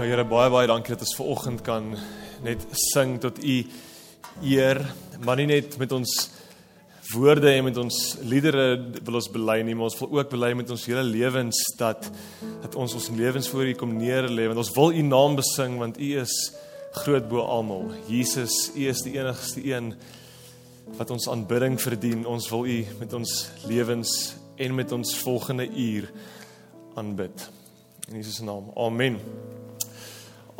Ja 0.00 0.06
Here, 0.08 0.22
baie 0.24 0.48
baie 0.48 0.64
dankie 0.64 0.94
dat 0.94 1.02
ons 1.04 1.10
ver 1.12 1.26
oggend 1.28 1.60
kan 1.60 1.90
net 2.40 2.62
sing 2.88 3.18
tot 3.20 3.36
U 3.44 3.56
eer, 4.48 4.78
maar 5.20 5.36
nie 5.36 5.44
net 5.50 5.76
met 5.76 5.92
ons 5.92 6.14
woorde 7.10 7.50
en 7.50 7.66
met 7.66 7.80
ons 7.82 7.98
liedere 8.24 8.78
wil 9.04 9.18
ons 9.20 9.28
bely 9.34 9.58
nie, 9.60 9.74
maar 9.76 9.90
ons 9.90 9.98
wil 10.00 10.14
ook 10.16 10.32
bely 10.32 10.54
met 10.56 10.72
ons 10.72 10.86
hele 10.88 11.04
lewens 11.04 11.60
dat 11.76 12.08
dat 12.62 12.80
ons 12.80 12.96
ons 12.96 13.10
lewens 13.12 13.52
voor 13.52 13.68
U 13.68 13.76
kom 13.82 13.92
neerlê 13.98 14.48
want 14.48 14.62
ons 14.64 14.72
wil 14.78 14.96
U 14.96 15.04
naam 15.04 15.36
besing 15.42 15.76
want 15.84 16.00
U 16.00 16.10
is 16.24 16.38
groot 17.02 17.28
bo 17.28 17.44
almal. 17.44 17.92
Jesus, 18.08 18.70
U 18.72 18.88
is 18.88 19.04
die 19.04 19.18
enigste 19.20 19.68
een 19.68 19.92
wat 20.96 21.12
ons 21.12 21.28
aanbidding 21.28 21.76
verdien. 21.76 22.24
Ons 22.24 22.48
wil 22.48 22.64
U 22.64 22.80
met 23.04 23.20
ons 23.20 23.38
lewens 23.68 24.18
en 24.56 24.80
met 24.80 24.96
ons 24.96 25.16
volgende 25.28 25.68
uur 25.68 26.08
aanbid. 26.96 27.50
In 28.08 28.22
Jesus 28.24 28.40
naam. 28.40 28.72
Amen. 28.80 29.20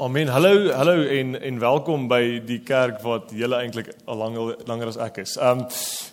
Amen. 0.00 0.28
Hallo, 0.28 0.70
hallo 0.72 1.02
en 1.02 1.34
en 1.42 1.58
welkom 1.60 2.06
by 2.08 2.38
die 2.48 2.62
kerk 2.64 3.02
wat 3.04 3.34
julle 3.36 3.58
eintlik 3.60 3.90
al 4.08 4.16
langer 4.16 4.54
langer 4.64 4.88
as 4.88 4.96
ek 4.96 5.18
is. 5.20 5.34
Um 5.36 5.66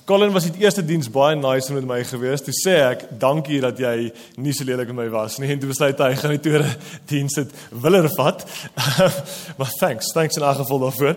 Colin 0.09 0.33
was 0.35 0.43
die 0.49 0.65
eerste 0.65 0.83
diens 0.83 1.07
baie 1.07 1.37
nice 1.39 1.71
met 1.71 1.87
my 1.87 2.01
gewees. 2.03 2.43
Toe 2.43 2.51
sê 2.51 2.75
ek, 2.83 3.05
"Dankie 3.19 3.61
dat 3.63 3.79
jy 3.79 4.11
nie 4.43 4.51
so 4.51 4.67
lelik 4.67 4.91
met 4.91 5.05
my 5.05 5.07
was 5.09 5.39
nie." 5.39 5.53
En 5.53 5.59
toe 5.59 5.69
besluit 5.69 6.03
hy 6.03 6.15
gaan 6.15 6.35
die 6.35 6.43
tweede 6.49 6.75
diens 7.13 7.33
dit 7.33 7.55
willer 7.71 8.09
vat. 8.17 8.43
maar 9.57 9.71
thanks, 9.79 10.11
thanks 10.11 10.35
in 10.35 10.43
elk 10.43 10.57
geval 10.57 10.79
daarvoor. 10.79 11.15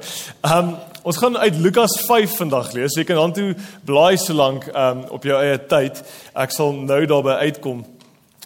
Um 0.54 0.76
ons 1.02 1.16
gaan 1.16 1.38
uit 1.38 1.56
Lukas 1.56 2.00
5 2.06 2.36
vandag 2.36 2.72
lees. 2.72 2.94
Jy 2.94 3.04
kan 3.04 3.16
dan 3.16 3.32
toe 3.32 3.54
blaai 3.84 4.16
so 4.16 4.32
lank 4.32 4.70
um 4.70 5.08
op 5.10 5.24
jou 5.24 5.42
eie 5.42 5.58
tyd. 5.58 6.04
Ek 6.36 6.50
sal 6.54 6.72
nou 6.72 7.06
daarby 7.06 7.34
uitkom. 7.50 7.82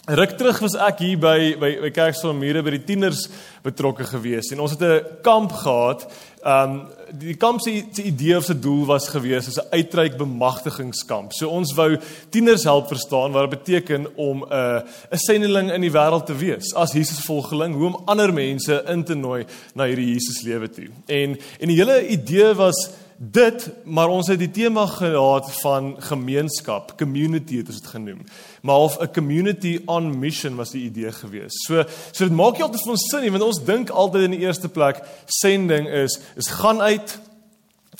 Ruk 0.04 0.34
terug 0.36 0.58
was 0.60 0.74
ek 0.76 0.98
hier 1.00 1.16
by 1.16 1.54
by, 1.56 1.68
by 1.80 1.88
Kerksalmure 1.96 2.60
by 2.60 2.74
die 2.74 2.82
tieners 2.84 3.22
betrokke 3.64 4.04
gewees 4.04 4.50
en 4.52 4.60
ons 4.60 4.74
het 4.76 4.82
'n 4.84 5.22
kamp 5.24 5.52
gehad. 5.52 6.04
Um 6.44 6.92
die 7.08 7.36
kamp 7.36 7.60
se 7.60 7.70
idee 8.04 8.36
of 8.36 8.44
se 8.44 8.52
doel 8.52 8.84
was 8.84 9.08
gewees 9.08 9.48
as 9.48 9.56
'n 9.56 9.72
uitreik 9.72 10.18
bemagtigingskamp. 10.18 11.32
So 11.32 11.48
ons 11.48 11.72
wou 11.72 11.96
tieners 12.28 12.64
help 12.64 12.88
verstaan 12.88 13.32
wat 13.32 13.50
dit 13.50 13.64
beteken 13.64 14.06
om 14.16 14.44
'n 14.44 14.52
uh, 14.52 14.82
'n 15.10 15.16
sendeling 15.16 15.72
in 15.72 15.80
die 15.80 15.92
wêreld 15.92 16.26
te 16.26 16.36
wees 16.36 16.74
as 16.74 16.92
Jesus 16.92 17.24
volgeling, 17.24 17.74
hoe 17.74 17.86
om 17.86 18.02
ander 18.04 18.32
mense 18.32 18.84
in 18.86 19.04
te 19.04 19.14
nooi 19.14 19.46
na 19.74 19.84
hierdie 19.84 20.12
Jesus 20.12 20.42
lewe 20.42 20.68
toe. 20.68 20.88
En 21.06 21.38
en 21.60 21.68
die 21.68 21.76
hele 21.76 22.08
idee 22.08 22.54
was 22.54 22.90
dit, 23.16 23.70
maar 23.84 24.08
ons 24.08 24.28
het 24.28 24.38
die 24.38 24.50
tema 24.50 24.86
gehad 24.86 25.50
van 25.60 25.94
gemeenskap, 25.98 26.94
community 26.98 27.60
het 27.60 27.70
ons 27.70 27.80
dit 27.80 27.90
genoem. 27.90 28.24
Maar 28.62 28.76
of 28.76 28.98
'n 29.00 29.12
community 29.12 29.80
on 29.86 30.18
mission 30.18 30.56
was 30.56 30.70
die 30.70 30.84
idee 30.84 31.12
gewees. 31.12 31.52
So 31.66 31.84
so 32.12 32.24
dit 32.24 32.36
maak 32.36 32.54
nie 32.54 32.62
altyd 32.62 32.82
vir 32.82 32.90
ons 32.90 33.08
sin 33.10 33.20
nie, 33.20 33.30
want 33.30 33.42
ons 33.42 33.64
dink 33.64 33.90
altyd 33.90 34.22
in 34.22 34.30
die 34.30 34.46
eerste 34.46 34.68
plek 34.68 35.02
sending 35.26 35.88
is 35.88 36.20
is 36.36 36.48
gaan 36.48 36.80
uit 36.80 37.18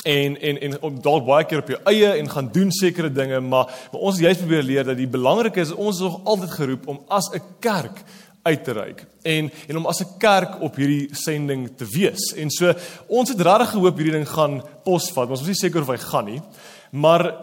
en 0.05 0.41
en 0.41 0.61
en 0.61 0.83
om 0.83 1.01
dalk 1.01 1.25
baie 1.27 1.45
keer 1.45 1.59
op 1.59 1.69
jou 1.69 1.81
eie 1.85 2.11
en 2.19 2.31
gaan 2.31 2.51
doen 2.53 2.73
sekere 2.73 3.13
dinge, 3.13 3.41
maar 3.41 3.67
maar 3.93 4.01
ons 4.01 4.19
juist 4.19 4.41
probeer 4.41 4.63
leer 4.63 4.85
dat 4.85 4.97
die 4.97 5.09
belangrike 5.09 5.61
is 5.61 5.73
ons 5.73 5.97
is 5.97 6.03
nog 6.03 6.21
altyd 6.25 6.51
geroep 6.51 6.89
om 6.89 7.01
as 7.09 7.31
'n 7.33 7.43
kerk 7.61 8.03
uit 8.45 8.65
te 8.65 8.73
reik 8.77 9.05
en 9.25 9.51
en 9.69 9.77
om 9.81 9.87
as 9.87 10.01
'n 10.01 10.19
kerk 10.19 10.61
op 10.61 10.77
hierdie 10.77 11.09
sending 11.13 11.71
te 11.77 11.85
wees. 11.85 12.35
En 12.37 12.51
so 12.51 12.75
ons 13.09 13.29
het 13.29 13.41
regtig 13.41 13.71
gehoop 13.71 13.97
hierdie 13.97 14.19
ding 14.19 14.29
gaan 14.29 14.63
posvat, 14.85 15.29
maar 15.29 15.37
ons 15.37 15.47
was 15.47 15.53
nie 15.53 15.63
seker 15.63 15.81
of 15.81 15.89
hy 15.89 15.97
gaan 15.97 16.25
nie. 16.25 16.43
Maar 16.91 17.35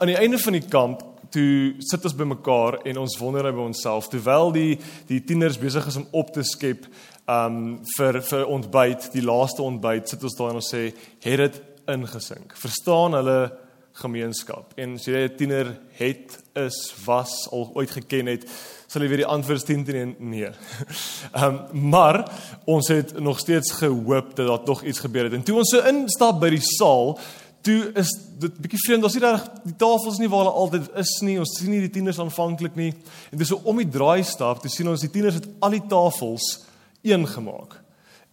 aan 0.00 0.06
die 0.06 0.16
einde 0.16 0.38
van 0.38 0.52
die 0.52 0.68
kamp 0.68 1.02
toe 1.30 1.74
sit 1.78 2.04
ons 2.04 2.16
bymekaar 2.16 2.80
en 2.84 2.98
ons 2.98 3.18
wonder 3.18 3.52
by 3.52 3.62
onsself 3.62 4.08
terwyl 4.08 4.52
die 4.52 4.78
die 5.06 5.20
tieners 5.24 5.58
besig 5.58 5.86
is 5.86 5.96
om 5.96 6.06
op 6.10 6.32
te 6.32 6.42
skep 6.42 6.86
um 7.30 7.80
vir 7.96 8.20
vir 8.26 8.46
ontbyt, 8.46 9.12
die 9.12 9.22
laaste 9.22 9.62
ontbyt, 9.62 10.08
sit 10.08 10.22
ons 10.26 10.36
daar 10.36 10.50
en 10.50 10.60
ons 10.60 10.74
sê 10.74 10.88
het 11.22 11.36
dit 11.44 11.62
ingesink. 11.86 12.56
Verstaan 12.58 13.14
hulle 13.14 13.52
gemeenskap. 13.92 14.72
En 14.76 14.94
as 14.94 15.04
jy 15.04 15.28
'n 15.28 15.36
tiener 15.36 15.80
het 15.98 16.38
is 16.54 16.94
was 17.04 17.48
al 17.50 17.70
ooit 17.74 17.90
geken 17.90 18.26
het, 18.26 18.44
sal 18.86 19.02
jy 19.02 19.08
weer 19.08 19.22
die 19.22 19.26
antwoord 19.26 19.60
steen 19.60 19.84
teen 19.84 20.16
nee. 20.18 20.48
Ehm 21.32 21.58
um, 21.72 21.88
maar 21.90 22.24
ons 22.64 22.88
het 22.88 23.18
nog 23.18 23.38
steeds 23.38 23.72
gehoop 23.72 24.36
dat 24.36 24.46
daar 24.46 24.64
tog 24.64 24.82
iets 24.82 24.98
gebeur 24.98 25.24
het. 25.24 25.32
En 25.32 25.42
toe 25.42 25.56
ons 25.56 25.70
so 25.70 25.80
instap 25.80 26.40
by 26.40 26.50
die 26.50 26.62
saal, 26.62 27.18
toe 27.60 27.92
is 27.94 28.10
dit 28.38 28.56
bietjie 28.56 28.80
vreemd. 28.86 29.04
Ons 29.04 29.12
sien 29.12 29.22
daar 29.22 29.42
die 29.64 29.76
tafels 29.76 30.18
nie 30.18 30.28
waar 30.28 30.44
hulle 30.44 30.56
altyd 30.64 30.90
is 30.96 31.20
nie. 31.20 31.38
Ons 31.38 31.58
sien 31.58 31.70
nie 31.70 31.80
die 31.80 31.90
tieners 31.90 32.18
aanvanklik 32.18 32.74
nie. 32.74 32.94
En 33.30 33.38
dis 33.38 33.48
so 33.48 33.60
om 33.64 33.76
die 33.76 33.88
draai 33.88 34.24
stap, 34.24 34.62
toe 34.62 34.70
sien 34.70 34.88
ons 34.88 35.00
die 35.00 35.12
tieners 35.12 35.34
het 35.34 35.48
al 35.60 35.70
die 35.70 35.86
tafels 35.88 36.64
een 37.02 37.26
gemaak 37.26 37.78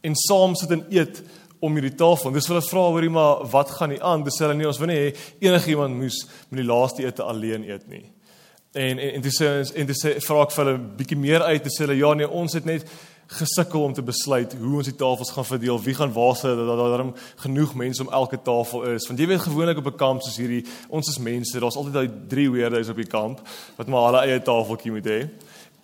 en 0.01 0.15
saam 0.15 0.55
sit 0.55 0.71
en 0.71 0.85
eet 0.93 1.21
om 1.59 1.73
hierdie 1.73 1.95
tafel. 1.97 2.31
Dis 2.31 2.47
hulle 2.47 2.61
vra 2.61 2.85
hoorie 2.91 3.09
maar 3.09 3.45
wat 3.51 3.71
gaan 3.77 3.89
nie 3.89 4.01
aan? 4.03 4.23
Dis 4.23 4.39
hulle 4.43 4.55
nie 4.57 4.67
ons 4.67 4.79
wil 4.81 4.91
nie 4.91 4.99
hê 4.99 5.09
enigiemand 5.49 5.97
moes 5.97 6.23
met 6.49 6.61
die 6.61 6.67
laaste 6.67 7.05
ete 7.05 7.23
alleen 7.23 7.65
eet 7.67 7.87
nie. 7.91 8.05
En 8.77 8.99
en 8.99 9.13
en 9.19 9.21
dis 9.21 9.41
en 9.41 9.91
dis 9.91 10.07
vra 10.27 10.41
ek 10.43 10.55
vir 10.55 10.65
hulle 10.65 10.79
bietjie 10.97 11.19
meer 11.19 11.45
uit 11.47 11.63
te 11.63 11.73
sê 11.73 11.85
hulle 11.85 11.97
ja 11.97 12.13
nee 12.13 12.29
ons 12.29 12.53
het 12.53 12.65
net 12.65 12.85
gesukkel 13.27 13.83
om 13.83 13.93
te 13.93 14.03
besluit 14.03 14.53
hoe 14.55 14.77
ons 14.79 14.87
die 14.87 14.95
tafels 14.95 15.33
gaan 15.35 15.45
verdeel 15.45 15.79
wie 15.83 15.95
gaan 15.97 16.13
waar 16.15 16.35
sit 16.35 16.55
dat 16.55 16.67
daar 16.69 16.93
darem 16.93 17.11
genoeg 17.43 17.73
mense 17.75 18.01
om 18.03 18.11
elke 18.13 18.39
tafel 18.41 18.85
is 18.93 19.07
want 19.09 19.19
jy 19.19 19.27
weet 19.27 19.43
gewoonlik 19.43 19.81
op 19.81 19.89
'n 19.91 19.97
kamp 19.99 20.21
soos 20.21 20.37
hierdie 20.37 20.63
ons 20.87 21.09
is 21.09 21.19
mense 21.19 21.59
daar's 21.59 21.75
altyd 21.75 21.93
daai 21.93 22.09
drie 22.27 22.49
weerdays 22.51 22.89
op 22.89 22.95
die 22.95 23.11
kamp 23.11 23.41
wat 23.75 23.87
maar 23.87 24.05
hulle 24.07 24.21
eie 24.23 24.39
tafeltjie 24.39 24.91
moet 24.91 25.05
hê 25.05 25.19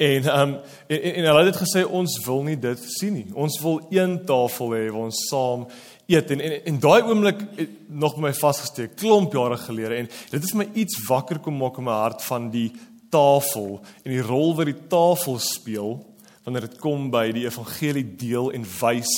en 0.03 0.29
ehm 0.29 0.53
um, 0.53 0.53
en, 0.87 1.01
en, 1.01 1.15
en 1.15 1.27
hulle 1.29 1.49
het 1.49 1.59
gesê 1.61 1.83
ons 1.87 2.19
wil 2.25 2.43
nie 2.47 2.57
dit 2.59 2.85
sien 2.97 3.13
nie. 3.13 3.27
Ons 3.33 3.59
wil 3.63 3.81
een 3.93 4.17
tafel 4.27 4.73
hê 4.75 4.85
waar 4.89 5.07
ons 5.07 5.25
saam 5.29 5.67
eet. 6.05 6.31
En 6.35 6.41
en, 6.43 6.55
en 6.71 6.79
daai 6.79 7.01
oomblik 7.01 7.43
nog 7.87 8.17
my 8.21 8.33
vasgesteek 8.37 8.97
klomp 8.99 9.33
jare 9.33 9.57
gelede. 9.57 10.01
En 10.01 10.09
dit 10.35 10.49
is 10.49 10.55
my 10.57 10.67
iets 10.73 10.99
wakker 11.07 11.39
kom 11.43 11.57
maak 11.61 11.77
in 11.79 11.87
my 11.87 11.99
hart 12.03 12.25
van 12.27 12.49
die 12.53 12.71
tafel 13.13 13.79
en 14.03 14.11
die 14.11 14.25
rol 14.25 14.55
wat 14.57 14.71
die 14.71 14.81
tafel 14.89 15.39
speel 15.39 15.97
wanneer 16.43 16.67
dit 16.67 16.79
kom 16.81 17.07
by 17.13 17.29
die 17.31 17.45
evangelie 17.47 18.05
deel 18.19 18.51
en 18.51 18.65
wys 18.81 19.11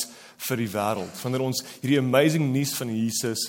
vir 0.48 0.62
die 0.62 0.70
wêreld. 0.70 1.22
Wanneer 1.24 1.46
ons 1.46 1.64
hierdie 1.80 2.02
amazing 2.02 2.52
nuus 2.54 2.76
van 2.78 2.92
Jesus 2.94 3.48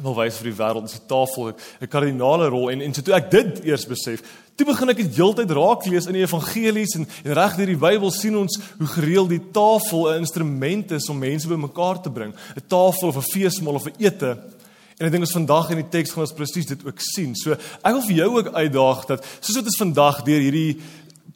wil 0.00 0.14
wys 0.16 0.38
vir 0.40 0.50
die 0.50 0.58
wêreld 0.58 0.86
is 0.88 0.96
die 0.96 1.08
tafel 1.10 1.50
'n 1.50 1.88
kardinale 1.88 2.48
rol. 2.48 2.70
En 2.70 2.80
en 2.80 2.94
so 2.94 3.02
toe 3.02 3.14
ek 3.14 3.30
dit 3.30 3.64
eers 3.64 3.86
besef 3.86 4.22
Toe 4.60 4.66
begin 4.68 4.92
ek 4.92 4.98
dit 5.00 5.14
heeltyd 5.16 5.52
raak 5.56 5.86
lees 5.88 6.04
in 6.04 6.18
die 6.18 6.26
evangelies 6.26 6.92
en, 6.98 7.06
en 7.24 7.32
reg 7.32 7.54
deur 7.56 7.70
die 7.70 7.78
Bybel 7.80 8.10
sien 8.12 8.34
ons 8.36 8.58
hoe 8.76 8.88
gereeld 8.92 9.30
die 9.32 9.40
tafel 9.56 10.10
'n 10.10 10.20
instrument 10.20 10.90
is 10.92 11.08
om 11.08 11.16
mense 11.16 11.48
bymekaar 11.48 12.02
te 12.04 12.12
bring, 12.12 12.34
'n 12.36 12.66
tafel 12.68 13.08
of 13.08 13.16
'n 13.16 13.30
feesmaal 13.32 13.80
of 13.80 13.86
'n 13.88 13.96
ete. 13.96 14.36
En 14.98 15.06
ek 15.06 15.12
dink 15.12 15.24
ons 15.24 15.32
vandag 15.32 15.70
in 15.70 15.80
die 15.80 15.88
teks 15.88 16.12
gaan 16.12 16.28
ons 16.28 16.36
presies 16.36 16.66
dit 16.66 16.84
ook 16.84 17.00
sien. 17.00 17.34
So 17.34 17.52
ek 17.52 17.92
wil 17.92 18.02
vir 18.02 18.16
jou 18.16 18.36
ook 18.36 18.52
uitdaag 18.52 19.06
dat 19.06 19.24
soos 19.40 19.56
wat 19.56 19.64
ons 19.64 19.80
vandag 19.80 20.24
deur 20.24 20.40
hierdie 20.40 20.76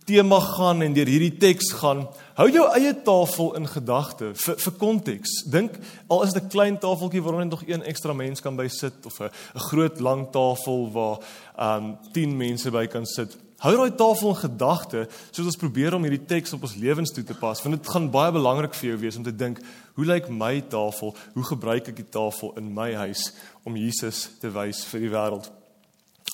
tema 0.05 0.41
gaan 0.41 0.83
en 0.83 0.93
deur 0.93 1.09
hierdie 1.09 1.39
teks 1.39 1.73
gaan, 1.81 2.07
hou 2.35 2.49
jou 2.51 2.65
eie 2.75 2.93
tafel 3.07 3.55
in 3.59 3.69
gedagte 3.71 4.33
vir 4.35 4.59
vir 4.65 4.75
konteks. 4.81 5.37
Dink 5.51 5.79
al 6.09 6.25
is 6.25 6.33
dit 6.33 6.43
'n 6.43 6.49
klein 6.49 6.79
tafeltjie 6.79 7.23
waar 7.23 7.39
net 7.39 7.51
nog 7.51 7.63
een 7.67 7.83
ekstra 7.83 8.13
mens 8.13 8.41
kan 8.41 8.57
by 8.57 8.69
sit 8.69 9.07
of 9.07 9.21
'n 9.21 9.31
'n 9.55 9.67
groot 9.71 10.01
lang 10.01 10.31
tafel 10.31 10.91
waar 10.93 11.19
um 11.59 11.99
10 12.13 12.37
mense 12.37 12.71
by 12.71 12.87
kan 12.87 13.07
sit. 13.07 13.37
Hou 13.59 13.77
daai 13.77 13.95
tafel 13.97 14.29
in 14.29 14.37
gedagte 14.37 15.09
soos 15.31 15.47
ons 15.47 15.57
probeer 15.57 15.95
om 15.95 16.03
hierdie 16.03 16.27
teks 16.27 16.53
op 16.53 16.63
ons 16.63 16.75
lewens 16.75 17.11
toe 17.11 17.25
te 17.25 17.35
pas, 17.35 17.63
want 17.63 17.83
dit 17.83 17.93
gaan 17.93 18.11
baie 18.11 18.33
belangrik 18.33 18.75
vir 18.75 18.91
jou 18.91 18.99
wees 18.99 19.17
om 19.17 19.23
te 19.23 19.37
dink, 19.37 19.61
hoe 19.95 20.05
lyk 20.05 20.29
my 20.29 20.61
tafel? 20.61 21.15
Hoe 21.35 21.45
gebruik 21.45 21.89
ek 21.89 21.97
die 21.97 22.11
tafel 22.11 22.53
in 22.57 22.75
my 22.75 22.93
huis 22.95 23.33
om 23.65 23.77
Jesus 23.77 24.29
te 24.41 24.51
wys 24.51 24.85
vir 24.85 25.01
die 25.01 25.09
wêreld? 25.09 25.64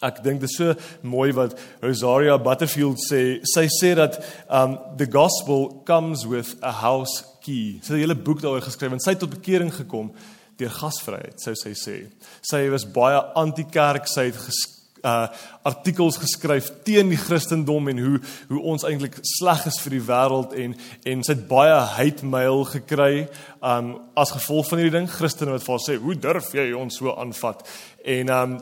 Ek 0.01 0.23
dink 0.25 0.41
dit 0.41 0.49
is 0.49 0.57
so 0.57 0.73
mooi 1.05 1.29
wat 1.37 1.59
Rosaria 1.83 2.39
Butterfield 2.41 3.03
sê. 3.05 3.41
Sy 3.45 3.67
sê 3.69 3.93
dat 3.99 4.17
um 4.49 4.79
the 4.97 5.05
gospel 5.05 5.83
comes 5.85 6.25
with 6.25 6.57
a 6.63 6.73
house 6.73 7.21
key. 7.45 7.81
Sy 7.83 7.93
het 7.93 7.99
'n 7.99 8.05
hele 8.09 8.15
boek 8.17 8.41
daaroor 8.41 8.65
geskryf 8.65 8.93
en 8.93 9.01
sy 9.01 9.11
het 9.11 9.21
tot 9.21 9.37
bekering 9.37 9.73
gekom 9.73 10.13
deur 10.57 10.71
gasvryheid, 10.71 11.41
sou 11.41 11.55
sy 11.55 11.73
sê. 11.77 11.97
Sy 12.43 12.69
was 12.71 12.85
baie 12.85 13.21
anti-kerk, 13.37 14.09
sy 14.09 14.25
het 14.31 14.37
ges, 14.37 14.81
uh 15.05 15.29
artikels 15.65 16.17
geskryf 16.21 16.71
teen 16.85 17.09
die 17.09 17.21
Christendom 17.21 17.89
en 17.89 17.99
hoe 17.99 18.21
hoe 18.49 18.61
ons 18.73 18.85
eintlik 18.85 19.19
sleg 19.23 19.67
is 19.67 19.79
vir 19.81 19.91
die 19.91 20.07
wêreld 20.09 20.53
en 20.53 20.75
en 21.05 21.23
sy 21.23 21.33
het 21.33 21.47
baie 21.49 21.79
hate 21.97 22.27
mail 22.27 22.65
gekry 22.65 23.29
um 23.63 23.95
as 24.17 24.33
gevolg 24.33 24.69
van 24.69 24.79
hierdie 24.79 24.99
ding. 24.99 25.09
Christene 25.09 25.53
wat 25.53 25.65
vir 25.65 25.77
haar 25.77 25.87
sê, 25.89 25.97
"Hoe 26.01 26.15
durf 26.15 26.53
jy 26.53 26.73
ons 26.73 26.97
so 26.97 27.17
aanvat?" 27.17 27.67
En 28.05 28.29
um 28.29 28.61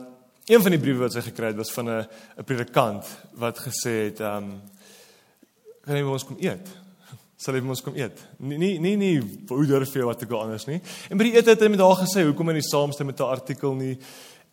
Een 0.49 0.61
van 0.61 0.73
die 0.73 0.81
briewe 0.81 1.03
wat 1.03 1.13
sy 1.13 1.21
gekry 1.21 1.51
het 1.51 1.59
was 1.59 1.69
van 1.71 1.89
'n 1.89 2.07
'n 2.41 2.43
predikant 2.43 3.05
wat 3.37 3.59
gesê 3.59 4.09
het 4.09 4.19
ehm 4.19 4.43
um, 4.43 4.61
kan 5.85 5.95
jy 5.95 6.03
ons 6.03 6.25
kom 6.25 6.37
eet? 6.39 6.67
Sal 7.37 7.53
jy 7.53 7.61
ons 7.61 7.81
kom 7.81 7.95
eet? 7.95 8.17
Nee 8.37 8.57
nee 8.57 8.79
nee, 8.79 8.95
nee 8.95 9.21
hoe 9.47 9.65
durf 9.65 9.93
jy 9.93 10.01
wat 10.01 10.21
ek 10.21 10.31
anders 10.31 10.65
nie. 10.65 10.81
En 11.09 11.17
by 11.17 11.23
die 11.23 11.37
ete 11.37 11.49
het 11.49 11.61
hy 11.61 11.67
met 11.67 11.79
haar 11.79 12.01
gesê 12.01 12.25
hoekom 12.25 12.47
hy 12.47 12.53
nie 12.53 12.65
saamstem 12.71 13.05
met 13.05 13.19
'n 13.19 13.23
artikel 13.23 13.75
nie 13.75 13.97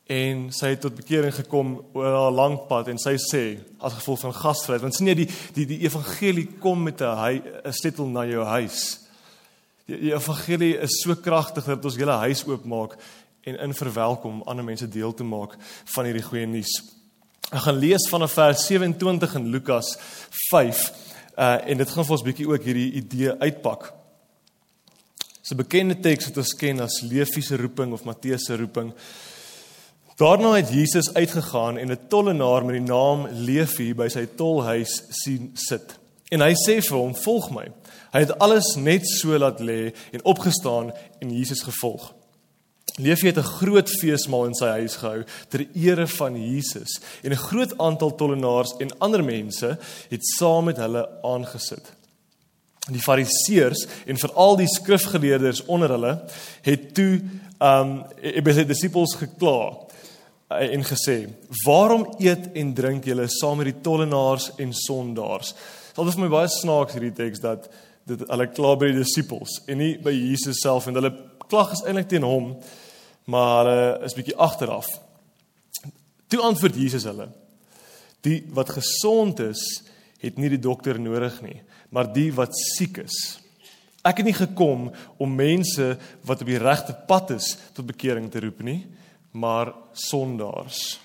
en 0.06 0.52
sy 0.52 0.66
het 0.66 0.81
tot 0.81 0.94
bekering 0.94 1.34
gekom 1.34 1.82
oor 1.93 2.31
'n 2.31 2.34
lang 2.34 2.66
pad 2.69 2.88
en 2.88 2.99
sy 2.99 3.16
sê 3.16 3.58
as 3.81 3.94
gevolg 3.94 4.20
van 4.20 4.32
gasvryheid 4.32 4.82
want 4.82 4.94
sien 4.94 5.06
jy 5.06 5.14
die 5.14 5.28
die 5.54 5.66
die 5.66 5.81
evangelie 5.81 6.49
kom 6.60 6.82
met 6.82 7.00
'n 7.00 7.42
'n 7.64 7.72
sleutel 7.72 8.06
na 8.06 8.26
jou 8.26 8.44
huis 8.44 9.06
Die, 9.87 10.00
die 10.00 10.12
evangelie 10.12 10.75
is 10.82 11.00
so 11.02 11.14
kragtig 11.14 11.64
dat 11.64 11.84
ons 11.84 11.96
hele 11.96 12.16
huis 12.26 12.42
oopmaak 12.46 12.96
en 13.46 13.58
in 13.58 13.75
verwelkom 13.75 14.43
ander 14.43 14.64
mense 14.64 14.88
deel 14.88 15.14
te 15.14 15.25
maak 15.25 15.52
van 15.94 16.08
hierdie 16.08 16.25
goeie 16.26 16.46
nuus. 16.50 16.72
Ek 17.52 17.62
gaan 17.62 17.78
lees 17.78 18.08
vanaf 18.10 18.32
vers 18.34 18.64
27 18.66 19.37
in 19.38 19.52
Lukas 19.54 19.93
5 20.48 20.81
uh 21.37 21.52
en 21.69 21.78
dit 21.78 21.93
gaan 21.93 22.06
vir 22.08 22.16
ons 22.16 22.25
bietjie 22.26 22.48
ook 22.48 22.64
hierdie 22.66 22.88
idee 22.98 23.37
uitpak. 23.38 23.93
Dis 25.40 25.52
'n 25.52 25.62
bekende 25.62 25.94
teks 26.00 26.26
wat 26.26 26.43
ons 26.43 26.54
ken 26.58 26.81
as 26.81 27.02
Levi 27.02 27.43
se 27.43 27.56
roeping 27.56 27.93
of 27.93 28.04
Matteus 28.04 28.48
se 28.48 28.56
roeping. 28.56 28.93
Daarna 30.16 30.56
het 30.56 30.72
Jesus 30.72 31.14
uitgegaan 31.14 31.78
en 31.78 31.92
'n 31.92 32.08
tollenaar 32.08 32.64
met 32.64 32.75
die 32.75 32.92
naam 32.92 33.28
Levi 33.31 33.94
by 33.94 34.08
sy 34.08 34.26
tolhuis 34.26 35.02
sien 35.10 35.50
sit. 35.54 35.99
En 36.31 36.40
hy 36.40 36.54
sê 36.66 36.81
vir 36.82 36.99
hom: 36.99 37.14
"Volg 37.14 37.50
my." 37.50 37.69
Hy 38.12 38.20
het 38.20 38.38
alles 38.38 38.75
net 38.76 39.06
so 39.06 39.38
laat 39.38 39.60
lê 39.60 39.94
en 40.12 40.25
opgestaan 40.25 40.92
en 41.20 41.31
Jesus 41.31 41.62
gevolg. 41.62 42.15
Levi 42.96 43.26
het 43.26 43.38
'n 43.38 43.52
groot 43.60 43.90
feesmaal 43.90 44.46
in 44.46 44.54
sy 44.54 44.66
huis 44.66 44.96
gehou 44.96 45.25
ter 45.48 45.66
ere 45.75 46.06
van 46.06 46.34
Jesus 46.37 47.00
en 47.22 47.31
'n 47.31 47.37
groot 47.48 47.78
aantal 47.78 48.14
tollenaars 48.14 48.75
en 48.78 48.98
ander 48.98 49.25
mense 49.25 49.78
het 50.08 50.26
saam 50.38 50.64
met 50.64 50.76
hulle 50.76 51.08
aangesit. 51.22 51.93
Die 52.90 53.02
fariseërs 53.02 53.87
en 54.06 54.19
veral 54.19 54.56
die 54.56 54.69
skrifgeleerdes 54.69 55.64
onder 55.64 55.88
hulle 55.88 56.25
het 56.62 56.94
toe 56.94 57.20
um 57.60 58.04
by 58.43 58.52
sy 58.52 58.64
disippels 58.64 59.14
gekla 59.14 59.76
eh, 60.49 60.72
en 60.72 60.84
gesê: 60.84 61.28
"Waarom 61.64 62.14
eet 62.19 62.52
en 62.54 62.75
drink 62.75 63.04
julle 63.04 63.28
saam 63.28 63.56
met 63.56 63.66
die 63.66 63.81
tollenaars 63.81 64.50
en 64.56 64.72
sondaars?" 64.72 65.54
Dit 65.96 66.08
is 66.08 66.16
my 66.16 66.28
baie 66.28 66.49
snaaks 66.49 66.92
hierdie 66.92 67.12
teks 67.12 67.40
dat 67.40 67.69
dit 68.06 68.22
hulle 68.28 68.46
kla 68.46 68.76
by 68.76 68.87
die 68.87 69.02
disippels 69.02 69.62
en 69.66 69.78
nie 69.78 69.99
by 69.99 70.12
Jesus 70.12 70.60
self 70.60 70.87
en 70.87 70.94
hulle 70.94 71.12
klag 71.49 71.72
is 71.72 71.82
eintlik 71.87 72.08
teen 72.08 72.22
hom 72.22 72.56
maar 73.26 73.64
hulle 73.64 74.05
is 74.06 74.14
bietjie 74.14 74.37
agteraf. 74.38 74.87
Toe 76.31 76.43
antwoord 76.46 76.78
Jesus 76.78 77.06
hulle: 77.08 77.28
Die 78.26 78.40
wat 78.55 78.75
gesond 78.75 79.43
is, 79.44 79.62
het 80.23 80.38
nie 80.40 80.50
die 80.50 80.62
dokter 80.62 80.99
nodig 81.00 81.40
nie, 81.44 81.61
maar 81.94 82.08
die 82.12 82.31
wat 82.34 82.55
siek 82.56 83.02
is. 83.05 83.17
Ek 84.06 84.23
het 84.23 84.28
nie 84.28 84.37
gekom 84.37 84.88
om 85.19 85.34
mense 85.34 85.96
wat 86.26 86.43
op 86.43 86.50
die 86.50 86.62
regte 86.62 86.94
pad 87.08 87.34
is 87.34 87.56
tot 87.75 87.88
bekering 87.88 88.31
te 88.31 88.40
roep 88.44 88.62
nie, 88.62 88.84
maar 89.34 89.75
sondaars. 89.93 90.99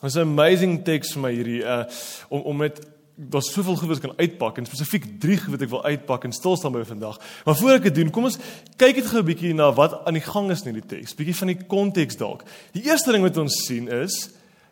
Dit 0.00 0.10
is 0.10 0.16
'n 0.16 0.28
amazing 0.28 0.84
teks 0.84 1.12
vir 1.12 1.22
my 1.22 1.32
hierdie 1.32 1.62
uh 1.64 1.84
om 2.28 2.40
om 2.40 2.56
met 2.56 2.80
daar's 3.14 3.52
soveel 3.52 3.76
goed 3.76 3.88
wat 3.88 4.00
ek 4.00 4.06
kan 4.08 4.18
uitpak 4.18 4.58
en 4.58 4.66
spesifiek 4.66 5.04
drie 5.22 5.36
goed 5.38 5.54
wat 5.54 5.62
ek 5.62 5.70
wil 5.70 5.84
uitpak 5.84 6.24
en 6.26 6.32
stil 6.34 6.56
staan 6.58 6.74
by 6.74 6.82
vandag. 6.86 7.20
Maar 7.46 7.56
voor 7.56 7.76
ek 7.76 7.88
dit 7.88 7.98
doen, 8.00 8.10
kom 8.10 8.26
ons 8.26 8.38
kyk 8.80 8.96
net 8.98 9.10
gou 9.10 9.20
'n 9.22 9.28
bietjie 9.28 9.54
na 9.54 9.70
wat 9.72 10.04
aan 10.06 10.18
die 10.18 10.24
gang 10.24 10.50
is 10.50 10.66
in 10.66 10.74
die 10.74 10.86
teks. 10.86 11.14
Bietjie 11.14 11.36
van 11.36 11.48
die 11.48 11.60
konteks 11.66 12.16
dalk. 12.16 12.42
Die 12.72 12.82
eerste 12.82 13.12
ding 13.12 13.22
wat 13.22 13.36
ons 13.36 13.54
sien 13.66 13.88
is 13.88 14.30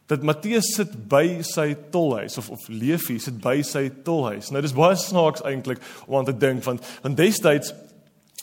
dat 0.09 0.23
Matteus 0.23 0.75
sit 0.75 1.09
by 1.09 1.43
sy 1.43 1.77
tolhuis 1.91 2.39
of 2.39 2.51
of 2.51 2.69
Levi 2.69 3.19
sit 3.19 3.41
by 3.41 3.63
sy 3.63 3.89
tolhuis. 4.05 4.51
Nou 4.51 4.61
dis 4.63 4.75
baie 4.75 4.97
snaaks 4.97 5.43
eintlik 5.43 5.79
om 6.07 6.19
aan 6.19 6.25
te 6.25 6.37
dink 6.37 6.65
want 6.65 6.83
want 7.03 7.17
destyds 7.17 7.73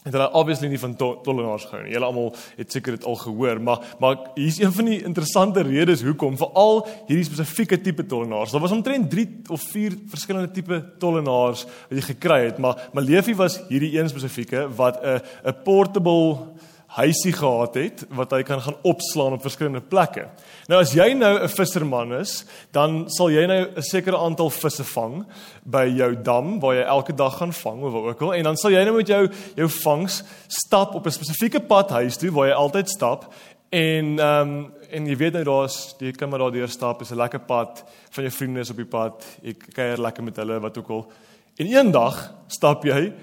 het 0.03 0.13
hulle 0.15 0.29
obviously 0.31 0.69
nie 0.71 0.79
van 0.79 0.95
tollenaars 0.95 1.65
gehou 1.67 1.81
nie. 1.83 1.91
Julle 1.91 2.07
almal 2.07 2.29
het 2.55 2.71
seker 2.71 2.95
dit 2.95 3.05
al 3.05 3.17
gehoor, 3.19 3.59
maar 3.61 3.95
maar 3.99 4.29
hier's 4.35 4.59
een 4.61 4.71
van 4.73 4.87
die 4.87 5.01
interessante 5.03 5.63
redes 5.67 6.03
hoekom 6.07 6.37
veral 6.39 6.85
hierdie 7.07 7.27
spesifieke 7.27 7.81
tipe 7.83 8.05
tollenaars. 8.05 8.51
Daar 8.55 8.63
was 8.63 8.75
omtrent 8.75 9.09
3 9.11 9.27
of 9.51 9.61
4 9.73 9.97
verskillende 10.07 10.51
tipe 10.55 10.79
tollenaars 10.99 11.65
wat 11.65 11.97
jy 11.99 12.05
gekry 12.13 12.39
het, 12.45 12.57
maar 12.63 12.89
Levi 12.93 13.35
was 13.35 13.59
hierdie 13.67 13.97
een 13.99 14.09
spesifieke 14.09 14.67
wat 14.75 15.03
'n 15.03 15.19
'n 15.45 15.55
portable 15.63 16.55
huisie 16.89 17.33
gehad 17.33 17.75
het 17.77 18.03
wat 18.17 18.31
hy 18.33 18.41
kan 18.43 18.61
gaan 18.61 18.77
opslaan 18.81 19.35
op 19.35 19.43
verskillende 19.45 19.81
plekke. 19.81 20.25
Nou 20.67 20.79
as 20.81 20.93
jy 20.97 21.13
nou 21.13 21.37
'n 21.43 21.49
visserman 21.49 22.13
is, 22.13 22.45
dan 22.71 23.09
sal 23.09 23.29
jy 23.29 23.45
nou 23.45 23.61
'n 23.75 23.81
sekere 23.81 24.17
aantal 24.17 24.49
visse 24.49 24.83
vang 24.83 25.25
by 25.65 25.85
jou 25.85 26.15
dam 26.15 26.59
waar 26.59 26.75
jy 26.75 26.83
elke 26.83 27.13
dag 27.13 27.37
gaan 27.37 27.53
vang 27.53 27.83
of 27.83 27.93
wat 27.93 28.03
ook 28.03 28.21
al 28.21 28.33
en 28.33 28.43
dan 28.43 28.57
sal 28.57 28.71
jy 28.71 28.83
nou 28.83 28.95
met 28.95 29.07
jou 29.07 29.29
jou 29.55 29.69
vangs 29.69 30.23
stap 30.47 30.95
op 30.95 31.05
'n 31.05 31.11
spesifieke 31.11 31.59
pad 31.59 31.89
huis 31.89 32.17
toe 32.17 32.31
waar 32.31 32.47
jy 32.47 32.53
altyd 32.53 32.89
stap 32.89 33.33
en 33.69 34.19
ehm 34.19 34.49
um, 34.49 34.71
en 34.89 35.05
jy 35.05 35.15
weet 35.17 35.35
nou 35.37 35.43
daar's 35.45 35.95
jy 36.01 36.11
kan 36.17 36.29
maar 36.29 36.39
daardeur 36.39 36.69
stap, 36.69 37.01
is 37.01 37.11
'n 37.11 37.15
lekker 37.15 37.39
pad 37.39 37.83
van 38.09 38.23
jou 38.23 38.33
vriende 38.33 38.59
is 38.59 38.69
op 38.69 38.75
die 38.75 38.85
pad. 38.85 39.25
Jy 39.41 39.53
kuier 39.53 40.01
lekker 40.01 40.23
met 40.23 40.35
hulle 40.35 40.59
wat 40.59 40.77
ook 40.77 40.89
al. 40.89 41.11
En 41.57 41.65
eendag 41.65 42.33
stap 42.47 42.83
jy 42.83 43.13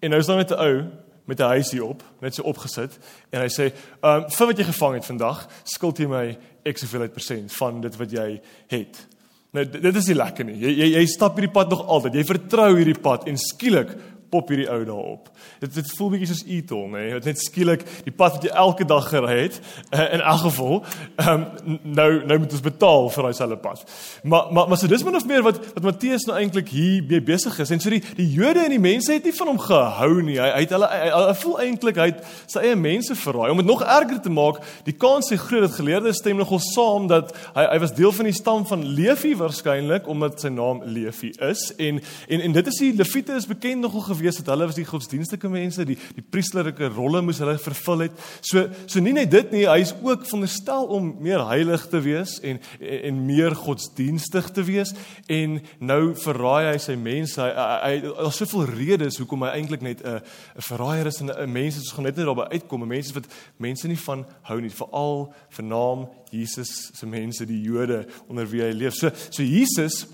en 0.00 0.10
nou 0.10 0.20
is 0.20 0.26
daar 0.26 0.36
net 0.36 0.50
'n 0.50 0.60
ou 0.60 0.84
met 1.30 1.38
'n 1.40 1.54
huisie 1.54 1.84
op, 1.84 2.02
net 2.20 2.34
so 2.34 2.42
opgesit 2.42 2.98
en 3.30 3.40
hy 3.40 3.48
sê, 3.48 3.72
"Ehm 4.02 4.24
um, 4.24 4.30
vir 4.30 4.46
wat 4.46 4.58
jy 4.58 4.64
gevang 4.64 4.94
het 4.94 5.06
vandag, 5.06 5.48
skuld 5.64 5.98
jy 5.98 6.06
my 6.06 6.38
X 6.64 6.80
soveel 6.80 7.00
uit 7.00 7.12
persent 7.12 7.52
van 7.52 7.80
dit 7.80 7.96
wat 7.96 8.10
jy 8.10 8.40
het." 8.66 9.06
Nou 9.52 9.64
dit 9.64 9.96
is 9.96 10.06
nie 10.06 10.14
lekker 10.14 10.44
nie. 10.44 10.58
Jy 10.58 10.70
jy, 10.78 10.88
jy 10.94 11.06
stap 11.06 11.36
hierdie 11.36 11.52
pad 11.52 11.70
nog 11.70 11.86
altyd. 11.86 12.14
Jy 12.14 12.24
vertrou 12.24 12.76
hierdie 12.76 13.00
pad 13.00 13.26
en 13.26 13.36
skielik 13.36 13.96
pop 14.30 14.50
hierdie 14.52 14.68
ou 14.70 14.80
daarop. 14.86 15.30
Dit 15.62 15.74
dit 15.74 15.92
voel 15.96 16.12
bietjie 16.14 16.28
soos 16.30 16.42
Etol, 16.46 16.86
nê? 16.92 17.04
Nee? 17.04 17.18
Dit 17.20 17.30
net 17.30 17.42
skielik 17.42 17.84
die 18.06 18.14
pad 18.14 18.36
wat 18.36 18.46
jy 18.46 18.52
elke 18.62 18.86
dag 18.88 19.08
gery 19.10 19.36
het 19.44 19.58
uh, 19.90 20.06
in 20.14 20.22
elk 20.22 20.44
geval, 20.46 20.82
ehm 21.20 21.46
um, 21.66 21.78
nou 21.82 22.08
nou 22.30 22.38
moet 22.42 22.56
ons 22.56 22.64
betaal 22.64 23.08
vir 23.14 23.28
daai 23.28 23.38
selfe 23.38 23.58
pad. 23.64 23.84
Maar 24.22 24.52
maar 24.54 24.68
maar 24.68 24.80
so 24.80 24.90
dis 24.90 25.04
min 25.06 25.18
of 25.18 25.26
meer 25.26 25.44
wat 25.46 25.58
wat 25.74 25.86
Matteus 25.86 26.26
nou 26.28 26.36
eintlik 26.38 26.72
hier 26.74 27.04
mee 27.08 27.22
besig 27.22 27.58
is. 27.58 27.70
En 27.74 27.82
so 27.82 27.90
die 27.90 28.02
die 28.16 28.28
Jode 28.30 28.64
en 28.64 28.74
die 28.74 28.82
mense 28.82 29.12
het 29.12 29.26
nie 29.26 29.34
van 29.36 29.52
hom 29.52 29.60
gehou 29.64 30.12
nie. 30.22 30.38
Hy 30.38 30.50
hy 30.56 30.62
het 30.66 30.74
hulle 30.76 30.90
hy, 30.92 31.00
hy, 31.06 31.22
hy 31.30 31.36
voel 31.42 31.58
eintlik 31.66 32.00
hy 32.00 32.08
het 32.12 32.24
sy 32.50 32.64
eie 32.68 32.78
mense 32.78 33.16
verraai. 33.24 33.50
Om 33.50 33.62
dit 33.62 33.70
nog 33.70 33.84
erger 33.84 34.22
te 34.22 34.32
maak, 34.32 34.62
die 34.86 34.96
kans 34.96 35.30
is 35.34 35.42
groot 35.42 35.66
dat 35.66 35.76
geleerdes 35.76 36.20
stem 36.20 36.38
nogal 36.40 36.62
saam 36.70 37.08
dat 37.10 37.34
hy 37.54 37.66
hy 37.70 37.78
was 37.82 37.94
deel 37.96 38.12
van 38.14 38.28
die 38.28 38.36
stam 38.36 38.66
van 38.68 38.84
Levi 38.96 39.34
waarskynlik 39.38 40.08
omdat 40.10 40.42
sy 40.42 40.50
naam 40.54 40.82
Levi 40.86 41.32
is 41.50 41.66
en 41.78 42.00
en 42.28 42.44
en 42.46 42.56
dit 42.56 42.70
is 42.72 42.80
die 42.82 42.92
Lewiete 42.96 43.36
is 43.38 43.48
bekend 43.50 43.84
nogal 43.84 44.04
gewees 44.20 44.40
dat 44.42 44.52
hulle 44.52 44.68
was 44.70 44.78
die 44.78 44.88
godsdienstige 44.88 45.50
mense, 45.50 45.84
die 45.88 45.98
die 46.14 46.24
priesterlike 46.24 46.92
rolle 46.94 47.22
moes 47.24 47.40
hulle 47.42 47.56
vervul 47.58 48.06
het. 48.06 48.24
So 48.40 48.68
so 48.86 49.00
nie 49.00 49.16
net 49.16 49.32
dit 49.32 49.52
nie, 49.54 49.66
hy 49.66 49.80
is 49.82 49.94
ook 49.96 50.26
veronderstel 50.28 50.86
om 50.92 51.14
meer 51.24 51.42
heilig 51.50 51.88
te 51.90 52.00
wees 52.04 52.38
en 52.44 52.60
en, 52.80 53.02
en 53.02 53.24
meer 53.26 53.54
godsdienstig 53.54 54.50
te 54.54 54.64
wees 54.66 54.92
en 55.30 55.58
nou 55.78 56.14
verraai 56.18 56.72
hy 56.72 56.78
sy 56.82 56.96
mense. 57.00 57.40
Hy 57.40 57.50
hy 57.80 57.94
daar's 58.04 58.40
soveel 58.40 58.68
redes 58.70 59.18
hoekom 59.20 59.44
hy 59.46 59.54
eintlik 59.58 59.84
net 59.84 60.04
'n 60.04 60.20
'n 60.20 60.66
verraaier 60.68 61.06
is 61.06 61.20
en 61.20 61.30
'n 61.30 61.52
mens 61.52 61.76
is 61.76 61.92
gaan 61.92 62.04
net 62.04 62.16
net 62.16 62.26
daarby 62.26 62.46
uitkom, 62.50 62.86
mense 62.86 63.14
wat 63.14 63.26
mense 63.56 63.88
nie 63.88 63.98
van 63.98 64.24
hou 64.42 64.60
nie, 64.60 64.70
veral 64.70 65.32
vir 65.50 65.64
naam 65.64 66.08
Jesus 66.30 66.90
se 66.94 67.06
mense, 67.06 67.46
die 67.46 67.62
Jode 67.62 68.06
onder 68.28 68.46
wie 68.46 68.62
hy 68.62 68.72
leef. 68.72 68.94
So 68.94 69.10
so 69.30 69.42
Jesus 69.42 70.06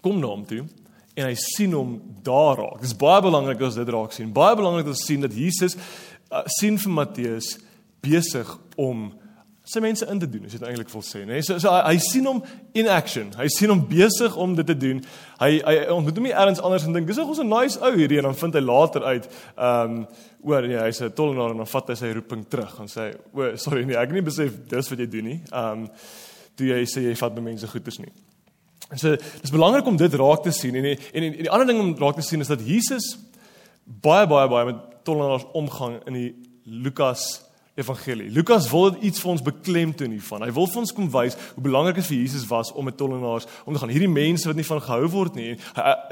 kom 0.00 0.20
na 0.20 0.26
hom 0.26 0.44
toe 0.44 0.66
en 1.14 1.28
hy 1.28 1.34
sien 1.36 1.72
hom 1.76 1.96
daar 2.24 2.56
raak. 2.56 2.80
Dit 2.80 2.92
is 2.92 2.98
baie 2.98 3.20
belangrik 3.24 3.60
as 3.66 3.76
dit 3.76 3.88
raak 3.88 4.14
sien. 4.16 4.32
Baie 4.32 4.56
belangrik 4.56 4.86
om 4.88 4.96
te 4.96 5.04
sien 5.04 5.24
dat 5.24 5.34
Jesus 5.36 5.76
uh, 5.76 6.44
sien 6.58 6.78
vir 6.80 6.94
Matteus 6.96 7.56
besig 8.02 8.48
om 8.80 9.10
sy 9.64 9.78
mense 9.82 10.06
in 10.10 10.18
te 10.18 10.26
doen. 10.26 10.46
Is 10.48 10.56
dit 10.56 10.64
eintlik 10.66 10.90
wil 10.90 11.04
sê, 11.06 11.22
né? 11.22 11.36
Nee? 11.36 11.44
So, 11.46 11.58
so 11.62 11.70
hy, 11.70 11.92
hy 11.92 12.00
sien 12.02 12.26
hom 12.26 12.40
in 12.78 12.88
action. 12.90 13.30
Hy 13.38 13.46
sien 13.52 13.70
hom 13.70 13.84
besig 13.86 14.34
om 14.40 14.56
dit 14.58 14.66
te 14.66 14.76
doen. 14.78 15.02
Hy 15.38 15.52
hy 15.60 15.76
ontmoet 15.94 16.18
hom 16.18 16.26
nie 16.26 16.34
elders 16.34 16.62
anders 16.64 16.88
en 16.88 16.96
dink 16.96 17.06
dis 17.10 17.20
nog 17.20 17.30
'n 17.38 17.48
nice 17.48 17.78
ou 17.78 17.92
hierdie 17.94 18.18
en 18.18 18.30
dan 18.30 18.40
vind 18.42 18.58
hy 18.58 18.64
later 18.64 19.04
uit 19.04 19.28
ehm 19.28 19.96
um, 20.02 20.06
oor 20.42 20.66
nee, 20.66 20.80
hy's 20.80 21.00
'n 21.00 21.14
tollenaar 21.14 21.54
en 21.54 21.62
dan 21.62 21.70
vat 21.70 21.88
hy 21.88 21.94
sy 21.94 22.10
roeping 22.12 22.44
terug 22.48 22.74
en 22.80 22.88
sê 22.90 23.12
o, 23.32 23.56
sorry 23.56 23.84
nee, 23.84 23.96
ek 23.96 24.10
het 24.10 24.18
nie 24.18 24.26
besef 24.26 24.50
dis 24.66 24.90
wat 24.90 24.98
jy 24.98 25.06
doen 25.06 25.24
nie. 25.24 25.40
Ehm 25.52 25.86
um, 25.86 25.88
toe 26.56 26.66
jy 26.66 26.82
sê 26.84 27.06
jy 27.06 27.14
vat 27.16 27.40
mense 27.40 27.66
goeders 27.66 27.98
nie. 27.98 28.12
En 28.92 29.00
so 29.00 29.16
dis 29.16 29.52
belangrik 29.52 29.86
om 29.88 29.96
dit 29.96 30.14
raak 30.20 30.42
te 30.44 30.52
sien 30.52 30.76
en 30.76 30.90
en, 30.92 30.98
en, 31.12 31.28
en 31.30 31.38
die 31.46 31.50
ander 31.50 31.70
ding 31.70 31.80
om 31.80 31.94
raak 31.98 32.18
te 32.20 32.26
sien 32.26 32.44
is 32.44 32.52
dat 32.52 32.60
Jesus 32.66 33.14
baie 33.84 34.26
baie 34.28 34.50
baie 34.52 34.68
met 34.68 34.82
tollenaars 35.06 35.48
omgang 35.58 35.98
in 36.06 36.18
die 36.18 36.28
Lukas 36.64 37.40
evangelie. 37.74 38.28
Lukas 38.30 38.68
wil 38.70 38.98
iets 39.00 39.22
vir 39.22 39.30
ons 39.32 39.42
beklemtoon 39.44 40.12
hiervan. 40.12 40.44
Hy 40.44 40.52
wil 40.52 40.66
vir 40.68 40.80
ons 40.82 40.92
kom 40.92 41.06
wys 41.14 41.38
hoe 41.54 41.64
belangrik 41.64 41.96
dit 42.02 42.08
vir 42.10 42.18
Jesus 42.18 42.44
was 42.50 42.68
om 42.76 42.84
met 42.84 42.98
tollenaars 43.00 43.48
om 43.64 43.72
te 43.72 43.80
gaan. 43.80 43.92
Hierdie 43.94 44.12
mense 44.12 44.48
wat 44.48 44.58
nie 44.60 44.66
van 44.68 44.82
gehou 44.84 45.08
word 45.14 45.38
nie. 45.40 45.54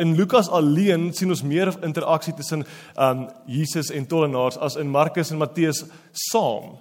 In 0.01 0.17
Lukas 0.17 0.49
alleen 0.49 1.11
sien 1.17 1.33
ons 1.33 1.45
meer 1.45 1.73
interaksie 1.85 2.33
tussen 2.39 2.65
um 2.97 3.27
Jesus 3.51 3.93
en 3.93 4.09
tollenaars 4.09 4.57
as 4.57 4.79
in 4.81 4.89
Markus 4.89 5.35
en 5.35 5.43
Matteus 5.43 5.85
saam. 6.31 6.79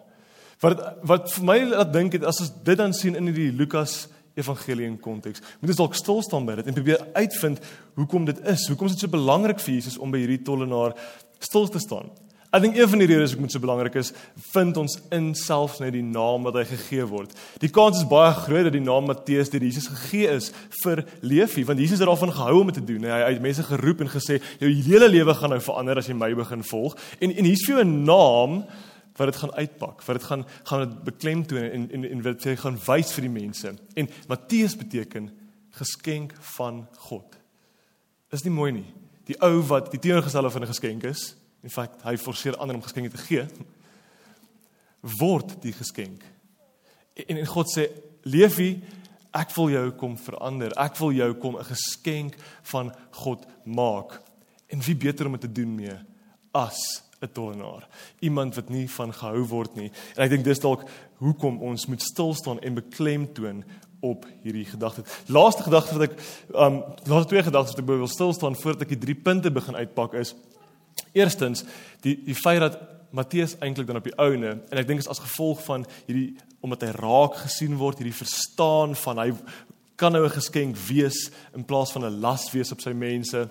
Wat 0.63 0.79
wat 1.07 1.27
vir 1.35 1.45
my 1.51 1.59
laat 1.73 1.91
dink 1.91 2.15
het 2.15 2.23
as 2.27 2.39
ons 2.45 2.55
dit 2.63 2.79
dan 2.79 2.95
sien 2.95 3.19
in 3.19 3.27
die 3.35 3.51
Lukas 3.51 4.05
evangelie 4.39 4.87
in 4.87 4.97
konteks. 4.99 5.43
Moet 5.59 5.73
ons 5.75 5.81
dalk 5.83 5.99
stil 5.99 6.23
staan 6.25 6.47
by 6.47 6.59
dit 6.59 6.71
en 6.71 6.77
probeer 6.77 7.05
uitvind 7.13 7.61
hoekom 7.99 8.25
dit 8.29 8.41
is. 8.47 8.65
Hoekom 8.71 8.89
is 8.89 8.97
dit 8.97 9.05
so 9.05 9.13
belangrik 9.13 9.61
vir 9.63 9.75
Jesus 9.75 9.99
om 9.99 10.11
by 10.11 10.23
hierdie 10.23 10.41
tollenaar 10.47 10.97
stil 11.43 11.69
te 11.69 11.81
staan? 11.83 12.09
Ek 12.49 12.63
dink 12.63 12.79
een 12.79 12.89
van 12.89 12.97
die 12.97 13.05
redes 13.05 13.35
hoekom 13.35 13.45
dit 13.45 13.53
so 13.53 13.61
belangrik 13.61 13.95
is, 14.01 14.07
vind 14.49 14.77
ons 14.81 14.95
in 15.13 15.27
selfs 15.37 15.83
net 15.83 15.91
die 15.93 16.01
naam 16.01 16.47
wat 16.47 16.55
hy 16.57 16.63
gegee 16.71 17.05
word. 17.05 17.35
Die 17.61 17.69
kans 17.69 17.99
is 17.99 18.07
baie 18.09 18.31
groot 18.33 18.65
dat 18.65 18.73
die 18.73 18.81
naam 18.81 19.05
Matteus 19.05 19.51
deur 19.53 19.61
Jesus 19.61 19.85
gegee 19.91 20.31
is 20.33 20.47
vir 20.79 21.03
Leefie, 21.21 21.67
want 21.69 21.77
Jesus 21.77 22.01
het 22.01 22.09
daarvan 22.09 22.33
gehou 22.33 22.63
om 22.63 22.71
dit 22.71 22.79
te 22.79 22.85
doen. 22.87 23.05
Hy 23.05 23.19
het 23.35 23.43
mense 23.43 23.67
geroep 23.67 24.01
en 24.01 24.09
gesê, 24.09 24.39
"Jou 24.57 24.71
hele 24.71 25.09
lewe 25.09 25.35
gaan 25.37 25.53
nou 25.53 25.61
verander 25.61 25.97
as 25.97 26.07
jy 26.07 26.15
my 26.17 26.33
begin 26.33 26.63
volg." 26.63 26.97
En 27.21 27.29
en 27.29 27.45
hier's 27.45 27.65
vir 27.67 27.75
jou 27.75 27.85
'n 27.85 28.03
naam 28.03 28.65
wat 29.19 29.31
dit 29.31 29.41
gaan 29.41 29.53
uitpak, 29.53 30.03
wat 30.07 30.17
dit 30.19 30.27
gaan 30.29 30.45
gaan 30.63 30.85
dit 30.85 31.03
beklemtoon 31.03 31.63
en 31.63 31.89
en 31.91 32.05
en 32.09 32.21
wat 32.23 32.45
jy 32.47 32.55
gaan 32.59 32.79
wys 32.85 33.11
vir 33.15 33.27
die 33.27 33.33
mense. 33.33 33.73
En 33.99 34.09
Matteus 34.27 34.77
beteken 34.79 35.29
geskenk 35.79 36.33
van 36.55 36.85
God. 37.09 37.35
Is 38.31 38.45
nie 38.45 38.53
mooi 38.53 38.71
nie. 38.71 38.87
Die 39.29 39.37
ou 39.45 39.59
wat 39.69 39.91
die 39.91 39.99
teenoorgestelde 39.99 40.51
van 40.53 40.61
'n 40.61 40.71
geskenk 40.73 41.03
is, 41.03 41.35
in 41.63 41.69
feite 41.69 41.97
hy 42.03 42.15
forceer 42.17 42.57
ander 42.57 42.75
om 42.75 42.81
geskenke 42.81 43.11
te 43.11 43.23
gee, 43.27 43.45
word 45.19 45.61
die 45.61 45.73
geskenk. 45.73 46.23
En 47.27 47.37
en 47.37 47.45
God 47.45 47.67
sê, 47.77 47.89
"Leefie, 48.23 48.81
ek 49.33 49.55
wil 49.55 49.69
jou 49.69 49.91
kom 49.91 50.17
verander. 50.17 50.71
Ek 50.77 50.97
wil 50.97 51.11
jou 51.11 51.33
kom 51.33 51.57
'n 51.57 51.63
geskenk 51.63 52.35
van 52.61 52.95
God 53.11 53.45
maak." 53.63 54.21
En 54.67 54.79
wie 54.79 54.95
beter 54.95 55.25
om 55.25 55.31
dit 55.31 55.41
te 55.41 55.51
doen 55.51 55.75
mee 55.75 55.97
as 56.51 57.08
'n 57.21 57.31
tollenaar, 57.33 57.87
iemand 58.19 58.55
wat 58.55 58.69
nie 58.69 58.89
van 58.89 59.13
gehou 59.13 59.43
word 59.47 59.75
nie. 59.75 59.91
En 60.15 60.23
ek 60.23 60.29
dink 60.29 60.43
dis 60.43 60.59
dalk 60.59 60.83
hoekom 61.19 61.61
ons 61.61 61.85
moet 61.85 62.01
stil 62.01 62.33
staan 62.33 62.59
en 62.59 62.73
beklemtoon 62.73 63.63
op 63.99 64.25
hierdie 64.43 64.65
gedagte. 64.65 65.03
Laaste 65.27 65.63
gedagte 65.63 65.97
wat 65.97 66.09
ek 66.09 66.15
um 66.55 66.83
laaste 67.03 67.33
twee 67.33 67.43
gedagtes 67.43 67.75
wat 67.75 67.83
ek 67.83 67.89
wil 67.89 68.07
stil 68.07 68.33
staan 68.33 68.55
voordat 68.55 68.87
ek 68.87 68.95
die 68.95 69.03
drie 69.05 69.15
punte 69.15 69.51
begin 69.51 69.75
uitpak 69.75 70.15
is 70.19 70.35
eerstens 71.11 71.65
die 72.05 72.15
die 72.25 72.37
feit 72.37 72.63
dat 72.63 72.79
Matteus 73.11 73.55
eintlik 73.59 73.87
dan 73.89 73.97
op 73.97 74.05
die 74.05 74.15
ouene 74.21 74.59
en 74.69 74.77
ek 74.77 74.87
dink 74.87 75.01
is 75.03 75.09
as 75.11 75.21
gevolg 75.23 75.61
van 75.65 75.85
hierdie 76.05 76.37
omdat 76.61 76.83
hy 76.83 76.91
raak 76.99 77.37
gesien 77.45 77.77
word, 77.79 78.01
hierdie 78.01 78.15
verstaan 78.15 78.95
van 78.99 79.21
hy 79.23 79.29
kan 79.99 80.13
nou 80.15 80.23
'n 80.25 80.37
geskenk 80.39 80.77
wees 80.87 81.31
in 81.55 81.65
plaas 81.65 81.91
van 81.91 82.05
'n 82.05 82.21
las 82.21 82.51
wees 82.53 82.71
op 82.71 82.81
sy 82.81 82.93
mense 82.93 83.49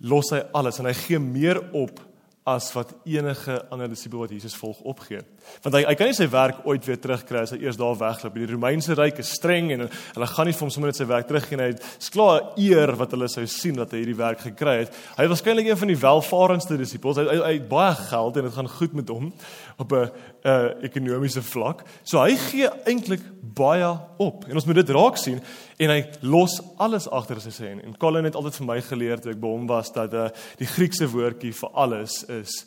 los 0.00 0.30
hy 0.30 0.42
alles 0.52 0.78
en 0.78 0.86
hy 0.86 0.94
gee 0.94 1.18
meer 1.18 1.60
op 1.72 2.00
as 2.44 2.72
wat 2.74 2.90
enige 3.06 3.60
ander 3.70 3.88
disipel 3.88 4.24
wat 4.24 4.32
Jesus 4.34 4.56
volg 4.58 4.80
opgee. 4.80 5.20
Want 5.62 5.76
hy 5.76 5.84
hy 5.86 5.94
kan 5.98 6.08
nie 6.10 6.16
sy 6.16 6.26
werk 6.32 6.64
ooit 6.66 6.82
weer 6.88 6.98
terugkry 6.98 7.44
as 7.44 7.52
hy 7.54 7.60
eers 7.62 7.78
daar 7.78 7.94
wegloop. 7.98 8.34
Die 8.34 8.48
Romeinse 8.50 8.96
ryk 8.98 9.20
is 9.22 9.30
streng 9.36 9.70
en 9.70 9.84
hulle 9.86 10.28
gaan 10.32 10.50
nie 10.50 10.56
vir 10.56 10.66
hom 10.66 10.72
sommer 10.74 10.90
net 10.90 10.98
sy 10.98 11.06
werk 11.06 11.28
teruggee 11.28 11.60
nie. 11.60 11.70
Dit 11.76 11.86
is 12.02 12.10
klaar 12.10 12.50
eer 12.58 12.96
wat 12.98 13.14
hulle 13.14 13.28
sou 13.30 13.46
sien 13.46 13.78
dat 13.78 13.94
hy 13.94 14.02
hierdie 14.02 14.18
werk 14.18 14.42
gekry 14.42 14.80
het. 14.80 14.98
Hy 15.20 15.28
was 15.30 15.42
waarskynlik 15.42 15.70
een 15.70 15.78
van 15.78 15.90
die 15.90 15.98
welvarendste 15.98 16.76
disipels. 16.78 17.18
Hy, 17.18 17.26
hy, 17.26 17.38
hy 17.42 17.54
het 17.60 17.68
baie 17.70 17.94
geld 17.98 18.36
en 18.36 18.46
dit 18.48 18.56
gaan 18.58 18.68
goed 18.68 18.92
met 18.94 19.08
hom 19.10 19.32
op 19.78 19.92
'n 19.92 20.10
uh, 20.44 20.70
ekonomiese 20.82 21.42
vlak. 21.42 21.82
So 22.02 22.22
hy 22.22 22.36
gee 22.36 22.68
eintlik 22.86 23.22
baie 23.54 23.98
op. 24.18 24.44
En 24.48 24.54
ons 24.54 24.64
moet 24.64 24.82
dit 24.82 24.90
raak 24.90 25.16
sien 25.16 25.40
en 25.82 25.90
hy 25.90 26.02
los 26.22 26.58
alles 26.82 27.08
agter 27.10 27.40
as 27.40 27.48
hy 27.48 27.54
sê. 27.54 27.72
En 27.82 27.96
Colin 27.98 28.28
het 28.28 28.36
altyd 28.38 28.60
vir 28.60 28.68
my 28.68 28.78
geleer 28.86 29.22
toe 29.22 29.32
ek 29.32 29.40
by 29.42 29.50
hom 29.50 29.66
was 29.70 29.90
dat 29.94 30.14
uh, 30.14 30.28
die 30.60 30.68
Griekse 30.70 31.08
woordjie 31.10 31.52
vir 31.58 31.74
alles 31.84 32.22
is 32.30 32.62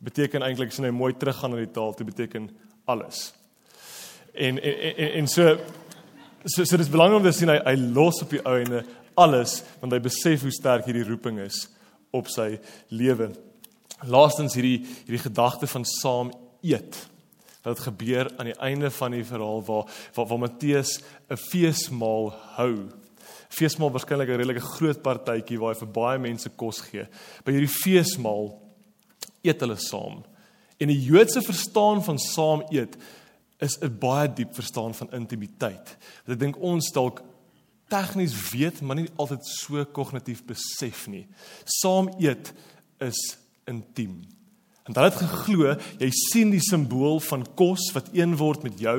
beteken 0.00 0.44
eintlik 0.46 0.72
as 0.72 0.78
jy 0.78 0.86
nou 0.86 0.94
mooi 0.96 1.12
teruggaan 1.18 1.52
na 1.54 1.60
die 1.60 1.72
taal, 1.74 1.92
dit 1.98 2.08
beteken 2.08 2.48
alles. 2.90 3.30
En 4.32 4.60
en 4.62 4.80
en, 4.94 5.12
en 5.20 5.28
so 5.28 5.56
so 6.46 6.64
so 6.64 6.78
dis 6.80 6.92
belangrik 6.92 7.20
om 7.20 7.26
te 7.26 7.34
sien 7.36 7.52
hy 7.52 7.58
hy 7.66 7.76
los 7.98 8.22
op 8.24 8.32
die 8.32 8.42
ou 8.46 8.56
ende 8.62 8.84
alles 9.20 9.60
want 9.80 9.92
hy 9.92 10.00
besef 10.04 10.46
hoe 10.46 10.54
sterk 10.54 10.86
hierdie 10.88 11.04
roeping 11.08 11.42
is 11.42 11.66
op 12.16 12.30
sy 12.32 12.54
lewe. 12.94 13.32
Laastens 14.08 14.56
hierdie 14.56 14.78
hierdie 15.04 15.24
gedagte 15.26 15.68
van 15.68 15.84
saam 15.84 16.32
eet 16.62 16.96
wat 17.62 17.80
gebeur 17.80 18.30
aan 18.38 18.50
die 18.50 18.58
einde 18.58 18.90
van 18.90 19.10
die 19.10 19.24
verhaal 19.24 19.62
waar 19.64 19.86
waar, 20.14 20.26
waar 20.26 20.38
Matteus 20.38 21.00
'n 21.28 21.36
feesmaal 21.36 22.32
hou. 22.56 22.88
Feesmaal 23.48 23.90
waarskynlik 23.90 24.28
'n 24.28 24.36
redelike 24.36 24.66
groot 24.78 25.02
partytjie 25.02 25.58
waar 25.58 25.74
hy 25.74 25.78
vir 25.80 25.92
baie 25.92 26.18
mense 26.18 26.48
kos 26.48 26.80
gee. 26.80 27.06
By 27.44 27.52
hierdie 27.52 27.76
feesmaal 27.82 28.60
eet 29.42 29.60
hulle 29.60 29.76
saam. 29.76 30.24
En 30.78 30.88
die 30.88 31.04
Joodse 31.04 31.42
verstaan 31.42 32.04
van 32.04 32.18
saam 32.18 32.62
eet 32.70 32.96
is 33.58 33.78
'n 33.80 33.98
baie 33.98 34.28
diep 34.32 34.54
verstaan 34.54 34.94
van 34.94 35.12
intimiteit. 35.12 35.96
Wat 36.24 36.34
ek 36.34 36.38
dink 36.38 36.56
ons 36.56 36.90
dalk 36.92 37.22
tegnies 37.88 38.50
weet, 38.50 38.80
maar 38.80 38.96
nie 38.96 39.10
altyd 39.16 39.44
so 39.44 39.84
kognitief 39.84 40.44
besef 40.44 41.06
nie. 41.06 41.26
Saam 41.64 42.08
eet 42.18 42.52
is 43.00 43.36
intiem. 43.66 44.39
En 44.90 44.98
hulle 44.98 45.12
het 45.12 45.20
geglo, 45.22 45.74
jy 46.02 46.10
sien 46.16 46.50
die 46.50 46.62
simbool 46.64 47.20
van 47.22 47.46
kos 47.58 47.92
wat 47.94 48.10
een 48.16 48.34
word 48.40 48.66
met 48.66 48.80
jou 48.82 48.98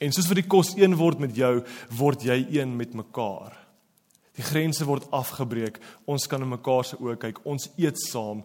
en 0.00 0.14
soos 0.16 0.30
wat 0.30 0.40
die 0.40 0.48
kos 0.48 0.72
een 0.78 0.96
word 0.96 1.20
met 1.20 1.36
jou, 1.36 1.58
word 1.92 2.24
jy 2.24 2.38
een 2.56 2.72
met 2.76 2.94
mekaar. 2.96 3.52
Die 4.38 4.46
grense 4.46 4.86
word 4.88 5.04
afgebreek. 5.12 5.76
Ons 6.08 6.24
kan 6.30 6.40
in 6.40 6.48
mekaar 6.48 6.86
se 6.88 6.96
oë 6.96 7.18
kyk. 7.20 7.42
Ons 7.44 7.68
eet 7.76 8.00
saam 8.00 8.40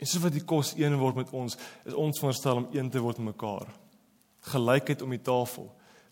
En 0.00 0.08
soos 0.08 0.22
wat 0.24 0.32
die 0.32 0.46
kos 0.48 0.72
een 0.78 0.96
word 0.96 1.18
met 1.20 1.32
ons, 1.36 1.58
is 1.84 1.92
ons 1.92 2.16
veronderstel 2.16 2.62
om 2.62 2.68
een 2.72 2.88
te 2.90 3.02
word 3.04 3.18
met 3.20 3.34
mekaar. 3.34 3.68
Gelykheid 4.48 5.02
om 5.04 5.12
die 5.12 5.20
tafel. 5.20 5.66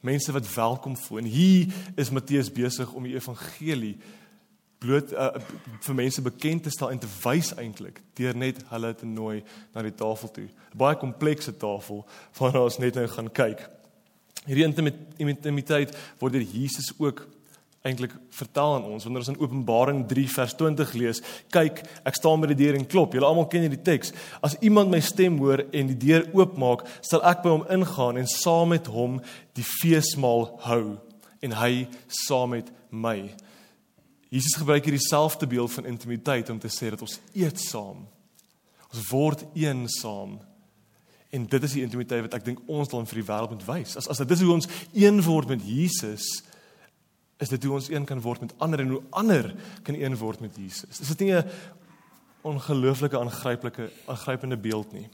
Mense 0.05 0.33
wat 0.37 0.49
welkom 0.53 0.97
voel. 1.01 1.23
En 1.23 1.31
hier 1.33 1.73
is 1.97 2.13
Matteus 2.13 2.51
besig 2.53 2.93
om 2.93 3.09
die 3.09 3.17
evangelie 3.17 3.95
bloot 4.79 5.13
uh, 5.13 5.33
vir 5.83 5.97
mense 5.99 6.23
bekend 6.23 6.63
te 6.67 6.71
stel 6.71 6.93
en 6.95 7.01
te 7.03 7.11
wys 7.25 7.51
eintlik 7.59 7.99
deur 8.19 8.37
net 8.39 8.61
hulle 8.71 8.93
te 8.95 9.07
nooi 9.07 9.41
na 9.75 9.83
die 9.83 9.95
tafel 9.95 10.31
toe. 10.31 10.47
'n 10.47 10.79
Baie 10.79 10.97
komplekse 10.97 11.57
tafel 11.57 12.05
waarna 12.39 12.63
ons 12.69 12.79
net 12.79 12.95
nou 12.95 13.07
gaan 13.07 13.31
kyk. 13.33 13.67
Hierdie 14.47 14.65
intimiteit 14.65 15.97
word 16.21 16.33
deur 16.33 16.47
Jesus 16.47 16.93
ook 16.99 17.27
eintlik 17.87 18.15
vertel 18.35 18.75
aan 18.75 18.87
ons 18.91 19.05
wanneer 19.07 19.23
ons 19.23 19.31
in 19.33 19.41
Openbaring 19.41 20.01
3 20.11 20.25
vers 20.35 20.55
20 20.55 20.95
lees. 20.99 21.21
Kyk, 21.55 21.83
ek 22.07 22.19
staan 22.19 22.43
by 22.43 22.51
die 22.53 22.59
deur 22.59 22.79
en 22.79 22.87
klop. 22.87 23.15
Julle 23.15 23.29
almal 23.29 23.49
ken 23.51 23.67
hierdie 23.67 23.83
teks. 23.83 24.13
As 24.45 24.57
iemand 24.65 24.93
my 24.93 25.01
stem 25.05 25.39
hoor 25.43 25.65
en 25.73 25.93
die 25.93 25.99
deur 26.09 26.27
oopmaak, 26.37 26.85
sal 27.07 27.23
ek 27.29 27.45
by 27.45 27.55
hom 27.55 27.67
ingaan 27.79 28.21
en 28.21 28.31
saam 28.31 28.75
met 28.75 28.91
hom 28.93 29.21
die 29.59 29.67
feesmaal 29.67 30.49
hou 30.67 30.83
en 31.45 31.55
hy 31.61 31.87
saam 32.27 32.57
met 32.57 32.73
my. 32.91 33.31
Jesus 34.29 34.59
gebruik 34.61 34.85
hier 34.85 34.97
dieselfde 34.99 35.47
beeld 35.47 35.73
van 35.73 35.87
intimiteit 35.87 36.51
om 36.51 36.59
te 36.59 36.69
sê 36.69 36.91
dat 36.93 37.01
ons 37.01 37.19
eet 37.33 37.61
saam. 37.61 38.05
Ons 38.93 39.09
word 39.09 39.45
een 39.55 39.87
saam. 39.89 40.39
En 41.31 41.47
dit 41.47 41.63
is 41.63 41.73
die 41.77 41.85
intimiteit 41.85 42.25
wat 42.25 42.37
ek 42.39 42.45
dink 42.45 42.61
ons 42.67 42.89
dan 42.89 43.09
vir 43.09 43.21
die 43.21 43.27
wêreld 43.29 43.57
moet 43.57 43.67
wys. 43.69 43.97
As 44.01 44.09
as 44.09 44.21
dit 44.25 44.37
is 44.37 44.45
hoe 44.45 44.55
ons 44.55 44.69
een 44.97 45.21
word 45.25 45.49
met 45.53 45.65
Jesus, 45.65 46.29
is 47.39 47.53
dit 47.53 47.65
hoe 47.65 47.77
ons 47.79 47.89
een 47.93 48.07
kan 48.09 48.21
word 48.25 48.45
met 48.45 48.55
ander 48.65 48.81
en 48.81 48.97
hoe 48.97 49.03
ander 49.11 49.53
kan 49.87 49.97
een 49.97 50.17
word 50.17 50.41
met 50.45 50.57
Jesus. 50.57 50.99
Dis 50.99 51.15
dit 51.17 51.29
nie 51.29 51.35
'n 51.37 51.51
ongelooflike 52.43 53.19
aangryplike 53.19 53.91
aangrypende 54.07 54.57
beeld 54.57 54.93
nie. 54.93 55.09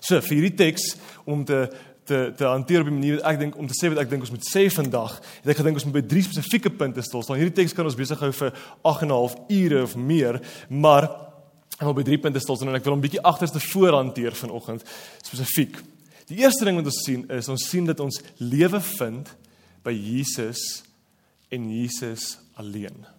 So 0.00 0.20
vir 0.20 0.36
hierdie 0.36 0.56
teks 0.56 0.96
om 1.24 1.44
te 1.44 1.70
te 2.04 2.32
te 2.36 2.44
hanteer 2.44 2.80
op 2.80 2.86
'n 2.86 2.98
manier 2.98 3.16
wat 3.16 3.24
ek 3.32 3.38
dink 3.38 3.56
om 3.56 3.66
te 3.66 3.74
sê 3.74 3.88
wat 3.88 3.98
ek 3.98 4.10
dink 4.10 4.22
ons 4.22 4.30
moet 4.30 4.48
sê 4.54 4.70
vandag, 4.70 5.20
het 5.42 5.50
ek 5.50 5.56
gedink 5.56 5.74
ons 5.74 5.84
moet 5.84 5.94
by 5.94 6.06
drie 6.06 6.22
spesifieke 6.22 6.70
punte 6.70 7.02
stil 7.02 7.22
staan. 7.22 7.36
Hierdie 7.36 7.54
teks 7.62 7.72
kan 7.72 7.84
ons 7.84 7.94
besig 7.94 8.18
hou 8.18 8.32
vir 8.32 8.52
8 8.82 9.02
en 9.02 9.08
'n 9.08 9.10
half 9.10 9.34
ure 9.48 9.82
of 9.82 9.96
meer, 9.96 10.40
maar 10.68 11.04
ek 11.78 11.86
wil 11.86 11.94
by 11.94 12.02
drie 12.02 12.18
punte 12.18 12.40
stil 12.40 12.56
staan 12.56 12.68
en 12.68 12.74
ek 12.74 12.84
wil 12.84 12.94
'n 12.94 13.00
bietjie 13.00 13.22
agterste 13.22 13.60
voor 13.60 13.92
hanteer 13.92 14.32
vanoggend 14.32 14.82
spesifiek. 15.22 15.76
Die 16.26 16.38
eerste 16.38 16.64
ding 16.64 16.76
wat 16.76 16.84
ons 16.84 17.04
sien 17.04 17.28
is 17.30 17.48
ons 17.48 17.68
sien 17.68 17.84
dat 17.84 18.00
ons 18.00 18.22
lewe 18.38 18.80
vind 18.80 19.28
by 19.82 19.92
Jesus 19.92 20.82
en 21.50 21.70
Jesus 21.70 22.38
alleen. 22.56 23.11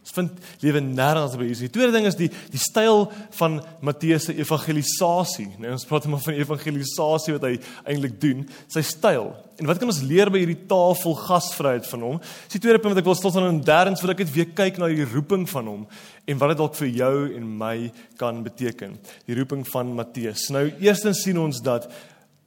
Ons 0.00 0.14
vind 0.16 0.46
lewe 0.64 0.80
nêrens 0.80 1.34
by 1.36 1.44
Jesus. 1.44 1.66
Die 1.68 1.74
tweede 1.74 1.92
ding 1.92 2.06
is 2.08 2.16
die 2.16 2.30
die 2.30 2.60
styl 2.60 3.04
van 3.36 3.58
Matteus 3.84 4.30
se 4.30 4.34
evangelisasie. 4.38 5.50
Nou 5.60 5.74
ons 5.74 5.84
praat 5.88 6.08
maar 6.08 6.22
van 6.24 6.38
evangelisasie 6.38 7.34
wat 7.36 7.44
hy 7.44 7.52
eintlik 7.84 8.16
doen, 8.22 8.46
sy 8.72 8.82
styl. 8.86 9.28
En 9.60 9.68
wat 9.68 9.80
kan 9.80 9.92
ons 9.92 10.00
leer 10.08 10.32
by 10.32 10.40
hierdie 10.40 10.64
tafel 10.70 11.18
gasvryheid 11.20 11.84
van 11.90 12.06
hom? 12.06 12.18
Dis 12.46 12.56
die 12.56 12.64
tweede 12.64 12.80
punt 12.80 12.96
wat 12.96 13.02
ek 13.02 13.10
wil 13.10 13.18
stil 13.20 13.34
staan 13.34 13.50
en 13.50 13.60
derdens 13.66 14.00
wil 14.00 14.14
ek 14.14 14.24
net 14.24 14.34
weer 14.38 14.50
kyk 14.62 14.80
na 14.80 14.88
die 14.88 15.04
roeping 15.12 15.44
van 15.52 15.68
hom 15.68 15.86
en 16.24 16.40
wat 16.40 16.54
dit 16.54 16.62
dalk 16.62 16.80
vir 16.80 16.90
jou 17.02 17.14
en 17.36 17.54
my 17.60 17.76
kan 18.20 18.40
beteken. 18.46 18.96
Die 19.28 19.36
roeping 19.36 19.66
van 19.68 19.92
Matteus. 20.00 20.48
Nou 20.54 20.64
eerstens 20.80 21.26
sien 21.26 21.40
ons 21.44 21.60
dat 21.66 21.90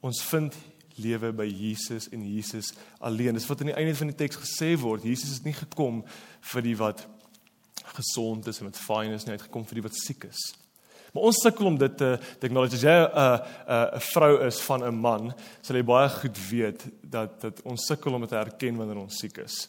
ons 0.04 0.26
vind 0.26 0.58
lewe 0.98 1.30
by 1.34 1.46
Jesus 1.46 2.10
en 2.14 2.22
Jesus 2.26 2.72
alleen. 2.98 3.38
Dis 3.38 3.46
wat 3.46 3.62
aan 3.62 3.72
die 3.72 3.78
einde 3.78 3.94
van 3.98 4.10
die 4.10 4.18
teks 4.18 4.42
gesê 4.42 4.74
word. 4.78 5.06
Jesus 5.06 5.38
het 5.38 5.46
nie 5.46 5.56
gekom 5.56 6.02
vir 6.52 6.66
die 6.66 6.78
wat 6.78 7.06
gesond 7.94 8.46
is 8.46 8.60
en 8.60 8.70
wat 8.70 8.80
fyn 8.80 9.14
is 9.14 9.24
nie, 9.24 9.34
hy 9.34 9.38
het 9.38 9.48
gekom 9.48 9.64
vir 9.68 9.80
die 9.80 9.88
wat 9.88 9.98
siek 9.98 10.28
is. 10.28 10.42
Maar 11.14 11.28
ons 11.30 11.42
sukkel 11.44 11.66
om 11.70 11.76
dit 11.78 11.96
te 11.96 12.18
te 12.40 12.48
acknowledge. 12.48 12.74
As 12.74 12.82
jy 12.82 12.90
'n 12.90 13.10
'n 13.14 13.96
'n 13.96 14.00
vrou 14.12 14.46
is 14.46 14.60
van 14.60 14.82
'n 14.82 15.00
man, 15.00 15.34
sal 15.62 15.76
jy 15.76 15.82
baie 15.82 16.08
goed 16.08 16.38
weet 16.50 16.86
dat 17.02 17.40
dat 17.40 17.62
ons 17.62 17.86
sukkel 17.86 18.14
om 18.14 18.20
dit 18.20 18.30
te 18.30 18.36
erken 18.36 18.76
wanneer 18.76 18.98
ons 18.98 19.18
siek 19.18 19.38
is. 19.38 19.68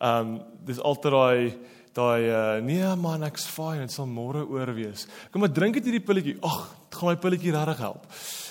Um 0.00 0.42
dis 0.64 0.78
altyd 0.78 1.12
daai 1.12 1.58
daai 1.94 2.26
uh, 2.26 2.62
nee 2.64 2.90
man, 3.00 3.22
ek's 3.22 3.46
fine, 3.46 3.86
dit 3.86 3.94
sal 3.94 4.08
môre 4.10 4.42
oor 4.50 4.74
wees. 4.74 5.06
Kom 5.30 5.44
maar 5.44 5.52
drink 5.54 5.78
dit 5.78 5.90
hierdie 5.90 6.02
pilletjie. 6.04 6.36
Ag, 6.42 6.60
dit 6.88 6.98
gaan 6.98 7.12
my 7.12 7.16
pilletjie 7.22 7.54
regtig 7.54 7.82
help. 7.86 8.06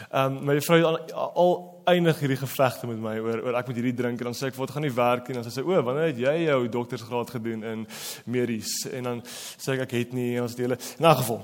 Ehm 0.10 0.38
um, 0.40 0.42
my 0.48 0.60
vrou 0.64 0.82
al, 0.90 1.00
al 1.44 1.56
eindig 1.94 2.20
hierdie 2.24 2.40
gevegte 2.40 2.88
met 2.88 3.02
my 3.04 3.18
oor 3.20 3.42
oor 3.44 3.58
ek 3.60 3.70
moet 3.70 3.80
hierdie 3.80 3.96
drink 3.98 4.22
en 4.22 4.30
dan 4.32 4.38
sê 4.38 4.48
ek 4.50 4.60
wat 4.60 4.72
gaan 4.72 4.86
nie 4.86 4.94
werk 4.96 5.28
nie 5.28 5.36
en 5.36 5.42
dan 5.42 5.50
sê 5.50 5.58
sy 5.58 5.66
o, 5.68 5.82
wanneer 5.84 6.12
het 6.12 6.22
jy 6.22 6.36
jou 6.46 6.60
doktersgraad 6.78 7.34
gedoen 7.36 7.66
in 7.68 7.84
medies 8.32 8.72
en 8.92 9.10
dan 9.10 9.22
sê 9.28 9.76
ek 9.76 9.84
ek 9.88 9.98
het 9.98 10.16
nie 10.16 10.30
ons 10.42 10.56
het 10.56 10.64
hele 10.64 10.80
in 10.80 11.06
'n 11.10 11.20
geval 11.20 11.42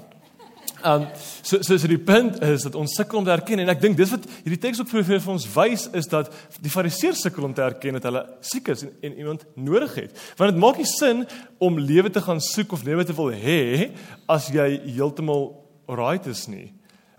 Um 0.86 1.07
so 1.41 1.62
so 1.62 1.77
so 1.77 1.88
die 1.88 1.98
punt 1.98 2.41
is 2.43 2.63
dat 2.63 2.75
ons 2.75 2.95
sukkel 2.95 3.19
om 3.19 3.25
te 3.25 3.33
erken 3.33 3.59
en 3.59 3.71
ek 3.74 3.81
dink 3.81 3.98
dis 4.00 4.12
wat 4.13 4.25
hierdie 4.45 4.59
teks 4.62 4.79
ook 4.79 4.89
vir, 4.91 5.03
vir 5.09 5.33
ons 5.33 5.48
wys 5.55 5.88
is 5.98 6.07
dat 6.07 6.31
die 6.63 6.71
fariseërs 6.71 7.25
sukkel 7.25 7.48
om 7.50 7.53
te 7.53 7.65
erken 7.65 7.98
dat 7.98 8.07
hulle 8.07 8.24
siek 8.45 8.71
is 8.71 8.86
en, 8.88 8.93
en 9.03 9.17
iemand 9.17 9.45
nodig 9.55 9.95
het. 10.00 10.15
Want 10.39 10.53
dit 10.53 10.62
maak 10.62 10.79
nie 10.79 10.88
sin 10.88 11.25
om 11.59 11.79
lewe 11.79 12.12
te 12.13 12.24
gaan 12.24 12.39
soek 12.43 12.77
of 12.77 12.86
lewe 12.88 13.03
te 13.07 13.15
wil 13.17 13.31
hê 13.36 13.89
as 14.29 14.48
jy 14.53 14.69
heeltemal 14.88 15.51
alright 15.89 16.29
is 16.31 16.45
nie. 16.48 16.69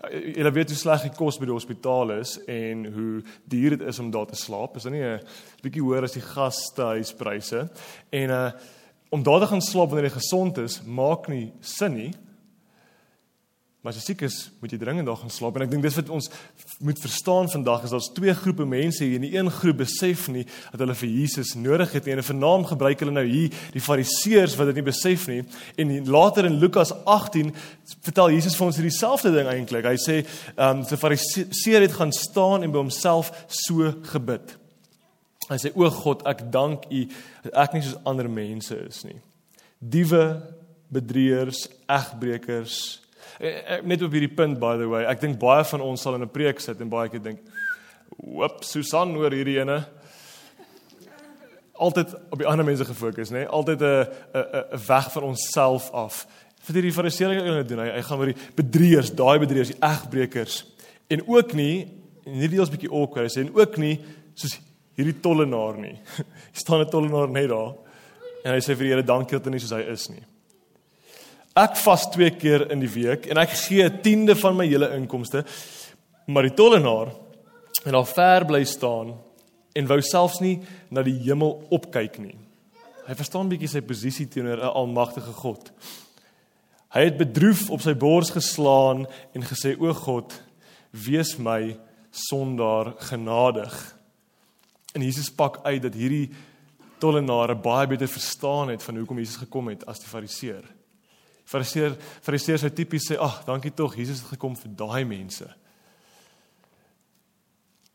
Jy 0.09 0.49
weet 0.49 0.71
hoe 0.73 0.79
sleg 0.79 1.03
die 1.05 1.13
kos 1.13 1.37
by 1.37 1.45
die 1.45 1.53
hospitaal 1.53 2.15
is 2.15 2.39
en 2.49 2.87
hoe 2.89 3.21
duur 3.51 3.75
dit 3.75 3.87
is 3.91 3.99
om 4.01 4.09
daar 4.13 4.25
te 4.31 4.39
slaap. 4.39 4.79
Is 4.79 4.89
dit 4.89 4.93
nie 4.93 5.05
'n 5.05 5.21
bietjie 5.61 5.83
hoër 5.83 6.03
as 6.03 6.17
die 6.17 6.25
gastehuispryse? 6.25 7.69
En 8.11 8.29
uh 8.29 8.51
om 9.11 9.23
daar 9.23 9.39
te 9.39 9.47
gaan 9.47 9.61
slaap 9.61 9.89
wanneer 9.91 10.07
jy 10.07 10.17
gesond 10.21 10.57
is, 10.57 10.81
maak 10.87 11.27
nie 11.27 11.51
sin 11.59 11.93
nie. 11.93 12.11
Maar 13.81 13.95
as 13.95 13.97
jy 13.97 14.11
siek 14.11 14.19
is, 14.27 14.35
moet 14.61 14.75
jy 14.75 14.77
dringend 14.77 15.07
daar 15.09 15.17
gaan 15.17 15.31
slaap 15.33 15.55
en 15.57 15.63
ek 15.65 15.71
dink 15.71 15.81
dis 15.81 15.95
wat 15.97 16.09
ons 16.13 16.27
moet 16.85 16.99
verstaan 17.01 17.47
vandag 17.49 17.87
is 17.87 17.95
daar's 17.95 18.11
twee 18.13 18.35
groepe 18.37 18.67
mense 18.69 19.01
hier. 19.01 19.15
In 19.17 19.25
die 19.25 19.31
een 19.33 19.49
groep 19.55 19.79
besef 19.79 20.27
nie 20.29 20.43
dat 20.69 20.83
hulle 20.83 20.93
vir 20.99 21.09
Jesus 21.09 21.55
nodig 21.57 21.95
het 21.97 22.05
nie. 22.05 22.13
En 22.13 22.21
vernaam 22.27 22.67
gebruik 22.69 23.01
hulle 23.01 23.15
nou 23.15 23.25
hier 23.25 23.49
die 23.73 23.81
Fariseërs 23.81 24.53
wat 24.59 24.69
dit 24.69 24.77
nie 24.77 24.85
besef 24.85 25.25
nie. 25.31 25.39
En 25.81 25.95
later 26.13 26.45
in 26.45 26.59
Lukas 26.61 26.93
18 27.09 27.49
vertel 28.05 28.35
Jesus 28.35 28.59
vir 28.59 28.67
ons 28.67 28.77
hierdie 28.77 28.93
selfde 28.93 29.33
ding 29.33 29.49
eintlik. 29.49 29.89
Hy 29.89 29.97
sê, 29.97 30.21
ehm 30.53 30.83
um, 30.83 30.85
die 30.85 31.01
Fariseër 31.01 31.87
het 31.87 31.97
gaan 31.97 32.13
staan 32.13 32.61
en 32.61 32.69
by 32.69 32.83
homself 32.83 33.33
so 33.49 33.89
gebid. 34.13 34.59
Hy 35.49 35.57
sê: 35.57 35.73
"O 35.73 35.89
God, 35.89 36.21
ek 36.29 36.51
dank 36.53 36.85
U 36.85 37.05
dat 37.49 37.53
ek 37.65 37.73
nie 37.73 37.81
soos 37.81 37.97
ander 38.05 38.29
mense 38.29 38.77
is 38.85 39.01
nie. 39.09 39.17
Diewe, 39.81 40.37
bedrieërs, 40.93 41.65
egbreekers, 41.89 43.00
net 43.83 44.01
op 44.01 44.11
hierdie 44.11 44.35
punt 44.35 44.59
by 44.59 44.75
the 44.77 44.87
way, 44.89 45.05
ek 45.09 45.21
dink 45.21 45.39
baie 45.39 45.63
van 45.63 45.81
ons 45.81 46.01
sal 46.01 46.15
in 46.15 46.23
'n 46.23 46.29
preek 46.29 46.59
sit 46.59 46.81
en 46.81 46.89
baie 46.89 47.09
keer 47.09 47.23
dink, 47.23 47.39
"Whoop, 48.17 48.63
Susan 48.63 49.15
oor 49.15 49.31
hierdie 49.31 49.59
ene." 49.59 49.85
Altyd 51.73 52.13
op 52.29 52.37
die 52.37 52.47
ander 52.47 52.65
mense 52.65 52.85
gefokus, 52.85 53.31
nê? 53.31 53.47
Altyd 53.47 53.81
'n 53.81 54.07
'n 54.33 54.85
weg 54.87 55.11
van 55.11 55.23
onsself 55.23 55.89
af. 55.91 56.27
Vir 56.61 56.75
hierdie 56.75 56.93
fariseërs 56.93 57.35
wat 57.35 57.45
hulle 57.45 57.65
doen, 57.65 57.79
hy, 57.79 57.89
hy 57.89 58.01
gaan 58.01 58.19
oor 58.19 58.33
die 58.33 58.41
bedrieërs, 58.55 59.15
daai 59.15 59.39
bedrieërs, 59.39 59.73
die 59.73 59.81
egbreekers. 59.81 60.65
En 61.09 61.27
ook 61.27 61.53
nie 61.53 61.87
en 62.25 62.33
hierdie 62.33 62.61
is 62.61 62.69
'n 62.69 62.77
bietjie 62.77 62.91
awkward, 62.91 63.25
hy 63.25 63.33
sê 63.33 63.45
en 63.45 63.55
ook 63.55 63.77
nie 63.77 63.99
soos 64.35 64.59
hierdie 64.95 65.19
tollenaar 65.21 65.77
nie. 65.77 65.97
Hier 66.15 66.25
staan 66.63 66.81
'n 66.81 66.89
tollenaar 66.89 67.29
net 67.29 67.49
daar. 67.49 67.73
En 68.45 68.53
hy 68.53 68.59
sê 68.59 68.75
vir 68.75 68.85
die 68.85 68.93
Here 68.93 69.03
dankie 69.03 69.37
dat 69.37 69.45
hy 69.45 69.51
nie 69.51 69.59
soos 69.59 69.77
hy 69.77 69.81
is 69.91 70.09
nie. 70.09 70.23
Ek 71.57 71.75
vas 71.83 72.05
twee 72.13 72.31
keer 72.31 72.69
in 72.71 72.79
die 72.79 72.91
week 72.91 73.25
en 73.27 73.37
ek 73.41 73.51
gee 73.65 73.83
'n 73.83 74.01
tiende 74.01 74.35
van 74.35 74.55
my 74.55 74.65
hele 74.67 74.87
inkomste. 74.95 75.43
Maar 76.27 76.43
die 76.43 76.55
tollenaar 76.55 77.11
en 77.85 77.95
al 77.95 78.05
ver 78.05 78.45
bly 78.45 78.63
staan 78.63 79.17
en 79.75 79.87
wou 79.87 80.01
selfs 80.01 80.39
nie 80.39 80.61
na 80.89 81.03
die 81.03 81.19
hemel 81.25 81.67
opkyk 81.69 82.19
nie. 82.19 82.35
Hy 83.07 83.15
verstaan 83.15 83.49
bietjie 83.49 83.67
sy 83.67 83.81
posisie 83.81 84.27
teenoor 84.27 84.57
'n 84.57 84.75
almagtige 84.75 85.33
God. 85.33 85.71
Hy 86.93 87.03
het 87.03 87.17
bedroef 87.17 87.69
op 87.69 87.81
sy 87.81 87.93
bors 87.93 88.29
geslaan 88.29 89.05
en 89.33 89.41
gesê: 89.41 89.75
"O 89.79 89.93
God, 89.93 90.41
wees 90.91 91.37
my 91.37 91.77
sondaar 92.11 92.93
genadig." 92.99 93.95
En 94.93 95.01
Jesus 95.01 95.29
pak 95.29 95.59
uit 95.63 95.81
dat 95.81 95.93
hierdie 95.93 96.29
tollenaar 96.99 97.55
baie 97.59 97.87
beter 97.87 98.07
verstaan 98.07 98.69
het 98.69 98.83
van 98.83 98.95
hoekom 98.95 99.17
Jesus 99.17 99.37
gekom 99.37 99.67
het 99.67 99.85
as 99.85 99.99
die 99.99 100.07
fariseer. 100.07 100.63
Fariseer 101.51 101.97
Fariseërs 102.23 102.63
sou 102.63 102.71
tipies 102.71 103.09
sê, 103.11 103.17
"Ag, 103.19 103.41
dankie 103.45 103.73
tog, 103.73 103.95
Jesus 103.95 104.21
het 104.23 104.37
gekom 104.37 104.55
vir 104.55 104.71
daai 104.75 105.05
mense." 105.05 105.49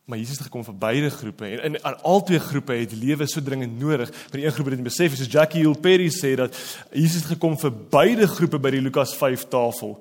Maar 0.06 0.18
Jesus 0.18 0.38
het 0.38 0.46
gekom 0.46 0.64
vir 0.64 0.76
beide 0.78 1.10
groepe 1.10 1.46
en 1.46 1.62
in 1.74 1.84
aan 1.84 2.02
albei 2.02 2.38
groepe 2.38 2.72
het 2.72 2.92
lewe 2.92 3.26
so 3.26 3.42
dringend 3.42 3.78
nodig. 3.78 4.10
Maar 4.10 4.38
die 4.38 4.44
een 4.44 4.52
groep 4.52 4.66
het 4.66 4.76
dit 4.76 4.84
besef, 4.84 5.16
soos 5.16 5.32
Jackie 5.32 5.64
Hill 5.64 5.74
Perry 5.74 6.10
sê 6.14 6.36
dat 6.36 6.54
Jesus 6.92 7.24
het 7.24 7.32
gekom 7.32 7.58
vir 7.58 7.72
beide 7.72 8.26
groepe 8.26 8.58
by 8.58 8.70
die 8.70 8.80
Lukas 8.80 9.16
5 9.16 9.48
tafel. 9.48 9.96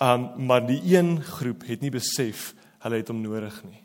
Um 0.00 0.46
maar 0.46 0.66
die 0.66 0.80
een 0.96 1.22
groep 1.22 1.62
het 1.66 1.80
nie 1.80 1.90
besef 1.90 2.54
hulle 2.82 2.96
het 2.96 3.08
hom 3.08 3.20
nodig 3.22 3.62
nie. 3.62 3.84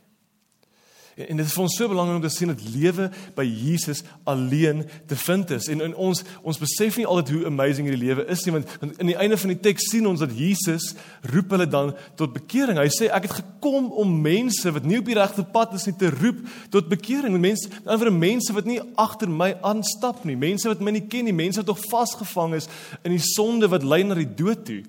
En 1.17 1.39
dit 1.39 1.45
is 1.45 1.53
vir 1.55 1.63
ons 1.63 1.75
so 1.79 1.89
belangrik 1.89 2.19
om 2.19 2.21
te 2.21 2.29
sien 2.29 2.51
dat 2.51 2.59
lewe 2.69 3.07
by 3.33 3.41
Jesus 3.41 4.03
alleen 4.29 4.83
te 5.09 5.15
vind 5.17 5.53
is. 5.55 5.65
En 5.73 5.81
in 5.81 5.95
ons 5.97 6.21
ons 6.45 6.59
besef 6.61 6.99
nie 6.99 7.07
altyd 7.09 7.31
hoe 7.33 7.47
amazing 7.49 7.87
hierdie 7.89 8.03
lewe 8.03 8.25
is 8.29 8.43
nie, 8.45 8.53
want, 8.53 8.75
want 8.83 8.99
in 9.01 9.09
die 9.09 9.17
einde 9.17 9.39
van 9.41 9.53
die 9.55 9.57
teks 9.65 9.89
sien 9.89 10.05
ons 10.05 10.21
dat 10.21 10.35
Jesus 10.37 10.91
roep 11.33 11.55
hulle 11.55 11.65
dan 11.73 11.95
tot 12.19 12.35
bekering. 12.35 12.77
Hy 12.77 12.91
sê 12.93 13.09
ek 13.09 13.25
het 13.25 13.39
gekom 13.39 13.89
om 13.97 14.13
mense 14.21 14.69
wat 14.75 14.85
nie 14.85 14.99
op 15.01 15.09
die 15.09 15.17
regte 15.17 15.47
pad 15.55 15.73
is 15.79 15.87
nie 15.89 15.95
te 15.97 16.11
roep 16.13 16.43
tot 16.73 16.91
bekering. 16.91 17.39
Mense, 17.41 17.71
ander 17.81 18.13
mense 18.13 18.53
wat 18.53 18.69
nie 18.69 18.77
agter 18.93 19.31
my 19.31 19.55
aanstap 19.65 20.21
nie, 20.29 20.37
mense 20.37 20.69
wat 20.69 20.85
my 20.85 20.93
nie 20.99 21.07
ken 21.09 21.25
nie, 21.25 21.33
mense 21.33 21.63
wat 21.63 21.73
nog 21.73 21.81
vasgevang 21.89 22.53
is 22.61 22.69
in 23.01 23.15
die 23.15 23.25
sonde 23.25 23.73
wat 23.73 23.85
lei 23.85 24.03
na 24.05 24.21
die 24.21 24.29
dood 24.37 24.67
toe. 24.69 24.83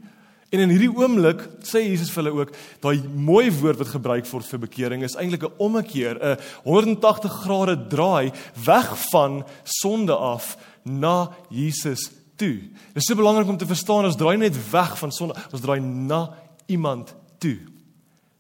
En 0.49 0.63
in 0.65 0.71
hierdie 0.73 0.89
oomblik 0.89 1.43
sê 1.69 1.83
Jesus 1.85 2.09
vir 2.15 2.23
hulle 2.23 2.39
ook, 2.41 2.53
daai 2.81 3.03
mooi 3.05 3.51
woord 3.53 3.83
wat 3.83 3.91
gebruik 3.93 4.29
word 4.31 4.49
vir 4.49 4.63
bekering 4.63 5.05
is 5.05 5.17
eintlik 5.21 5.45
'n 5.45 5.59
ommekeer, 5.59 6.17
'n 6.17 6.39
180 6.65 7.33
grade 7.45 7.77
draai 7.89 8.33
weg 8.65 8.89
van 9.13 9.45
sonde 9.65 10.17
af 10.17 10.57
na 10.85 11.31
Jesus 11.51 12.11
toe. 12.37 12.57
Dit 12.95 13.03
is 13.03 13.05
so 13.05 13.15
belangrik 13.15 13.49
om 13.49 13.57
te 13.57 13.67
verstaan 13.67 14.05
ons 14.05 14.17
draai 14.17 14.37
net 14.37 14.57
weg 14.71 14.99
van 14.99 15.13
sonde, 15.13 15.35
ons 15.53 15.61
draai 15.61 15.81
na 15.81 16.35
iemand 16.67 17.15
toe. 17.39 17.59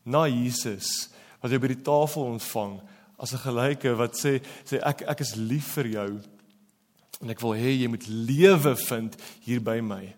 Na 0.04 0.26
Jesus 0.26 1.10
wat 1.42 1.50
jy 1.50 1.58
by 1.58 1.68
die 1.68 1.82
tafel 1.82 2.24
ontvang 2.24 2.80
as 3.18 3.32
'n 3.34 3.44
gelyke 3.44 3.96
wat 3.96 4.14
sê 4.14 4.40
sê 4.64 4.80
ek 4.82 5.02
ek 5.02 5.20
is 5.20 5.36
lief 5.36 5.74
vir 5.74 5.86
jou 5.86 6.20
en 7.20 7.30
ek 7.30 7.40
wil 7.40 7.54
hê 7.54 7.82
jy 7.82 7.88
moet 7.88 8.08
lewe 8.08 8.76
vind 8.76 9.16
hier 9.40 9.60
by 9.60 9.80
my. 9.80 10.14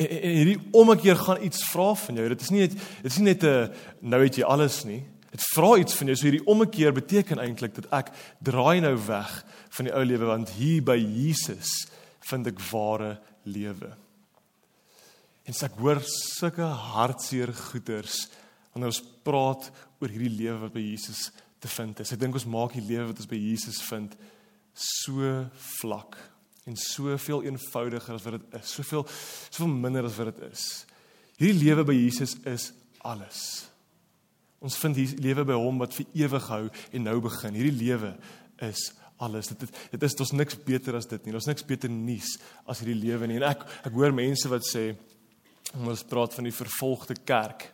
En, 0.00 0.08
en, 0.08 0.20
en 0.22 0.36
hierdie 0.38 0.58
ommekeer 0.72 1.18
gaan 1.20 1.42
iets 1.44 1.64
vra 1.68 1.92
van 1.94 2.20
jou. 2.20 2.28
Dit 2.32 2.44
is 2.46 2.52
nie 2.54 2.64
net 2.64 2.76
dit 2.76 3.10
is 3.10 3.18
nie 3.20 3.32
net 3.32 3.44
'n 3.44 3.72
nou 4.00 4.22
het 4.22 4.36
jy 4.36 4.44
alles 4.44 4.84
nie. 4.84 5.02
Dit 5.30 5.44
vra 5.54 5.76
iets 5.76 5.94
van 5.94 6.06
jou. 6.06 6.16
So 6.16 6.28
hierdie 6.28 6.46
ommekeer 6.46 6.92
beteken 6.92 7.38
eintlik 7.38 7.74
dat 7.74 7.92
ek 7.92 8.12
draai 8.42 8.80
nou 8.80 8.96
weg 9.06 9.44
van 9.68 9.84
die 9.84 9.94
ou 9.94 10.04
lewe 10.04 10.24
want 10.24 10.50
hier 10.50 10.82
by 10.82 10.96
Jesus 10.96 11.68
vind 12.20 12.46
ek 12.46 12.60
ware 12.72 13.20
lewe. 13.44 13.96
En 15.44 15.54
ek 15.54 15.78
hoor 15.78 16.00
sulke 16.04 16.62
hartseer 16.62 17.52
goeters 17.52 18.28
wanneer 18.72 18.92
ons 18.92 19.04
praat 19.22 19.70
oor 20.00 20.08
hierdie 20.08 20.36
lewe 20.36 20.58
wat 20.58 20.72
by 20.72 20.80
Jesus 20.80 21.30
te 21.60 21.68
vind 21.68 22.00
is. 22.00 22.12
Ek 22.12 22.20
dink 22.20 22.34
ons 22.34 22.46
maak 22.46 22.72
die 22.72 22.86
lewe 22.86 23.10
wat 23.10 23.18
ons 23.18 23.28
by 23.30 23.36
Jesus 23.36 23.82
vind 23.82 24.16
so 24.72 25.48
vlak 25.80 26.16
en 26.68 26.76
soveel 26.76 27.42
eenvoudiger 27.48 28.14
as 28.14 28.26
wat 28.26 28.36
dit 28.38 28.60
is. 28.60 28.74
Soveel 28.76 29.06
soveel 29.50 29.72
minder 29.72 30.04
as 30.04 30.18
wat 30.20 30.32
dit 30.34 30.50
is. 30.50 30.66
Hierdie 31.40 31.64
lewe 31.64 31.86
by 31.88 31.96
Jesus 31.96 32.36
is 32.48 32.70
alles. 32.98 33.70
Ons 34.60 34.76
vind 34.76 34.98
hier 35.00 35.12
lewe 35.24 35.46
by 35.48 35.56
hom 35.56 35.80
wat 35.80 35.94
vir 35.96 36.08
ewig 36.26 36.48
hou 36.52 36.64
en 36.68 37.06
nou 37.06 37.16
begin. 37.24 37.56
Hierdie 37.56 37.78
lewe 37.78 38.12
is 38.66 38.90
alles. 39.20 39.48
Dit 39.52 39.64
dit, 39.64 39.78
dit 39.94 40.04
is 40.04 40.16
ons 40.20 40.34
niks 40.36 40.58
beter 40.66 40.98
as 40.98 41.08
dit 41.08 41.24
nie. 41.24 41.36
Ons 41.36 41.48
niks 41.48 41.64
beter 41.64 41.92
nuus 41.92 42.34
as 42.68 42.82
hierdie 42.82 42.98
lewe 43.00 43.28
nie. 43.28 43.40
En 43.40 43.48
ek 43.54 43.64
ek 43.88 43.96
hoor 43.96 44.12
mense 44.16 44.52
wat 44.52 44.68
sê 44.68 44.90
ons 45.80 46.04
praat 46.10 46.34
van 46.36 46.48
die 46.48 46.54
vervolgde 46.54 47.16
kerk. 47.24 47.70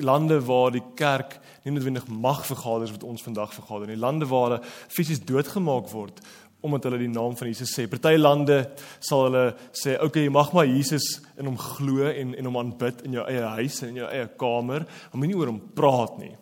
Lande 0.00 0.38
waar 0.44 0.72
die 0.72 0.84
kerk 0.96 1.38
nie 1.64 1.72
noodwendig 1.74 2.08
mag 2.08 2.44
vergader 2.48 2.92
wat 2.94 3.04
ons 3.06 3.24
vandag 3.24 3.52
vergader 3.56 3.88
nie. 3.88 4.00
Lande 4.00 4.28
waar 4.28 4.48
hulle 4.48 4.62
fisies 4.92 5.20
doodgemaak 5.24 5.88
word 5.92 6.20
omdat 6.62 6.86
hulle 6.86 7.00
die 7.02 7.10
naam 7.10 7.34
van 7.36 7.50
Jesus 7.50 7.72
sê. 7.74 7.88
Party 7.90 8.14
lande 8.18 8.58
sal 9.02 9.26
hulle 9.26 9.44
sê, 9.72 9.96
"Oké, 9.96 10.04
okay, 10.04 10.22
jy 10.24 10.30
mag 10.30 10.52
maar 10.52 10.66
Jesus 10.66 11.20
in 11.38 11.46
hom 11.46 11.58
glo 11.58 12.06
en 12.06 12.34
en 12.34 12.44
hom 12.44 12.56
aanbid 12.56 13.02
in 13.02 13.12
jou 13.12 13.26
eie 13.26 13.42
huis 13.42 13.82
en 13.82 13.88
in 13.88 13.96
jou 13.96 14.08
eie 14.08 14.28
kamer, 14.38 14.86
maar 15.10 15.18
moenie 15.18 15.36
oor 15.36 15.46
hom 15.46 15.60
praat 15.74 16.18
nie." 16.18 16.36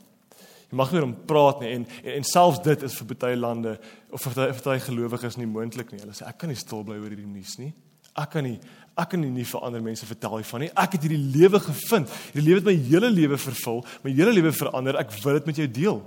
Jy 0.70 0.76
mag 0.76 0.92
nie 0.92 1.00
oor 1.00 1.06
hom 1.06 1.16
praat 1.26 1.60
nie 1.60 1.72
en 1.72 1.86
en, 2.04 2.12
en 2.12 2.24
selfs 2.24 2.62
dit 2.62 2.82
is 2.82 2.94
vir 2.94 3.06
party 3.06 3.34
lande 3.34 3.78
of 4.12 4.22
vir 4.22 4.52
party 4.52 4.78
gelowiges 4.78 5.36
nie 5.36 5.46
moontlik 5.46 5.92
nie. 5.92 6.00
Hulle 6.00 6.12
sê, 6.12 6.28
"Ek 6.28 6.38
kan 6.38 6.48
nie 6.48 6.56
stil 6.56 6.84
bly 6.84 6.96
oor 6.96 7.08
hierdie 7.08 7.26
nuus 7.26 7.58
nie. 7.58 7.72
Ek 8.16 8.30
kan 8.30 8.44
nie 8.44 8.60
ek 8.98 9.10
kan 9.10 9.20
nie 9.20 9.44
vir 9.44 9.60
ander 9.60 9.80
mense 9.80 10.04
vertel 10.04 10.36
hiervan 10.36 10.60
nie. 10.60 10.70
Ek 10.76 10.92
het 10.92 11.02
hierdie 11.02 11.32
lewe 11.38 11.58
gevind. 11.58 12.08
Hierdie 12.34 12.44
lewe 12.44 12.56
het 12.56 12.64
my 12.64 12.74
hele 12.74 13.10
lewe 13.10 13.38
vervul, 13.38 13.84
my 14.04 14.10
hele 14.10 14.32
lewe 14.32 14.52
verander. 14.52 14.98
Ek 14.98 15.10
wil 15.24 15.32
dit 15.34 15.46
met 15.46 15.56
jou 15.56 15.66
deel." 15.66 16.02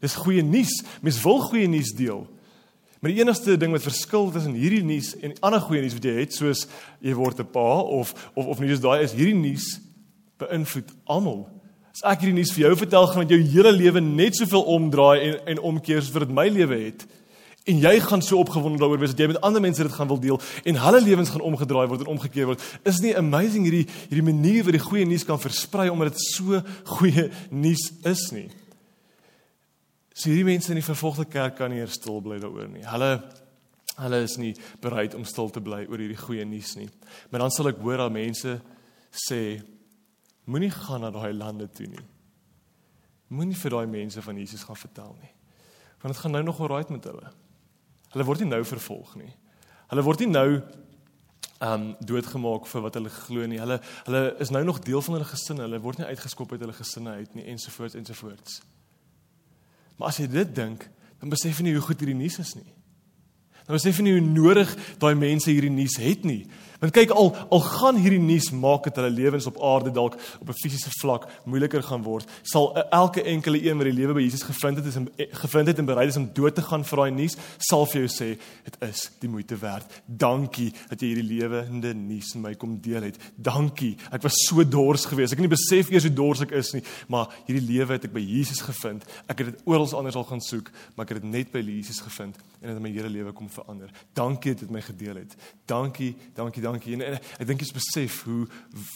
Dis 0.00 0.14
goeie 0.14 0.42
nuus. 0.42 0.84
Mens 1.02 1.22
wil 1.22 1.40
goeie 1.40 1.68
nuus 1.68 1.92
deel. 1.96 2.26
Maar 3.00 3.12
die 3.12 3.20
enigste 3.20 3.56
ding 3.60 3.74
wat 3.76 3.84
verskil 3.84 4.30
tussen 4.32 4.56
hierdie 4.56 4.84
nuus 4.84 5.12
en 5.20 5.34
ander 5.44 5.60
goeie 5.60 5.82
nuus 5.84 5.96
wat 5.98 6.06
jy 6.08 6.14
het, 6.20 6.32
soos 6.32 6.64
jy 7.04 7.12
word 7.14 7.40
'n 7.40 7.50
pa 7.52 7.80
of 7.80 8.14
of 8.34 8.46
of 8.46 8.60
nie 8.60 8.68
dis 8.68 8.80
daai 8.80 9.02
is 9.02 9.12
hierdie 9.12 9.36
nuus 9.36 9.80
beïnvloed 10.38 10.90
almal. 11.04 11.48
As 11.92 12.02
ek 12.04 12.20
hierdie 12.20 12.40
nuus 12.40 12.52
vir 12.52 12.68
jou 12.68 12.76
vertel, 12.76 13.06
gaan 13.06 13.26
dit 13.26 13.36
jou 13.36 13.52
hele 13.52 13.72
lewe 13.72 14.00
net 14.00 14.36
soveel 14.36 14.62
omdraai 14.62 15.20
en 15.20 15.34
en 15.46 15.60
omkeer 15.60 16.02
soos 16.02 16.12
wat 16.12 16.26
dit 16.28 16.34
my 16.34 16.48
lewe 16.48 16.76
het. 16.76 17.06
En 17.66 17.80
jy 17.82 18.00
gaan 18.00 18.22
so 18.22 18.38
opgewonde 18.38 18.78
daaroor 18.78 18.98
wees 18.98 19.10
dat 19.10 19.18
jy 19.18 19.26
met 19.26 19.40
ander 19.40 19.60
mense 19.60 19.82
dit 19.82 19.92
gaan 19.92 20.08
wil 20.08 20.20
deel 20.20 20.40
en 20.64 20.76
hulle 20.78 21.00
lewens 21.02 21.30
gaan 21.30 21.40
omgedraai 21.40 21.88
word 21.88 22.00
en 22.00 22.12
omgekeer 22.14 22.46
word. 22.46 22.62
Is 22.84 23.00
nie 23.02 23.16
amazing 23.16 23.64
hierdie 23.66 23.86
hierdie 24.08 24.32
manier 24.32 24.64
wat 24.64 24.76
die 24.76 24.84
goeie 24.84 25.06
nuus 25.06 25.24
kan 25.26 25.40
versprei 25.40 25.88
omdat 25.90 26.14
dit 26.14 26.22
so 26.30 26.62
goeie 26.96 27.30
nuus 27.50 27.90
is 28.04 28.30
nie. 28.32 28.48
So 30.16 30.30
hierdie 30.30 30.46
mense 30.48 30.72
in 30.72 30.80
die 30.80 30.86
vervolgde 30.86 31.26
kerk 31.28 31.58
kan 31.58 31.68
nie 31.72 31.82
eers 31.82 31.98
stil 31.98 32.22
bly 32.24 32.38
daaroor 32.40 32.70
nie. 32.72 32.84
Hulle 32.88 33.10
hulle 33.96 34.18
is 34.26 34.34
nie 34.36 34.50
bereid 34.84 35.14
om 35.16 35.24
stil 35.24 35.48
te 35.52 35.60
bly 35.64 35.82
oor 35.88 36.00
hierdie 36.00 36.18
goeie 36.20 36.44
nuus 36.48 36.74
nie. 36.76 36.88
Maar 37.30 37.46
dan 37.46 37.52
sal 37.52 37.70
ek 37.70 37.80
hoor 37.84 38.00
dat 38.00 38.12
mense 38.12 38.54
sê 39.26 39.40
moenie 40.48 40.72
gaan 40.72 41.04
na 41.04 41.10
daai 41.12 41.32
lande 41.36 41.68
toe 41.72 41.88
nie. 41.88 42.04
Moenie 43.32 43.56
vir 43.56 43.76
daai 43.76 43.88
mense 43.92 44.22
van 44.24 44.40
Jesus 44.40 44.64
gaan 44.64 44.78
vertel 44.80 45.12
nie. 45.20 45.32
Want 46.00 46.14
dit 46.14 46.22
gaan 46.22 46.36
nou 46.36 46.42
nog 46.48 46.60
alright 46.64 46.92
met 46.92 47.08
hulle. 47.08 47.32
Hulle 48.14 48.26
word 48.28 48.44
nie 48.44 48.50
nou 48.52 48.62
vervolg 48.68 49.16
nie. 49.20 49.32
Hulle 49.90 50.04
word 50.06 50.24
nie 50.24 50.30
nou 50.32 50.48
um 51.66 51.84
doodgemaak 52.04 52.68
vir 52.68 52.84
wat 52.84 52.96
hulle 53.00 53.12
glo 53.12 53.48
nie. 53.48 53.60
Hulle 53.60 53.80
hulle 54.08 54.22
is 54.44 54.52
nou 54.52 54.64
nog 54.64 54.80
deel 54.84 55.04
van 55.04 55.18
hulle 55.18 55.28
gesin. 55.28 55.60
Hulle 55.64 55.82
word 55.84 56.00
nie 56.00 56.08
uitgeskop 56.08 56.56
uit 56.56 56.64
hulle 56.64 56.76
gesinne 56.76 57.18
uit 57.20 57.36
nie 57.36 57.48
ensovoorts 57.52 57.96
ensovoorts. 58.00 58.60
Maar 59.96 60.12
as 60.12 60.20
jy 60.20 60.28
dit 60.30 60.54
dink, 60.54 60.86
dan 61.20 61.32
besef 61.32 61.58
jy 61.58 61.68
nie 61.68 61.76
hoe 61.76 61.84
goed 61.84 62.02
hierdie 62.02 62.18
nuus 62.18 62.38
is 62.42 62.54
nie. 62.58 62.68
Dan 63.66 63.78
besef 63.78 63.98
jy 63.98 64.06
nie 64.06 64.16
hoe 64.18 64.26
nodig 64.26 64.72
daai 65.02 65.14
mense 65.18 65.50
hierdie 65.50 65.72
nuus 65.72 65.96
het 65.98 66.26
nie. 66.28 66.44
Want 66.80 66.92
kyk 66.92 67.10
al 67.10 67.34
al 67.50 67.60
gaan 67.60 67.96
hierdie 68.00 68.20
nuus 68.20 68.50
maak 68.50 68.84
dat 68.88 68.96
hulle 69.00 69.10
lewens 69.10 69.46
op 69.46 69.60
aarde 69.62 69.90
dalk 69.90 70.16
op 70.40 70.48
'n 70.48 70.58
fisiese 70.62 70.90
vlak 71.00 71.26
moeiliker 71.44 71.82
gaan 71.82 72.02
word, 72.02 72.28
sal 72.42 72.76
elke 72.90 73.22
enkele 73.22 73.62
een 73.64 73.76
wat 73.76 73.86
die 73.86 73.92
lewe 73.92 74.14
by 74.14 74.20
Jesus 74.20 74.42
gevind 74.42 74.76
het, 74.76 74.96
en 74.96 75.08
gevind 75.16 75.66
het 75.66 75.78
en 75.78 75.84
bereid 75.84 76.08
is 76.08 76.16
om 76.16 76.30
dood 76.32 76.54
te 76.54 76.62
gaan 76.62 76.84
vir 76.84 76.96
daai 76.96 77.10
nuus, 77.10 77.36
sal 77.58 77.86
vir 77.86 78.06
jou 78.06 78.08
sê 78.08 78.38
dit 78.64 78.76
is 78.80 79.10
die 79.20 79.28
moeite 79.28 79.56
werd. 79.56 80.02
Dankie 80.06 80.72
dat 80.88 81.00
jy 81.00 81.06
hierdie 81.14 81.40
lewende 81.40 81.94
nuus 81.94 82.34
met 82.34 82.42
my 82.42 82.54
kom 82.54 82.80
deel 82.80 83.02
het. 83.02 83.18
Dankie. 83.36 83.96
Ek 84.12 84.22
was 84.22 84.34
so 84.46 84.64
dors 84.64 85.04
geweest. 85.04 85.32
Ek 85.32 85.38
het 85.38 85.48
nie 85.48 85.56
besef 85.56 85.90
eers 85.90 86.02
hoe 86.02 86.14
dors 86.14 86.40
ek 86.40 86.50
is 86.50 86.72
nie, 86.72 86.82
maar 87.08 87.28
hierdie 87.46 87.66
lewe 87.66 87.92
het 87.92 88.04
ek 88.04 88.12
by 88.12 88.20
Jesus 88.20 88.60
gevind. 88.60 89.04
Ek 89.28 89.38
het 89.38 89.46
dit 89.46 89.62
oral 89.64 89.86
anders 89.96 90.16
al 90.16 90.24
gaan 90.24 90.40
soek, 90.40 90.70
maar 90.94 91.06
ek 91.06 91.14
het 91.14 91.22
dit 91.22 91.30
net 91.30 91.52
by 91.52 91.60
Jesus 91.60 92.00
gevind 92.00 92.36
en 92.60 92.68
dit 92.68 92.74
het 92.74 92.82
my 92.82 92.90
hele 92.90 93.10
lewe 93.12 93.32
kom 93.36 93.48
verander. 93.52 93.90
Dankie 94.16 94.52
dat 94.52 94.62
jy 94.62 94.66
dit 94.66 94.72
met 94.72 94.80
my 94.80 94.84
gedeel 94.86 95.20
het. 95.20 95.36
Dankie, 95.68 96.16
dankie 96.34 96.62
dankie. 96.66 96.94
En, 96.98 97.04
en 97.06 97.16
ek 97.16 97.48
dink 97.48 97.64
jy 97.64 97.72
besef 97.76 98.20
hoe 98.26 98.44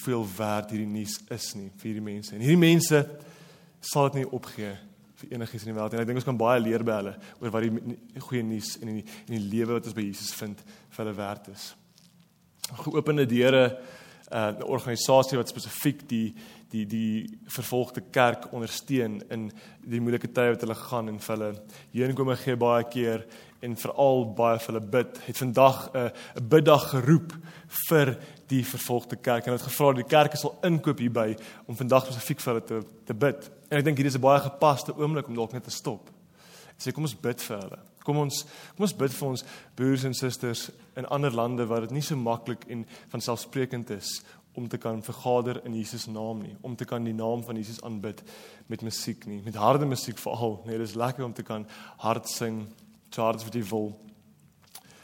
veel 0.02 0.26
werd 0.36 0.74
hierdie 0.74 0.90
nuus 0.90 1.18
is 1.30 1.50
nie 1.58 1.70
vir 1.80 1.90
hierdie 1.90 2.06
mense. 2.10 2.34
En 2.34 2.44
hierdie 2.44 2.60
mense 2.60 3.02
sal 3.80 4.10
dit 4.10 4.20
nie 4.20 4.30
opgee 4.36 4.74
vir 5.20 5.36
enigiets 5.36 5.64
in 5.64 5.72
die 5.72 5.76
wêreld. 5.78 5.96
En 5.96 6.02
ek 6.02 6.10
dink 6.10 6.20
ons 6.22 6.28
kan 6.28 6.40
baie 6.40 6.60
leer 6.62 6.84
by 6.86 6.98
hulle 7.00 7.16
oor 7.40 7.54
wat 7.56 7.66
die 7.66 8.22
goeie 8.26 8.44
nuus 8.46 8.76
en 8.80 8.94
die 8.94 9.04
in 9.28 9.34
die 9.36 9.46
lewe 9.46 9.78
wat 9.78 9.88
ons 9.88 9.96
by 9.96 10.06
Jesus 10.08 10.34
vind 10.36 10.62
vir 10.66 11.04
hulle 11.04 11.16
werd 11.18 11.50
is. 11.54 11.70
Geopende 12.84 13.26
deure 13.28 13.64
uh, 13.66 13.80
'n 14.30 14.62
uh, 14.62 14.68
organisasie 14.70 15.38
wat 15.38 15.48
spesifiek 15.50 16.08
die 16.08 16.34
die 16.70 16.86
die 16.86 17.38
vervolgde 17.50 18.02
kerk 18.14 18.52
ondersteun 18.54 19.22
in 19.28 19.48
die 19.82 20.00
moeilike 20.00 20.30
tye 20.30 20.52
wat 20.54 20.62
hulle 20.62 20.76
gaan 20.78 21.08
en 21.10 21.18
vir 21.18 21.36
hulle 21.36 21.50
heenkome 21.92 22.36
gee 22.36 22.56
baie 22.56 22.84
keer 22.86 23.26
en 23.60 23.76
veral 23.76 24.24
baie 24.34 24.58
vir 24.58 24.72
hulle 24.72 24.86
bid. 24.92 25.20
Het 25.26 25.36
vandag 25.36 25.90
'n 25.92 25.96
uh, 25.98 26.10
biddag 26.42 26.90
geroep 26.90 27.32
vir 27.88 28.18
die 28.46 28.64
vervolgde 28.64 29.16
kerk 29.16 29.46
en 29.46 29.52
het 29.52 29.62
gevra 29.62 29.86
dat 29.86 29.96
die 29.96 30.16
kerk 30.16 30.36
sal 30.36 30.58
inkoop 30.62 30.98
hierby 30.98 31.36
om 31.66 31.76
vandag 31.76 32.06
spesifiek 32.06 32.40
vir 32.40 32.54
hulle 32.54 32.66
te 32.66 32.80
te 33.04 33.14
bid. 33.14 33.50
En 33.70 33.78
ek 33.78 33.84
dink 33.84 33.96
hier 33.96 34.06
is 34.06 34.16
'n 34.16 34.20
baie 34.20 34.40
gepaste 34.40 34.96
oomblik 34.96 35.28
om 35.28 35.34
dalk 35.34 35.52
net 35.52 35.64
te 35.64 35.70
stop. 35.70 36.10
En 36.68 36.80
sê 36.80 36.92
kom 36.92 37.04
ons 37.04 37.20
bid 37.20 37.42
vir 37.42 37.58
hulle. 37.58 37.78
Kom 38.04 38.16
ons 38.16 38.44
kom 38.76 38.82
ons 38.82 38.96
bid 38.96 39.12
vir 39.12 39.28
ons 39.28 39.44
broers 39.74 40.04
en 40.04 40.14
susters 40.14 40.70
in 40.96 41.06
ander 41.06 41.30
lande 41.30 41.66
waar 41.66 41.80
dit 41.80 41.90
nie 41.90 42.02
so 42.02 42.16
maklik 42.16 42.64
en 42.68 42.86
van 43.08 43.20
selfsprekend 43.20 43.90
is 43.90 44.22
om 44.54 44.68
te 44.68 44.78
kan 44.78 45.02
vergader 45.02 45.60
in 45.64 45.74
Jesus 45.74 46.06
naam 46.06 46.42
nie, 46.42 46.56
om 46.60 46.76
te 46.76 46.84
kan 46.84 47.04
die 47.04 47.14
naam 47.14 47.44
van 47.44 47.56
Jesus 47.56 47.82
aanbid 47.82 48.22
met 48.66 48.82
musiek 48.82 49.26
nie, 49.26 49.42
met 49.44 49.54
harde 49.54 49.86
musiek 49.86 50.18
veral. 50.18 50.62
Nee, 50.66 50.78
dit 50.78 50.88
is 50.88 50.94
lekker 50.94 51.24
om 51.24 51.32
te 51.32 51.42
kan 51.42 51.66
hard 52.02 52.28
sing 52.28 52.66
charge 53.10 53.44
wat 53.44 53.54
jy 53.54 53.64
wil. 53.70 53.90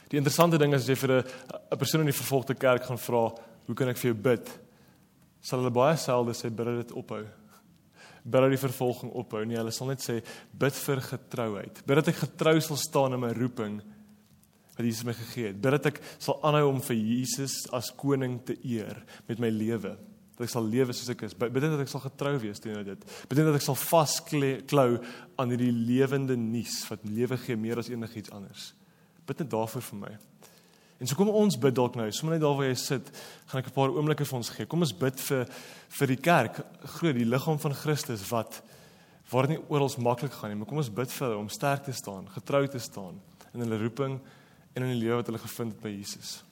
Die 0.07 0.17
interessante 0.17 0.57
ding 0.57 0.73
is 0.73 0.83
as 0.85 0.89
jy 0.89 0.95
vir 0.95 1.23
'n 1.23 1.77
persoon 1.77 2.01
in 2.01 2.11
die 2.11 2.21
vervolgde 2.21 2.55
kerk 2.55 2.83
gaan 2.83 2.97
vra, 2.97 3.35
"Hoe 3.65 3.75
kan 3.75 3.89
ek 3.89 3.97
vir 3.97 4.13
jou 4.13 4.21
bid?" 4.21 4.47
sal 5.41 5.59
hulle 5.59 5.71
baie 5.71 5.97
selde 5.97 6.33
sê 6.33 6.49
bid 6.49 6.65
dit 6.65 6.91
ophou. 6.91 7.25
Bid 8.27 8.41
dat 8.41 8.49
die 8.49 8.57
vervolging 8.57 9.11
ophou. 9.11 9.45
Nee, 9.45 9.57
hulle 9.57 9.71
sal 9.71 9.87
net 9.87 9.99
sê 10.03 10.23
bid 10.51 10.73
vir 10.73 11.01
getrouheid. 11.01 11.85
Bid 11.85 11.95
dat 11.95 12.07
ek 12.07 12.15
getrou 12.15 12.59
sal 12.59 12.77
staan 12.77 13.13
in 13.13 13.19
my 13.19 13.31
roeping 13.31 13.81
wat 14.77 14.85
Jesus 14.85 15.05
my 15.05 15.13
gegee 15.13 15.47
het. 15.47 15.61
Bid 15.61 15.71
dat 15.71 15.85
ek 15.85 16.01
sal 16.19 16.39
aanhou 16.43 16.67
om 16.73 16.81
vir 16.81 16.95
Jesus 16.95 17.65
as 17.71 17.91
koning 17.91 18.39
te 18.45 18.57
eer 18.63 18.99
met 19.27 19.39
my 19.39 19.49
lewe 19.49 19.97
dat 20.37 20.45
ek 20.45 20.53
sal 20.53 20.67
lewe 20.69 20.93
soos 20.93 21.09
ek 21.09 21.23
is. 21.25 21.33
Bid 21.33 21.63
dat 21.63 21.81
ek 21.81 21.89
sal 21.89 22.03
getrou 22.03 22.35
wees 22.43 22.61
teenoor 22.61 22.85
dit. 22.85 23.05
Bid 23.29 23.39
dat 23.41 23.57
ek 23.57 23.65
sal 23.65 23.77
vasklou 23.79 24.89
aan 25.41 25.53
hierdie 25.53 25.73
lewende 25.73 26.37
nuus 26.37 26.83
wat 26.91 27.05
lewe 27.09 27.39
gee 27.41 27.57
meer 27.57 27.81
as 27.81 27.89
enigiets 27.89 28.33
anders. 28.35 28.71
Bid 29.25 29.41
net 29.41 29.49
daarvoor 29.49 29.85
vir 29.89 30.01
my. 30.05 30.13
En 30.97 31.09
so 31.09 31.17
kom 31.17 31.29
ons 31.29 31.57
bid 31.61 31.75
dalk 31.77 31.97
nou, 31.97 32.07
sommer 32.13 32.35
net 32.35 32.43
daar 32.45 32.55
waar 32.57 32.69
jy 32.69 32.77
sit, 32.81 33.09
gaan 33.49 33.61
ek 33.61 33.69
'n 33.69 33.73
paar 33.73 33.93
oomblikke 33.93 34.25
vir 34.25 34.37
ons 34.37 34.49
gee. 34.49 34.65
Kom 34.65 34.81
ons 34.81 34.93
bid 34.93 35.19
vir 35.19 35.45
vir 35.89 36.07
die 36.07 36.21
kerk, 36.21 36.65
glo 36.97 37.13
die 37.13 37.25
liggaam 37.25 37.59
van 37.59 37.73
Christus 37.73 38.29
wat 38.31 38.61
waar 39.29 39.47
dit 39.47 39.57
nie 39.57 39.65
oral 39.69 39.91
maklik 39.99 40.31
gaan 40.31 40.49
nie, 40.49 40.57
maar 40.57 40.67
kom 40.67 40.77
ons 40.77 40.89
bid 40.89 41.11
vir 41.11 41.27
hulle 41.27 41.39
om 41.39 41.49
sterk 41.49 41.83
te 41.83 41.91
staan, 41.91 42.27
getrou 42.29 42.67
te 42.67 42.79
staan 42.79 43.19
in 43.53 43.59
hulle 43.59 43.77
roeping 43.77 44.19
en 44.73 44.83
in 44.83 44.93
die 44.93 45.05
lewe 45.05 45.17
wat 45.17 45.25
hulle 45.27 45.41
gevind 45.41 45.73
het 45.73 45.81
by 45.81 45.89
Jesus. 45.89 46.43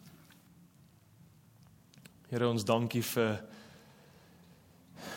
Here 2.30 2.50
ons 2.50 2.64
dankie 2.64 3.02
vir 3.02 3.42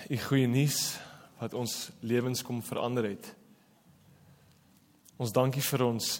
u 0.08 0.16
goeie 0.16 0.48
nuus 0.48 0.96
wat 1.38 1.54
ons 1.54 1.90
lewens 2.00 2.42
kom 2.42 2.62
verander 2.64 3.10
het. 3.10 3.28
Ons 5.20 5.34
dankie 5.36 5.62
vir 5.62 5.84
ons 5.84 6.10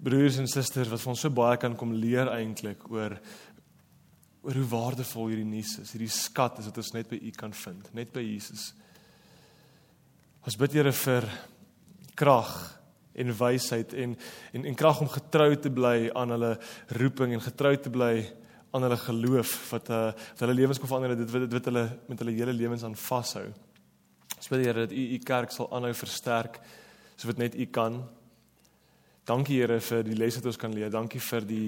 broers 0.00 0.38
en 0.40 0.48
susters 0.48 0.88
wat 0.88 1.02
vir 1.02 1.12
ons 1.12 1.24
so 1.26 1.34
baie 1.34 1.58
kan 1.60 1.74
kom 1.76 1.92
leer 1.96 2.30
eintlik 2.32 2.86
oor 2.92 3.18
oor 4.40 4.56
hoe 4.56 4.68
waardevol 4.70 5.26
hierdie 5.28 5.44
nuus 5.44 5.74
is. 5.82 5.90
Hierdie 5.92 6.12
skat 6.14 6.62
is 6.62 6.70
wat 6.70 6.78
ons 6.80 6.94
net 6.94 7.10
by 7.10 7.18
u 7.20 7.32
kan 7.36 7.52
vind, 7.52 7.90
net 7.92 8.08
by 8.14 8.22
Jesus. 8.24 8.70
Ons 10.48 10.56
bid 10.56 10.78
Here 10.78 10.92
vir 10.96 11.26
krag 12.16 12.54
en 13.20 13.34
wysheid 13.36 13.92
en 14.00 14.14
en 14.56 14.64
en 14.70 14.78
krag 14.78 15.02
om 15.04 15.10
getrou 15.12 15.50
te 15.60 15.72
bly 15.72 16.08
aan 16.16 16.32
hulle 16.32 16.54
roeping 16.96 17.34
en 17.36 17.44
getrou 17.44 17.74
te 17.76 17.92
bly 17.92 18.14
aan 18.70 18.86
hulle 18.86 18.96
geloof 18.96 19.56
wat 19.70 19.90
uh 19.90 20.04
wat 20.14 20.44
hulle 20.44 20.54
lewens 20.54 20.78
kon 20.78 20.88
verander 20.88 21.16
dit 21.16 21.32
dit 21.32 21.52
wat 21.52 21.68
hulle 21.70 21.84
met 22.08 22.18
hulle 22.22 22.36
hele 22.36 22.54
lewens 22.54 22.84
aan 22.86 22.96
vashou. 22.96 23.48
Ons 24.36 24.48
bid 24.48 24.64
Here 24.64 24.86
dat 24.86 24.92
U 24.92 25.06
U 25.14 25.18
kerk 25.18 25.52
sal 25.52 25.70
aanhou 25.74 25.92
versterk 25.94 26.60
so 27.16 27.28
wat 27.28 27.38
net 27.38 27.54
U 27.54 27.66
kan. 27.66 28.02
Dankie 29.26 29.60
Here 29.60 29.80
vir 29.80 30.04
die 30.06 30.16
lesse 30.16 30.40
wat 30.40 30.52
ons 30.52 30.60
kan 30.60 30.74
leer. 30.74 30.90
Dankie 30.90 31.20
vir 31.20 31.46
die 31.46 31.64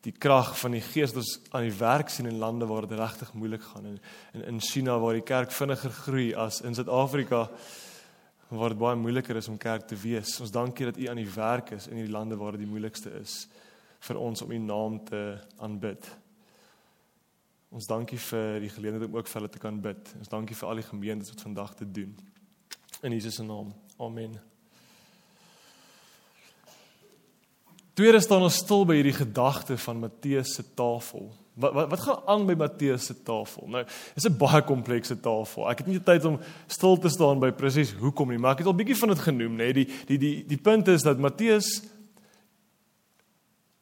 die 0.00 0.14
krag 0.16 0.54
van 0.56 0.72
die 0.72 0.80
Gees 0.80 1.12
wat 1.12 1.20
ons 1.20 1.34
aan 1.52 1.66
die 1.66 1.76
werk 1.76 2.08
sien 2.08 2.28
in 2.30 2.38
lande 2.40 2.64
waar 2.64 2.86
dit 2.88 2.96
regtig 2.96 3.34
moeilik 3.36 3.62
gaan 3.62 3.90
en 3.90 3.98
in 4.32 4.46
in 4.54 4.60
China 4.64 4.96
waar 4.98 5.18
die 5.18 5.26
kerk 5.28 5.52
vinniger 5.52 5.92
groei 5.92 6.30
as 6.34 6.62
in 6.64 6.74
Suid-Afrika 6.74 7.48
waar 8.48 8.72
dit 8.72 8.80
baie 8.80 8.96
moeiliker 8.96 9.36
is 9.36 9.48
om 9.48 9.58
kerk 9.58 9.86
te 9.86 9.96
wees. 10.00 10.40
Ons 10.40 10.50
dankie 10.50 10.88
dat 10.88 10.96
U 10.96 11.06
aan 11.08 11.20
die 11.20 11.34
werk 11.34 11.70
is 11.76 11.86
in 11.86 12.00
hierdie 12.00 12.16
lande 12.16 12.36
waar 12.36 12.56
dit 12.56 12.64
die 12.64 12.70
moeilikste 12.70 13.12
is 13.20 13.44
vir 14.08 14.16
ons 14.16 14.42
om 14.42 14.50
U 14.50 14.58
naam 14.58 14.98
te 15.04 15.22
aanbid. 15.60 16.08
Ons 17.70 17.86
dankie 17.86 18.18
vir 18.18 18.60
die 18.64 18.70
geleentheid 18.72 19.06
om 19.06 19.16
ook 19.16 19.28
vir 19.30 19.38
hulle 19.38 19.52
te 19.54 19.60
kan 19.62 19.76
bid. 19.82 20.14
Ons 20.18 20.30
dankie 20.30 20.56
vir 20.58 20.68
al 20.68 20.80
die 20.80 20.88
gemeentes 20.88 21.30
wat 21.30 21.44
vandag 21.46 21.74
te 21.78 21.86
doen. 21.86 22.16
In 23.06 23.14
Jesus 23.14 23.38
se 23.38 23.44
naam. 23.46 23.70
Amen. 24.02 24.34
Tweede 27.94 28.20
staan 28.20 28.42
ons 28.42 28.58
stil 28.58 28.82
by 28.88 28.96
hierdie 28.98 29.14
gedagte 29.14 29.76
van 29.78 30.02
Matteus 30.02 30.56
se 30.56 30.64
tafel. 30.74 31.30
Wat 31.60 31.74
wat 31.76 31.90
wat 31.92 32.02
gaan 32.02 32.20
aan 32.34 32.48
by 32.48 32.58
Matteus 32.58 33.06
se 33.06 33.14
tafel? 33.22 33.68
Nou, 33.68 33.84
dis 34.14 34.26
'n 34.26 34.38
baie 34.38 34.62
komplekse 34.66 35.20
tafel. 35.20 35.70
Ek 35.70 35.78
het 35.78 35.86
nie 35.86 36.00
tyd 36.00 36.24
om 36.24 36.40
stil 36.66 36.98
te 36.98 37.08
staan 37.08 37.38
by 37.38 37.52
presies 37.52 37.92
hoekom 37.92 38.28
nie, 38.28 38.38
maar 38.38 38.52
ek 38.52 38.58
het 38.58 38.66
al 38.66 38.74
bietjie 38.74 38.96
van 38.96 39.08
dit 39.08 39.18
genoem, 39.18 39.56
nê. 39.56 39.72
Die 39.72 39.88
die 40.06 40.18
die 40.18 40.46
die 40.46 40.58
punt 40.58 40.88
is 40.88 41.02
dat 41.02 41.18
Matteus 41.18 41.82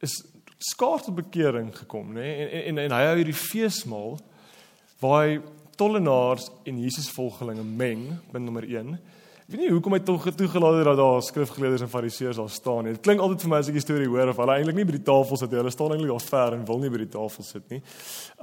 is 0.00 0.24
skaars 0.58 1.06
tot 1.06 1.14
bekering 1.18 1.70
gekom, 1.76 2.12
nê? 2.16 2.26
En, 2.26 2.50
en 2.50 2.66
en 2.66 2.82
en 2.86 2.96
hy 2.96 3.04
hou 3.06 3.16
hierdie 3.20 3.36
feesmaal 3.36 4.18
waar 4.98 5.20
hy 5.26 5.38
tollenaars 5.78 6.48
en 6.66 6.80
Jesus 6.82 7.10
volgelinge 7.14 7.62
meng, 7.62 8.08
punt 8.32 8.44
nommer 8.44 8.66
1. 8.66 8.96
Ek 9.48 9.54
weet 9.54 9.62
nie 9.62 9.70
hoekom 9.72 9.94
hy 9.96 10.00
tog 10.04 10.26
toegelaat 10.36 10.80
het 10.80 10.88
dat 10.90 10.98
daar 10.98 11.22
skrifgeleerders 11.24 11.86
en 11.86 11.88
fariseërs 11.88 12.36
daar 12.36 12.50
staan 12.52 12.84
nie. 12.84 12.96
Dit 12.98 13.06
klink 13.06 13.22
altyd 13.24 13.46
vir 13.46 13.52
my 13.54 13.60
as 13.62 13.70
ek 13.70 13.78
die 13.78 13.84
storie 13.84 14.10
hoor 14.10 14.32
of 14.34 14.42
hulle 14.42 14.56
eintlik 14.58 14.76
nie 14.76 14.84
by 14.90 14.96
die 14.98 15.06
tafel 15.06 15.40
sit 15.40 15.54
nie. 15.54 15.60
Hulle 15.62 15.72
staan 15.72 15.94
eintlik 15.94 16.12
al 16.12 16.20
ver 16.20 16.56
en 16.58 16.66
wil 16.68 16.82
nie 16.82 16.90
by 16.92 17.00
die 17.00 17.12
tafel 17.14 17.46
sit 17.46 17.72
nie. 17.72 17.80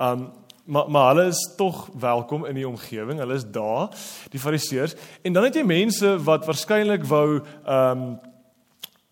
Um 0.02 0.32
maar 0.66 0.88
maar 0.90 1.12
hulle 1.12 1.28
is 1.30 1.44
tog 1.60 1.84
welkom 2.02 2.48
in 2.50 2.58
die 2.58 2.66
omgewing. 2.66 3.20
Hulle 3.22 3.36
is 3.38 3.44
daar, 3.54 3.92
die 4.34 4.42
fariseërs. 4.42 4.96
En 5.22 5.36
dan 5.36 5.46
het 5.46 5.60
jy 5.60 5.62
mense 5.62 6.16
wat 6.26 6.48
waarskynlik 6.50 7.06
wou 7.06 7.44
um 7.70 8.08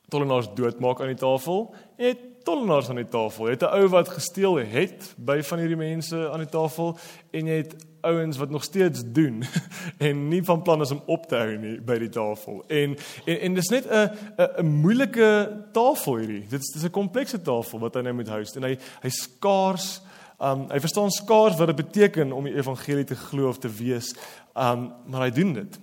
tollenaars 0.09 0.49
doodmaak 0.57 1.03
aan 1.03 1.13
die 1.13 1.21
tafel. 1.21 1.67
Het 2.01 2.25
tollenaars 2.43 2.89
aan 2.89 3.01
die 3.01 3.09
tafel. 3.09 3.45
Jy 3.45 3.51
het 3.51 3.63
'n 3.63 3.75
ou 3.79 3.87
wat 3.87 4.09
gesteel 4.09 4.55
het 4.55 5.13
by 5.17 5.41
van 5.41 5.59
hierdie 5.59 5.77
mense 5.77 6.29
aan 6.31 6.39
die 6.39 6.49
tafel 6.49 6.97
en 7.31 7.47
jy 7.47 7.57
het 7.63 7.75
ouens 8.01 8.37
wat 8.37 8.49
nog 8.49 8.63
steeds 8.63 9.01
doen 9.05 9.43
en 10.07 10.27
nie 10.27 10.43
van 10.43 10.61
plan 10.61 10.81
is 10.81 10.91
om 10.91 11.01
op 11.05 11.27
te 11.27 11.35
hou 11.35 11.57
nie 11.57 11.81
by 11.81 11.97
die 11.97 12.09
tafel. 12.09 12.63
En 12.67 12.97
en 13.25 13.39
en 13.39 13.53
dis 13.53 13.69
net 13.69 13.85
'n 13.85 14.09
'n 14.37 14.49
'n 14.59 14.65
moeilike 14.65 15.63
tafel 15.71 16.17
hierdie. 16.17 16.47
Dit 16.49 16.61
is 16.75 16.83
'n 16.83 16.89
komplekse 16.89 17.41
tafel 17.41 17.79
wat 17.79 17.95
hy 17.95 18.01
nou 18.01 18.13
moet 18.13 18.29
host 18.29 18.55
en 18.55 18.63
hy 18.63 18.77
hy 19.01 19.09
skaars 19.09 20.01
um 20.39 20.67
hy 20.69 20.79
verstaan 20.79 21.11
skaars 21.11 21.57
wat 21.57 21.67
dit 21.67 21.75
beteken 21.75 22.31
om 22.31 22.43
die 22.43 22.55
evangelie 22.55 23.03
te 23.03 23.15
glo 23.15 23.47
of 23.47 23.57
te 23.57 23.69
wees. 23.69 24.15
Um 24.53 24.91
maar 25.05 25.21
hy 25.21 25.31
doen 25.31 25.53
dit. 25.53 25.79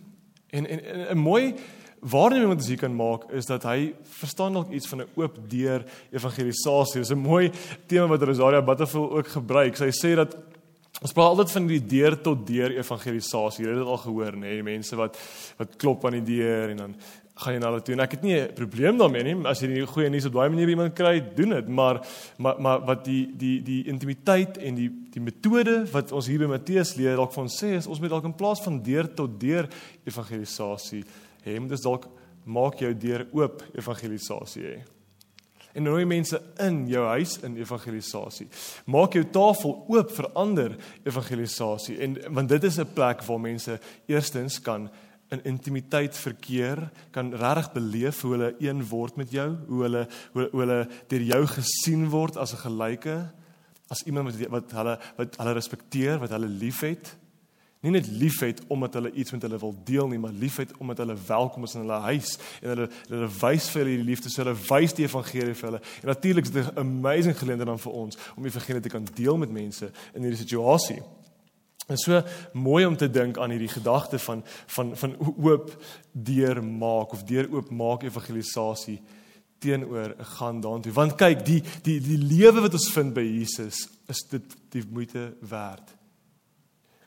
En 0.51 0.66
en 0.66 0.81
'n 1.16 1.18
mooi 1.18 1.55
waarneming 2.01 2.49
wat 2.49 2.63
ons 2.63 2.71
hier 2.73 2.81
kan 2.81 2.95
maak 2.97 3.27
is 3.37 3.49
dat 3.49 3.65
hy 3.69 3.93
verstaan 4.21 4.57
dalk 4.57 4.71
iets 4.73 4.89
van 4.89 5.03
'n 5.03 5.11
oop 5.15 5.37
deur 5.49 5.85
evangelisasie. 6.13 7.01
Dis 7.01 7.11
'n 7.11 7.19
mooi 7.19 7.51
tema 7.87 8.07
wat 8.07 8.23
Rosaria 8.23 8.63
Butterfield 8.63 9.11
ook 9.11 9.29
gebruik. 9.29 9.77
Sy 9.77 9.91
sê 9.91 10.15
dat 10.15 10.37
ons 11.03 11.13
praat 11.13 11.29
altyd 11.29 11.51
van 11.51 11.67
die 11.67 11.87
deur 11.87 12.21
tot 12.21 12.47
deur 12.47 12.71
evangelisasie. 12.71 13.65
Jy 13.65 13.71
het 13.71 13.79
dit 13.79 13.87
al 13.87 13.99
gehoor, 13.99 14.33
nê, 14.33 14.39
nee? 14.39 14.63
mense 14.63 14.97
wat 14.97 15.19
wat 15.59 15.77
klop 15.77 16.05
aan 16.05 16.23
die 16.23 16.37
deur 16.37 16.71
en 16.71 16.77
dan 16.77 16.95
gaan 17.41 17.55
jy 17.55 17.61
na 17.61 17.71
hulle 17.71 17.83
toe. 17.83 17.95
En 17.95 18.01
ek 18.01 18.11
het 18.11 18.23
nie 18.23 18.41
'n 18.41 18.53
probleem 18.55 18.99
daarmee 18.99 19.23
nie 19.23 19.47
as 19.47 19.61
jy 19.61 19.67
die 19.67 19.87
goeie 19.87 20.11
nuus 20.11 20.27
op 20.27 20.33
daai 20.33 20.49
manier 20.49 20.67
by 20.67 20.71
iemand 20.71 20.95
kry, 20.95 21.21
doen 21.35 21.51
dit, 21.51 21.69
maar 21.69 22.01
maar 22.39 22.61
maar 22.61 22.81
wat 22.81 23.05
die 23.05 23.31
die 23.37 23.63
die 23.63 23.87
intimiteit 23.87 24.59
en 24.59 24.75
die 24.75 24.91
die 25.11 25.21
metode 25.21 25.87
wat 25.93 26.13
ons 26.13 26.27
hier 26.27 26.39
by 26.39 26.47
Matteus 26.47 26.97
leer 26.97 27.17
dalk 27.17 27.33
van 27.33 27.49
sê 27.49 27.77
is 27.77 27.87
ons 27.87 28.01
moet 28.01 28.11
dalk 28.11 28.25
in 28.25 28.35
plaas 28.35 28.61
van 28.61 28.83
deur 28.83 29.15
tot 29.15 29.41
deur 29.41 29.69
evangelisasie 30.05 31.05
hê, 31.44 31.59
moet 31.59 31.74
dit 31.74 31.83
dalk 31.83 32.09
maak 32.44 32.81
jou 32.81 32.94
deur 32.94 33.26
oop 33.33 33.62
evangelisasie 33.79 34.64
hê. 34.64 34.79
En 35.74 35.87
nooi 35.87 36.05
mense 36.09 36.35
in 36.59 36.81
jou 36.90 37.05
huis 37.12 37.37
in 37.46 37.55
evangelisasie. 37.61 38.48
Maak 38.90 39.14
jou 39.14 39.22
tafel 39.31 39.76
oop 39.92 40.11
vir 40.16 40.29
ander 40.35 40.74
evangelisasie 41.07 42.00
en 42.03 42.16
want 42.35 42.50
dit 42.50 42.64
is 42.64 42.79
'n 42.79 42.92
plek 42.94 43.22
waar 43.22 43.40
mense 43.40 43.79
eerstens 44.07 44.59
kan 44.61 44.90
in 45.31 45.44
intimiteit 45.44 46.16
verkeer, 46.16 46.90
kan 47.11 47.35
regtig 47.35 47.72
beleef 47.72 48.20
hoe 48.22 48.33
hulle 48.33 48.55
een 48.59 48.83
word 48.88 49.16
met 49.16 49.31
jou, 49.31 49.57
hoe 49.68 49.83
hulle 49.83 50.09
hoe, 50.33 50.48
hoe 50.50 50.61
hulle 50.61 50.88
deur 51.09 51.22
jou 51.22 51.46
gesien 51.46 52.09
word 52.11 52.37
as 52.37 52.53
'n 52.53 52.64
gelyke, 52.66 53.31
as 53.88 54.03
iemand 54.07 54.35
wat 54.35 54.50
wat 54.50 54.72
hulle 54.72 54.98
wat 55.16 55.37
hulle 55.37 55.55
respekteer, 55.55 56.18
wat 56.18 56.31
hulle 56.31 56.48
liefhet 56.48 57.16
nie 57.81 57.93
net 57.95 58.09
liefhet 58.12 58.61
omdat 58.69 58.95
hulle 58.99 59.12
iets 59.12 59.33
met 59.33 59.43
hulle 59.43 59.59
wil 59.59 59.75
deel 59.85 60.09
nie, 60.09 60.19
maar 60.21 60.35
liefhet 60.37 60.73
omdat 60.79 60.99
hulle 60.99 61.16
welkom 61.27 61.64
is 61.64 61.75
in 61.75 61.81
hulle 61.81 62.01
huis 62.11 62.35
en 62.61 62.69
hulle 62.75 62.88
hulle 63.09 63.29
wys 63.40 63.69
vir 63.73 63.83
hulle 63.83 63.95
die 63.97 64.09
liefde, 64.11 64.33
so 64.33 64.43
hulle 64.43 64.57
wys 64.69 64.97
die 64.97 65.07
evangelie 65.07 65.55
vir 65.55 65.69
hulle. 65.71 65.81
En 66.03 66.12
natuurlik 66.12 66.45
is 66.45 66.53
dit 66.53 66.66
'n 66.66 66.79
amazing 66.79 67.38
geleentheid 67.38 67.69
dan 67.69 67.79
vir 67.79 67.93
ons 67.93 68.19
om 68.37 68.43
die 68.43 68.53
evangelie 68.53 68.83
te 68.83 68.93
kan 68.93 69.07
deel 69.14 69.37
met 69.37 69.51
mense 69.51 69.90
in 70.14 70.23
hierdie 70.23 70.45
situasie. 70.45 71.03
En 71.88 71.97
so 71.97 72.23
mooi 72.53 72.85
om 72.87 72.97
te 72.97 73.11
dink 73.11 73.38
aan 73.38 73.51
hierdie 73.51 73.69
gedagte 73.69 74.19
van 74.19 74.45
van 74.66 74.97
van 74.97 75.16
oop 75.43 75.83
deur 76.12 76.64
maak 76.64 77.12
of 77.12 77.25
deur 77.25 77.49
oop 77.51 77.71
maak 77.71 78.03
evangelisasie 78.03 79.01
teenoor 79.59 80.14
'n 80.19 80.25
gaan 80.25 80.61
daartoe. 80.61 80.93
Want 80.93 81.14
kyk, 81.14 81.45
die 81.45 81.62
die 81.83 82.01
die 82.01 82.19
lewe 82.19 82.61
wat 82.61 82.73
ons 82.73 82.93
vind 82.93 83.14
by 83.14 83.25
Jesus 83.25 83.88
is 84.07 84.23
dit 84.29 84.43
die 84.69 84.85
moeite 84.90 85.35
werd. 85.40 86.00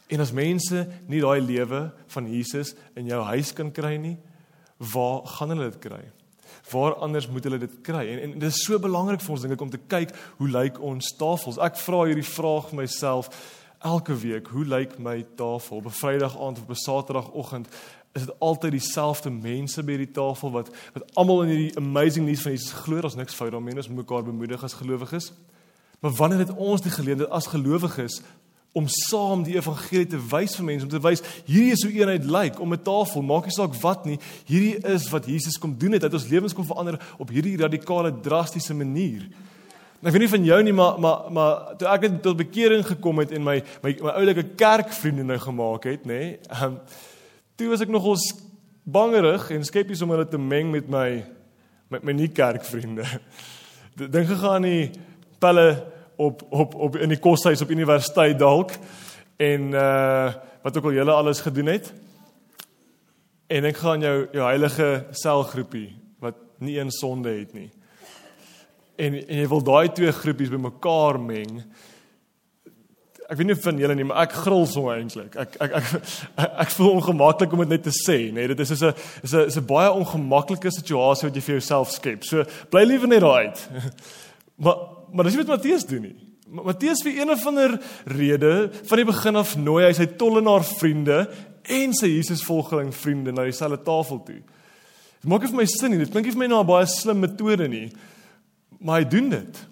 En 0.07 0.19
as 0.19 0.33
mense 0.35 0.87
nie 1.07 1.21
daai 1.23 1.41
lewe 1.41 1.91
van 2.15 2.27
Jesus 2.29 2.75
in 2.99 3.07
jou 3.07 3.21
huis 3.23 3.53
kan 3.53 3.71
kry 3.71 3.95
nie, 3.97 4.17
waar 4.93 5.23
gaan 5.37 5.53
hulle 5.53 5.71
dit 5.71 5.79
kry? 5.79 6.03
Waar 6.71 6.95
anders 7.03 7.27
moet 7.27 7.43
hulle 7.43 7.59
dit 7.61 7.81
kry? 7.85 8.05
En 8.13 8.19
en 8.19 8.37
dit 8.39 8.49
is 8.49 8.63
so 8.65 8.79
belangrik 8.79 9.21
vir 9.23 9.35
ons 9.35 9.41
dink 9.41 9.55
ek 9.55 9.65
om 9.65 9.73
te 9.73 9.81
kyk 9.87 10.13
hoe 10.39 10.49
lyk 10.49 10.79
ons 10.83 11.15
tafels. 11.19 11.59
Ek 11.59 11.79
vra 11.79 12.05
hierdie 12.07 12.27
vraag 12.27 12.69
vir 12.71 12.81
myself 12.83 13.31
elke 13.83 14.15
week, 14.15 14.47
hoe 14.47 14.65
lyk 14.65 14.95
my 14.99 15.25
tafel? 15.39 15.77
Op 15.77 15.85
'n 15.85 15.99
Vrydag 15.99 16.37
aand 16.39 16.57
of 16.57 16.63
op 16.63 16.69
'n 16.69 16.83
Saterdagoggend 16.85 17.67
is 18.13 18.25
dit 18.25 18.39
altyd 18.39 18.71
dieselfde 18.71 19.29
mense 19.29 19.83
by 19.83 19.97
die 19.97 20.11
tafel 20.11 20.51
wat 20.51 20.69
wat 20.93 21.15
almal 21.15 21.43
in 21.43 21.49
hierdie 21.49 21.77
amazing 21.77 22.25
nuus 22.25 22.41
van 22.41 22.51
Jesus 22.51 22.71
glo. 22.71 23.01
Daar's 23.01 23.15
niks 23.15 23.33
fout 23.33 23.51
daarmee, 23.51 23.75
ons 23.75 23.87
moet 23.87 24.05
mekaar 24.05 24.23
bemoedig 24.23 24.63
as 24.63 24.73
gelowiges. 24.73 25.31
Maar 25.99 26.11
wanneer 26.11 26.39
het 26.39 26.55
ons 26.55 26.81
die 26.81 26.91
geleentheid 26.91 27.29
as 27.29 27.47
gelowiges 27.47 28.21
om 28.73 28.87
saam 28.89 29.43
die 29.45 29.55
evangelie 29.55 30.07
te 30.09 30.17
wys 30.31 30.55
vir 30.57 30.65
mense 30.65 30.87
om 30.87 30.91
te 30.91 31.01
wys 31.01 31.21
hierdie 31.45 31.75
is 31.75 31.83
hoe 31.85 31.93
eenheid 31.93 32.25
lyk. 32.25 32.59
Om 32.59 32.73
'n 32.73 32.81
tafel 32.81 33.21
maak 33.21 33.45
nie 33.45 33.53
saak 33.53 33.75
wat 33.81 34.05
nie 34.05 34.19
hierdie 34.45 34.77
is 34.93 35.09
wat 35.09 35.25
Jesus 35.25 35.59
kom 35.59 35.77
doen 35.77 35.93
het 35.93 36.01
dat 36.01 36.13
ons 36.13 36.27
lewens 36.27 36.53
kom 36.53 36.65
verander 36.65 36.99
op 37.17 37.29
hierdie 37.29 37.57
radikale 37.57 38.11
drastiese 38.21 38.73
manier. 38.73 39.29
Nou 40.01 40.09
ek 40.09 40.19
weet 40.19 40.25
nie 40.25 40.37
van 40.37 40.45
jou 40.45 40.63
nie 40.63 40.73
maar 40.73 40.99
maar 40.99 41.31
maar 41.31 41.77
toe 41.77 41.87
ek 41.87 42.01
net 42.01 42.21
tot 42.23 42.37
bekering 42.37 42.85
gekom 42.85 43.19
het 43.19 43.31
en 43.31 43.43
my 43.43 43.63
my, 43.83 43.95
my 44.01 44.09
oulike 44.09 44.43
kerkvriende 44.55 45.23
nou 45.23 45.37
gemaak 45.37 45.83
het 45.83 46.05
nê 46.05 46.19
nee, 46.19 46.39
um, 46.63 46.79
toe 47.55 47.69
was 47.69 47.81
ek 47.81 47.89
nogal 47.89 48.17
bangerig 48.83 49.51
en 49.51 49.63
skepties 49.63 50.01
om 50.01 50.09
hulle 50.09 50.27
te 50.27 50.37
meng 50.37 50.71
met 50.71 50.89
my 50.89 51.23
met 51.89 52.03
my 52.03 52.11
nie 52.11 52.27
kerkvriende. 52.27 53.05
Dink 53.95 54.27
gegaan 54.27 54.65
nie 54.65 54.91
pelle 55.39 55.92
op 56.15 56.45
op 56.49 56.75
op 56.75 56.95
in 56.97 57.09
die 57.09 57.19
koshuis 57.19 57.61
op 57.61 57.69
universiteit 57.69 58.39
dalk 58.39 58.71
en 59.37 59.71
uh 59.73 60.33
wat 60.63 60.77
ook 60.77 60.83
al 60.83 60.93
julle 60.95 61.11
alles 61.11 61.41
gedoen 61.43 61.65
het. 61.65 61.93
En 63.47 63.65
ek 63.67 63.77
gaan 63.77 64.01
jou 64.01 64.27
jou 64.31 64.45
heilige 64.47 65.05
selgroepie 65.11 65.89
wat 66.23 66.37
nie 66.63 66.77
een 66.79 66.91
sonde 66.91 67.29
het 67.29 67.51
nie. 67.53 67.69
En 68.95 69.17
en 69.19 69.41
jy 69.41 69.47
wil 69.51 69.63
daai 69.63 69.91
twee 69.91 70.11
groepies 70.11 70.53
bymekaar 70.53 71.19
meng. 71.19 71.59
Ek 73.27 73.37
weet 73.39 73.49
nie 73.49 73.59
van 73.59 73.81
julle 73.81 73.95
nie, 73.97 74.07
maar 74.07 74.23
ek 74.23 74.37
gril 74.45 74.65
so 74.69 74.91
eintlik. 74.93 75.35
Ek, 75.35 75.59
ek 75.59 75.77
ek 75.79 75.91
ek 75.91 76.57
ek 76.65 76.73
voel 76.77 76.95
ongemaklik 76.95 77.53
om 77.55 77.65
dit 77.65 77.75
net 77.75 77.85
te 77.89 77.95
sê, 77.97 78.17
nê. 78.29 78.43
Nee, 78.45 78.53
dit 78.53 78.63
is 78.63 78.71
'n 78.71 78.93
is 79.23 79.33
'n 79.33 79.45
is 79.51 79.57
'n 79.57 79.67
baie 79.67 79.91
ongemaklike 79.91 80.71
situasie 80.71 81.27
wat 81.27 81.35
jy 81.35 81.41
vir 81.41 81.55
jouself 81.59 81.91
skep. 81.91 82.23
So 82.23 82.45
bly 82.69 82.85
liewer 82.87 83.07
net 83.07 83.21
daar 83.21 83.43
uit. 83.43 83.67
Maar 84.63 84.92
maar 85.13 85.27
dis 85.27 85.37
nie 85.37 85.43
wat 85.43 85.55
Matteus 85.55 85.85
doen 85.89 86.07
nie. 86.09 86.15
Matteus 86.53 87.01
vir 87.05 87.15
een 87.17 87.33
of 87.33 87.45
ander 87.49 87.77
rede 88.05 88.69
van 88.85 88.99
die 88.99 89.07
begin 89.09 89.39
af 89.39 89.55
nooi 89.57 89.85
hy 89.87 89.93
sy 89.97 90.05
tollenaar 90.19 90.65
vriende 90.67 91.23
en 91.63 91.93
sy 91.97 92.11
Jesus 92.11 92.43
volgeling 92.45 92.91
vriende 92.93 93.33
na 93.33 93.45
dieselfde 93.47 93.79
tafel 93.85 94.19
toe. 94.25 94.41
Dit 95.23 95.29
maak 95.31 95.45
nie 95.45 95.53
vir 95.53 95.61
my 95.61 95.67
sin 95.71 95.93
nie. 95.93 96.01
Dit 96.03 96.11
klink 96.11 96.27
nie 96.27 96.35
vir 96.35 96.43
my 96.43 96.49
na 96.51 96.59
'n 96.61 96.67
baie 96.67 96.85
slim 96.85 97.19
metode 97.19 97.67
nie. 97.67 97.91
Maar 98.79 99.01
hy 99.01 99.05
doen 99.09 99.29
dit. 99.29 99.67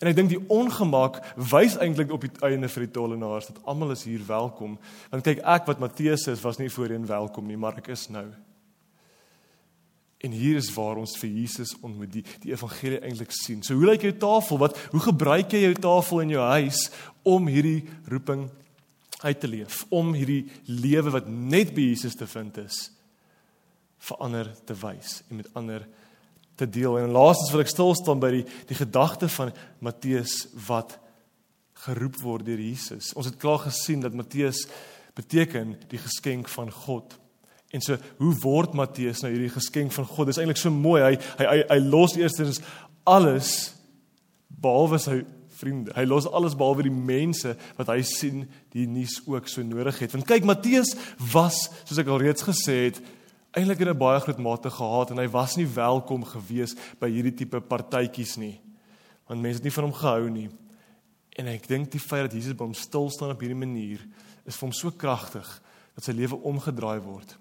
En 0.00 0.08
ek 0.08 0.16
dink 0.16 0.30
die 0.30 0.48
ongemak 0.48 1.20
wys 1.36 1.76
eintlik 1.76 2.12
op 2.12 2.20
die 2.20 2.32
einde 2.40 2.68
vir 2.68 2.86
die 2.86 2.92
tollenaars 2.92 3.46
dat 3.46 3.58
almal 3.64 3.90
is 3.90 4.04
hier 4.04 4.22
welkom. 4.26 4.78
Want 5.10 5.24
kyk 5.24 5.42
ek 5.44 5.66
wat 5.66 5.80
Matteus 5.80 6.26
is 6.26 6.40
was 6.40 6.58
nie 6.58 6.70
voorheen 6.70 7.06
welkom 7.06 7.46
nie, 7.46 7.56
maar 7.56 7.76
ek 7.76 7.88
is 7.88 8.08
nou. 8.08 8.24
En 10.20 10.34
hier 10.36 10.58
is 10.60 10.68
waar 10.74 11.00
ons 11.00 11.16
vir 11.16 11.30
Jesus 11.32 11.72
ontmoet 11.80 12.12
die 12.12 12.24
die 12.42 12.52
evangelie 12.52 13.00
eintlik 13.00 13.32
sien. 13.32 13.62
So 13.64 13.78
hoe 13.78 13.88
lyk 13.88 14.04
jou 14.04 14.12
tafel? 14.20 14.60
Wat 14.60 14.76
hoe 14.92 15.00
gebruik 15.00 15.54
jy 15.56 15.64
jou 15.64 15.76
tafel 15.80 16.24
in 16.26 16.34
jou 16.34 16.44
huis 16.58 16.88
om 17.24 17.48
hierdie 17.48 17.88
roeping 18.12 18.48
uit 19.24 19.40
te 19.40 19.48
leef? 19.48 19.84
Om 19.88 20.12
hierdie 20.18 20.44
lewe 20.68 21.14
wat 21.16 21.28
net 21.28 21.72
by 21.76 21.88
Jesus 21.92 22.18
te 22.20 22.28
vind 22.28 22.60
is 22.66 22.90
vir 24.00 24.22
ander 24.24 24.52
te 24.68 24.76
wys 24.80 25.20
en 25.28 25.40
met 25.40 25.48
ander 25.56 25.88
te 26.60 26.68
deel. 26.68 26.98
En 27.00 27.16
laastens 27.16 27.52
wil 27.52 27.64
ek 27.64 27.72
stil 27.72 27.94
staan 27.96 28.20
by 28.20 28.30
die 28.40 28.44
die 28.68 28.76
gedagte 28.76 29.28
van 29.32 29.54
Matteus 29.80 30.42
wat 30.68 30.98
geroep 31.86 32.20
word 32.20 32.44
deur 32.48 32.60
Jesus. 32.60 33.14
Ons 33.16 33.30
het 33.30 33.40
klaar 33.40 33.62
gesien 33.64 34.04
dat 34.04 34.16
Matteus 34.16 34.66
beteken 35.16 35.78
die 35.88 36.00
geskenk 36.00 36.48
van 36.52 36.68
God. 36.84 37.16
En 37.70 37.82
so 37.84 37.96
hoe 38.18 38.32
word 38.42 38.74
Matteus 38.74 39.22
nou 39.22 39.30
hierdie 39.32 39.52
geskenk 39.52 39.92
van 39.94 40.08
God? 40.08 40.30
Dis 40.30 40.40
eintlik 40.42 40.58
so 40.58 40.72
mooi. 40.74 41.02
Hy 41.04 41.12
hy 41.38 41.46
hy, 41.46 41.58
hy 41.70 41.78
los 41.86 42.16
eerstens 42.18 42.58
alles 43.08 43.52
behalwe 44.60 44.98
sy 45.00 45.20
vriende. 45.60 45.94
Hy 45.94 46.04
los 46.08 46.26
alles 46.26 46.56
behalwe 46.58 46.88
die 46.88 46.94
mense 46.94 47.54
wat 47.78 47.92
hy 47.92 48.00
sien 48.06 48.44
die 48.74 48.86
nuus 48.90 49.20
ook 49.28 49.48
so 49.50 49.62
nodig 49.66 50.00
het. 50.02 50.14
Want 50.16 50.28
kyk 50.28 50.48
Matteus 50.48 50.94
was, 51.32 51.68
soos 51.84 52.00
ek 52.00 52.10
al 52.10 52.22
reeds 52.22 52.46
gesê 52.46 52.76
het, 52.88 53.00
eintlik 53.56 53.82
in 53.82 53.90
'n 53.90 53.98
baie 53.98 54.20
groot 54.20 54.38
mate 54.38 54.70
gehaat 54.70 55.10
en 55.10 55.18
hy 55.18 55.28
was 55.28 55.56
nie 55.56 55.66
welkom 55.66 56.24
gewees 56.24 56.76
by 57.00 57.10
hierdie 57.10 57.34
tipe 57.34 57.60
partytjies 57.60 58.36
nie. 58.38 58.60
Want 59.28 59.42
mense 59.42 59.58
het 59.58 59.64
nie 59.64 59.74
van 59.74 59.84
hom 59.84 59.92
gehou 59.92 60.30
nie. 60.30 60.48
En 61.38 61.46
ek 61.46 61.68
dink 61.68 61.90
die 61.90 62.00
feit 62.00 62.30
dat 62.30 62.32
Jesus 62.32 62.56
by 62.56 62.64
hom 62.64 62.74
stil 62.74 63.10
staan 63.10 63.30
op 63.30 63.40
hierdie 63.40 63.58
manier 63.58 64.00
is 64.46 64.56
vir 64.56 64.66
hom 64.66 64.72
so 64.72 64.90
kragtig 64.90 65.46
dat 65.94 66.04
sy 66.04 66.12
lewe 66.12 66.36
omgedraai 66.36 67.00
word. 67.00 67.39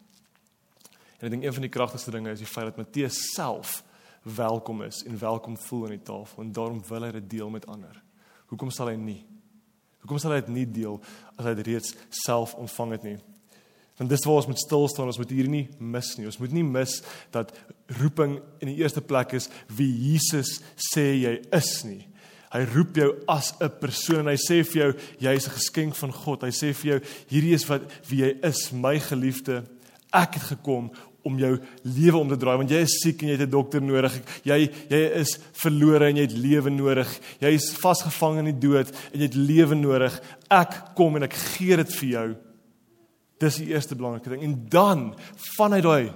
En 1.19 1.27
ek 1.27 1.33
dink 1.33 1.43
een 1.43 1.53
van 1.53 1.65
die 1.67 1.71
kragtigste 1.71 2.11
dinge 2.15 2.31
is 2.31 2.39
die 2.39 2.47
feit 2.47 2.69
dat 2.69 2.77
Matteus 2.79 3.17
self 3.33 3.81
welkom 4.23 4.83
is 4.85 5.03
en 5.03 5.19
welkom 5.19 5.57
voel 5.57 5.83
aan 5.83 5.97
die 5.97 6.05
tafel 6.07 6.43
en 6.43 6.51
daarom 6.55 6.79
wil 6.87 7.03
hy 7.03 7.11
dit 7.11 7.29
deel 7.29 7.49
met 7.51 7.67
ander. 7.67 7.97
Hoekom 8.47 8.71
sal 8.71 8.91
hy 8.91 8.95
nie? 8.99 9.19
Hoekom 10.03 10.19
sal 10.21 10.31
hy 10.31 10.39
dit 10.45 10.53
nie 10.55 10.67
deel 10.79 10.99
as 11.35 11.45
hy 11.45 11.53
dit 11.59 11.67
reeds 11.73 11.91
self 12.23 12.55
ontvang 12.59 12.95
het 12.95 13.07
nie? 13.07 13.17
Want 13.99 14.13
dis 14.13 14.23
waar 14.23 14.39
ons 14.39 14.47
moet 14.47 14.61
stil 14.61 14.87
staan, 14.87 15.09
ons 15.11 15.19
moet 15.19 15.31
hier 15.35 15.49
nie 15.51 15.65
mis 15.79 16.13
nie. 16.15 16.27
Ons 16.29 16.39
moet 16.39 16.53
nie 16.55 16.63
mis 16.63 16.93
dat 17.35 17.51
roeping 17.99 18.37
in 18.63 18.71
die 18.71 18.77
eerste 18.79 19.03
plek 19.03 19.35
is 19.35 19.49
wie 19.75 19.91
Jesus 19.91 20.61
sê 20.93 21.09
jy 21.19 21.33
is 21.55 21.73
nie. 21.83 22.05
Hy 22.49 22.63
roep 22.71 22.95
jou 22.97 23.09
as 23.27 23.53
'n 23.59 23.69
persoon 23.81 24.21
en 24.23 24.31
hy 24.31 24.39
sê 24.39 24.63
vir 24.63 24.81
jou 24.81 24.93
jy 25.19 25.33
is 25.35 25.47
'n 25.47 25.57
geskenk 25.59 25.95
van 25.95 26.11
God. 26.11 26.43
Hy 26.43 26.49
sê 26.49 26.73
vir 26.73 26.91
jou 26.91 26.99
hierdie 27.29 27.53
is 27.53 27.67
wat 27.67 27.81
wie 28.07 28.23
jy 28.23 28.39
is, 28.41 28.71
my 28.71 28.99
geliefde. 28.99 29.65
Ek 30.13 30.33
het 30.33 30.43
gekom 30.43 30.91
om 31.29 31.39
jou 31.39 31.53
lewe 31.85 32.17
om 32.19 32.29
te 32.31 32.37
draai 32.39 32.57
want 32.59 32.73
jy 32.73 32.81
is 32.85 32.97
siek 33.03 33.21
en 33.23 33.31
jy 33.31 33.37
het 33.37 33.47
'n 33.47 33.53
dokter 33.53 33.81
nodig. 33.81 34.19
Jy 34.43 34.59
jy 34.89 35.01
is 35.21 35.37
verlore 35.53 36.09
en 36.09 36.17
jy 36.17 36.25
het 36.27 36.37
lewe 36.37 36.69
nodig. 36.69 37.19
Jy 37.39 37.53
is 37.53 37.71
vasgevang 37.71 38.39
in 38.39 38.51
die 38.51 38.67
dood 38.67 38.89
en 39.13 39.19
jy 39.19 39.27
het 39.29 39.35
lewe 39.35 39.75
nodig. 39.75 40.21
Ek 40.49 40.95
kom 40.95 41.15
en 41.15 41.23
ek 41.23 41.33
gee 41.33 41.75
dit 41.75 41.93
vir 42.01 42.09
jou. 42.09 42.35
Dis 43.39 43.55
die 43.61 43.69
eerste 43.71 43.95
belangrike 43.95 44.29
ding. 44.29 44.43
En 44.43 44.65
dan 44.69 45.15
vanuit 45.55 45.83
daai 45.83 46.13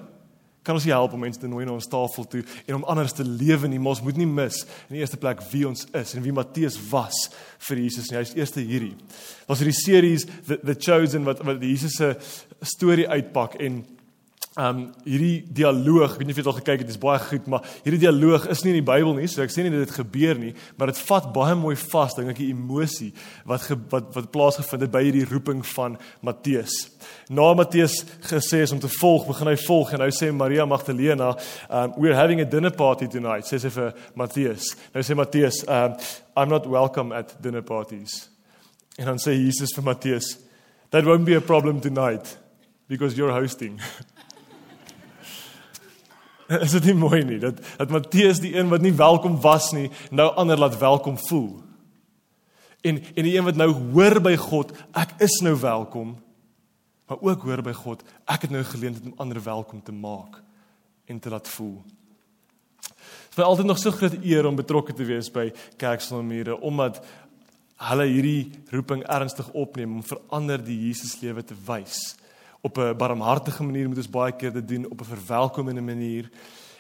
kan 0.64 0.78
ons 0.80 0.88
help 0.88 1.14
om 1.16 1.20
mense 1.20 1.40
te 1.40 1.50
nooi 1.52 1.66
na 1.68 1.76
ons 1.76 1.90
tafel 1.92 2.26
toe 2.32 2.42
en 2.64 2.78
om 2.80 2.86
anders 2.92 3.16
te 3.16 3.26
lewe 3.28 3.68
nie. 3.68 3.80
Ons 3.80 4.02
moet 4.04 4.18
nie 4.20 4.28
mis 4.30 4.62
in 4.88 4.98
die 4.98 5.04
eerste 5.04 5.20
plek 5.20 5.44
wie 5.52 5.66
ons 5.68 5.86
is 6.00 6.16
en 6.16 6.24
wie 6.24 6.36
Matteus 6.36 6.78
was 6.92 7.26
vir 7.68 7.84
Jesus 7.84 8.10
nie. 8.10 8.18
Hy 8.18 8.24
is 8.24 8.36
eerste 8.40 8.64
hierdie. 8.64 8.94
Was 9.50 9.64
hierdie 9.64 9.76
series 9.76 10.28
the, 10.48 10.60
the 10.64 10.78
Chosen 10.80 11.28
wat 11.28 11.44
wat 11.44 11.64
Jesus 11.64 12.00
se 12.00 12.14
storie 12.64 13.10
uitpak 13.12 13.60
en 13.60 13.82
Um 14.54 14.84
hierdie 15.02 15.40
dialoog, 15.50 16.12
ek 16.14 16.20
weet 16.20 16.28
nie 16.30 16.34
of 16.36 16.38
jy 16.38 16.44
dit 16.44 16.50
al 16.52 16.58
gekyk 16.60 16.82
het, 16.84 16.90
dis 16.92 17.00
baie 17.02 17.18
goed, 17.26 17.48
maar 17.50 17.64
hierdie 17.82 18.04
dialoog 18.04 18.44
is 18.54 18.60
nie 18.62 18.76
in 18.76 18.84
die 18.84 18.86
Bybel 18.86 19.16
nie, 19.18 19.26
so 19.32 19.42
ek 19.42 19.50
sê 19.50 19.64
nie 19.66 19.72
dit 19.74 19.82
het 19.82 19.96
gebeur 19.96 20.38
nie, 20.38 20.52
maar 20.78 20.92
dit 20.92 21.00
vat 21.08 21.32
baie 21.34 21.56
mooi 21.58 21.74
vas 21.82 22.14
dink 22.14 22.30
ek 22.36 22.38
die 22.38 22.52
emosie 22.52 23.10
wat 23.50 23.66
ge, 23.66 23.80
wat 23.90 24.12
wat 24.14 24.28
plaasgevind 24.36 24.86
het 24.86 24.94
by 24.94 25.02
hierdie 25.08 25.26
roeping 25.32 25.64
van 25.72 25.98
Matteus. 26.22 26.76
Na 27.34 27.48
Matteus 27.58 27.98
gesê 28.30 28.62
is 28.68 28.76
om 28.76 28.84
te 28.84 28.92
volg, 29.00 29.26
begin 29.32 29.50
hy 29.50 29.58
volg 29.64 29.96
en 29.98 30.04
nou 30.06 30.12
sê 30.14 30.30
Maria 30.30 30.70
Magdalena, 30.70 31.32
um 31.74 31.98
we're 31.98 32.20
having 32.20 32.46
a 32.46 32.46
dinner 32.46 32.76
party 32.78 33.10
tonight, 33.10 33.50
sê 33.50 33.58
sy 33.58 33.74
vir 33.74 33.90
Matteus. 34.14 34.76
Nou 34.94 35.02
sê 35.02 35.18
Matteus, 35.18 35.64
um 35.66 35.98
I'm 36.38 36.54
not 36.54 36.70
welcome 36.70 37.10
at 37.10 37.34
dinner 37.42 37.66
parties. 37.66 38.28
En 39.02 39.10
dan 39.10 39.18
sê 39.18 39.34
Jesus 39.34 39.74
vir 39.74 39.90
Matteus, 39.90 40.36
that 40.92 41.10
won't 41.10 41.26
be 41.26 41.34
a 41.34 41.42
problem 41.42 41.82
tonight 41.82 42.38
because 42.88 43.18
you're 43.18 43.34
hosting. 43.34 43.82
is 46.66 46.76
dit 46.78 46.90
nie 46.92 46.98
mooi 46.98 47.24
nie 47.28 47.40
dat 47.42 47.60
dat 47.78 47.94
Matteus 47.94 48.42
die 48.44 48.54
een 48.56 48.70
wat 48.72 48.84
nie 48.84 48.94
welkom 48.98 49.40
was 49.42 49.72
nie 49.76 49.90
nou 50.12 50.30
ander 50.36 50.60
laat 50.60 50.78
welkom 50.78 51.18
voel. 51.28 51.62
En 52.84 53.00
en 53.16 53.24
die 53.24 53.36
een 53.38 53.48
wat 53.48 53.60
nou 53.60 53.72
hoor 53.72 54.20
by 54.22 54.36
God, 54.36 54.74
ek 54.92 55.16
is 55.24 55.40
nou 55.46 55.56
welkom, 55.60 56.16
maar 57.08 57.22
ook 57.22 57.44
hoor 57.48 57.64
by 57.64 57.74
God, 57.74 58.04
ek 58.26 58.48
het 58.48 58.52
nou 58.52 58.64
geleentheid 58.68 59.12
om 59.12 59.20
ander 59.24 59.44
welkom 59.44 59.84
te 59.84 59.96
maak 59.96 60.42
en 61.06 61.20
te 61.20 61.30
laat 61.30 61.48
voel. 61.48 61.82
Dit 63.34 63.42
is 63.42 63.44
altyd 63.44 63.66
nog 63.66 63.80
so 63.82 63.92
groot 63.92 64.18
eer 64.22 64.46
om 64.46 64.56
betrokke 64.56 64.94
te 64.94 65.06
wees 65.08 65.32
by 65.32 65.50
Kerksonmure 65.82 66.60
omdat 66.62 67.02
hulle 67.84 68.06
hierdie 68.08 68.52
roeping 68.72 69.02
ernstig 69.10 69.50
opneem 69.58 69.96
om 69.96 70.04
verander 70.06 70.62
die 70.64 70.78
Jesus 70.86 71.18
lewe 71.22 71.44
te 71.44 71.56
wys 71.66 72.14
op 72.64 72.78
'n 72.78 72.98
barmhartige 72.98 73.64
manier 73.64 73.88
moet 73.88 73.98
ons 73.98 74.10
baie 74.10 74.32
keer 74.32 74.54
dit 74.54 74.68
doen 74.68 74.90
op 74.90 75.02
'n 75.02 75.16
verwelkomende 75.16 75.82
manier. 75.82 76.30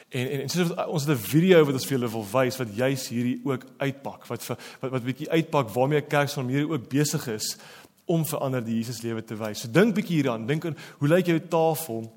En 0.09 0.29
en, 0.29 0.41
en 0.41 0.49
soos 0.49 0.75
ons 0.85 1.05
het 1.05 1.17
'n 1.17 1.21
video 1.21 1.65
wat 1.65 1.73
ons 1.73 1.85
vir 1.85 1.97
julle 1.97 2.11
wil 2.11 2.25
wys 2.31 2.57
wat 2.57 2.75
juis 2.75 3.07
hierdie 3.09 3.41
ook 3.43 3.65
uitpak 3.77 4.25
wat 4.25 4.43
vir 4.43 4.57
wat 4.79 4.91
wat 4.91 5.03
bietjie 5.03 5.29
uitpak 5.29 5.69
waarmee 5.69 6.01
'n 6.01 6.07
kerk 6.07 6.29
van 6.29 6.47
hierdie 6.47 6.69
ook 6.71 6.89
besig 6.89 7.27
is 7.27 7.57
om 8.05 8.25
verander 8.25 8.63
die 8.63 8.75
Jesus 8.75 9.01
lewe 9.01 9.23
te 9.23 9.35
wys. 9.35 9.59
So 9.59 9.71
dink 9.71 9.95
bietjie 9.95 10.15
hieraan, 10.15 10.45
dink 10.45 10.65
aan 10.65 10.77
hoe 10.97 11.07
lyk 11.07 11.25
jou 11.25 11.39
tafel? 11.39 12.13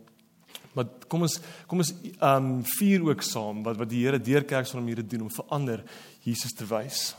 Maar 0.72 0.85
kom 1.09 1.22
ons 1.22 1.40
kom 1.66 1.79
ons 1.79 1.94
um 2.20 2.64
vier 2.64 3.02
ook 3.02 3.22
saam 3.22 3.62
wat 3.62 3.76
wat 3.76 3.88
die 3.88 4.05
Here 4.05 4.20
deur 4.20 4.44
kerk 4.44 4.66
van 4.66 4.81
hom 4.81 4.87
hier 4.87 5.09
doen 5.09 5.22
om 5.22 5.31
verander 5.31 5.83
Jesus 6.22 6.52
te 6.52 6.66
wys. 6.66 7.14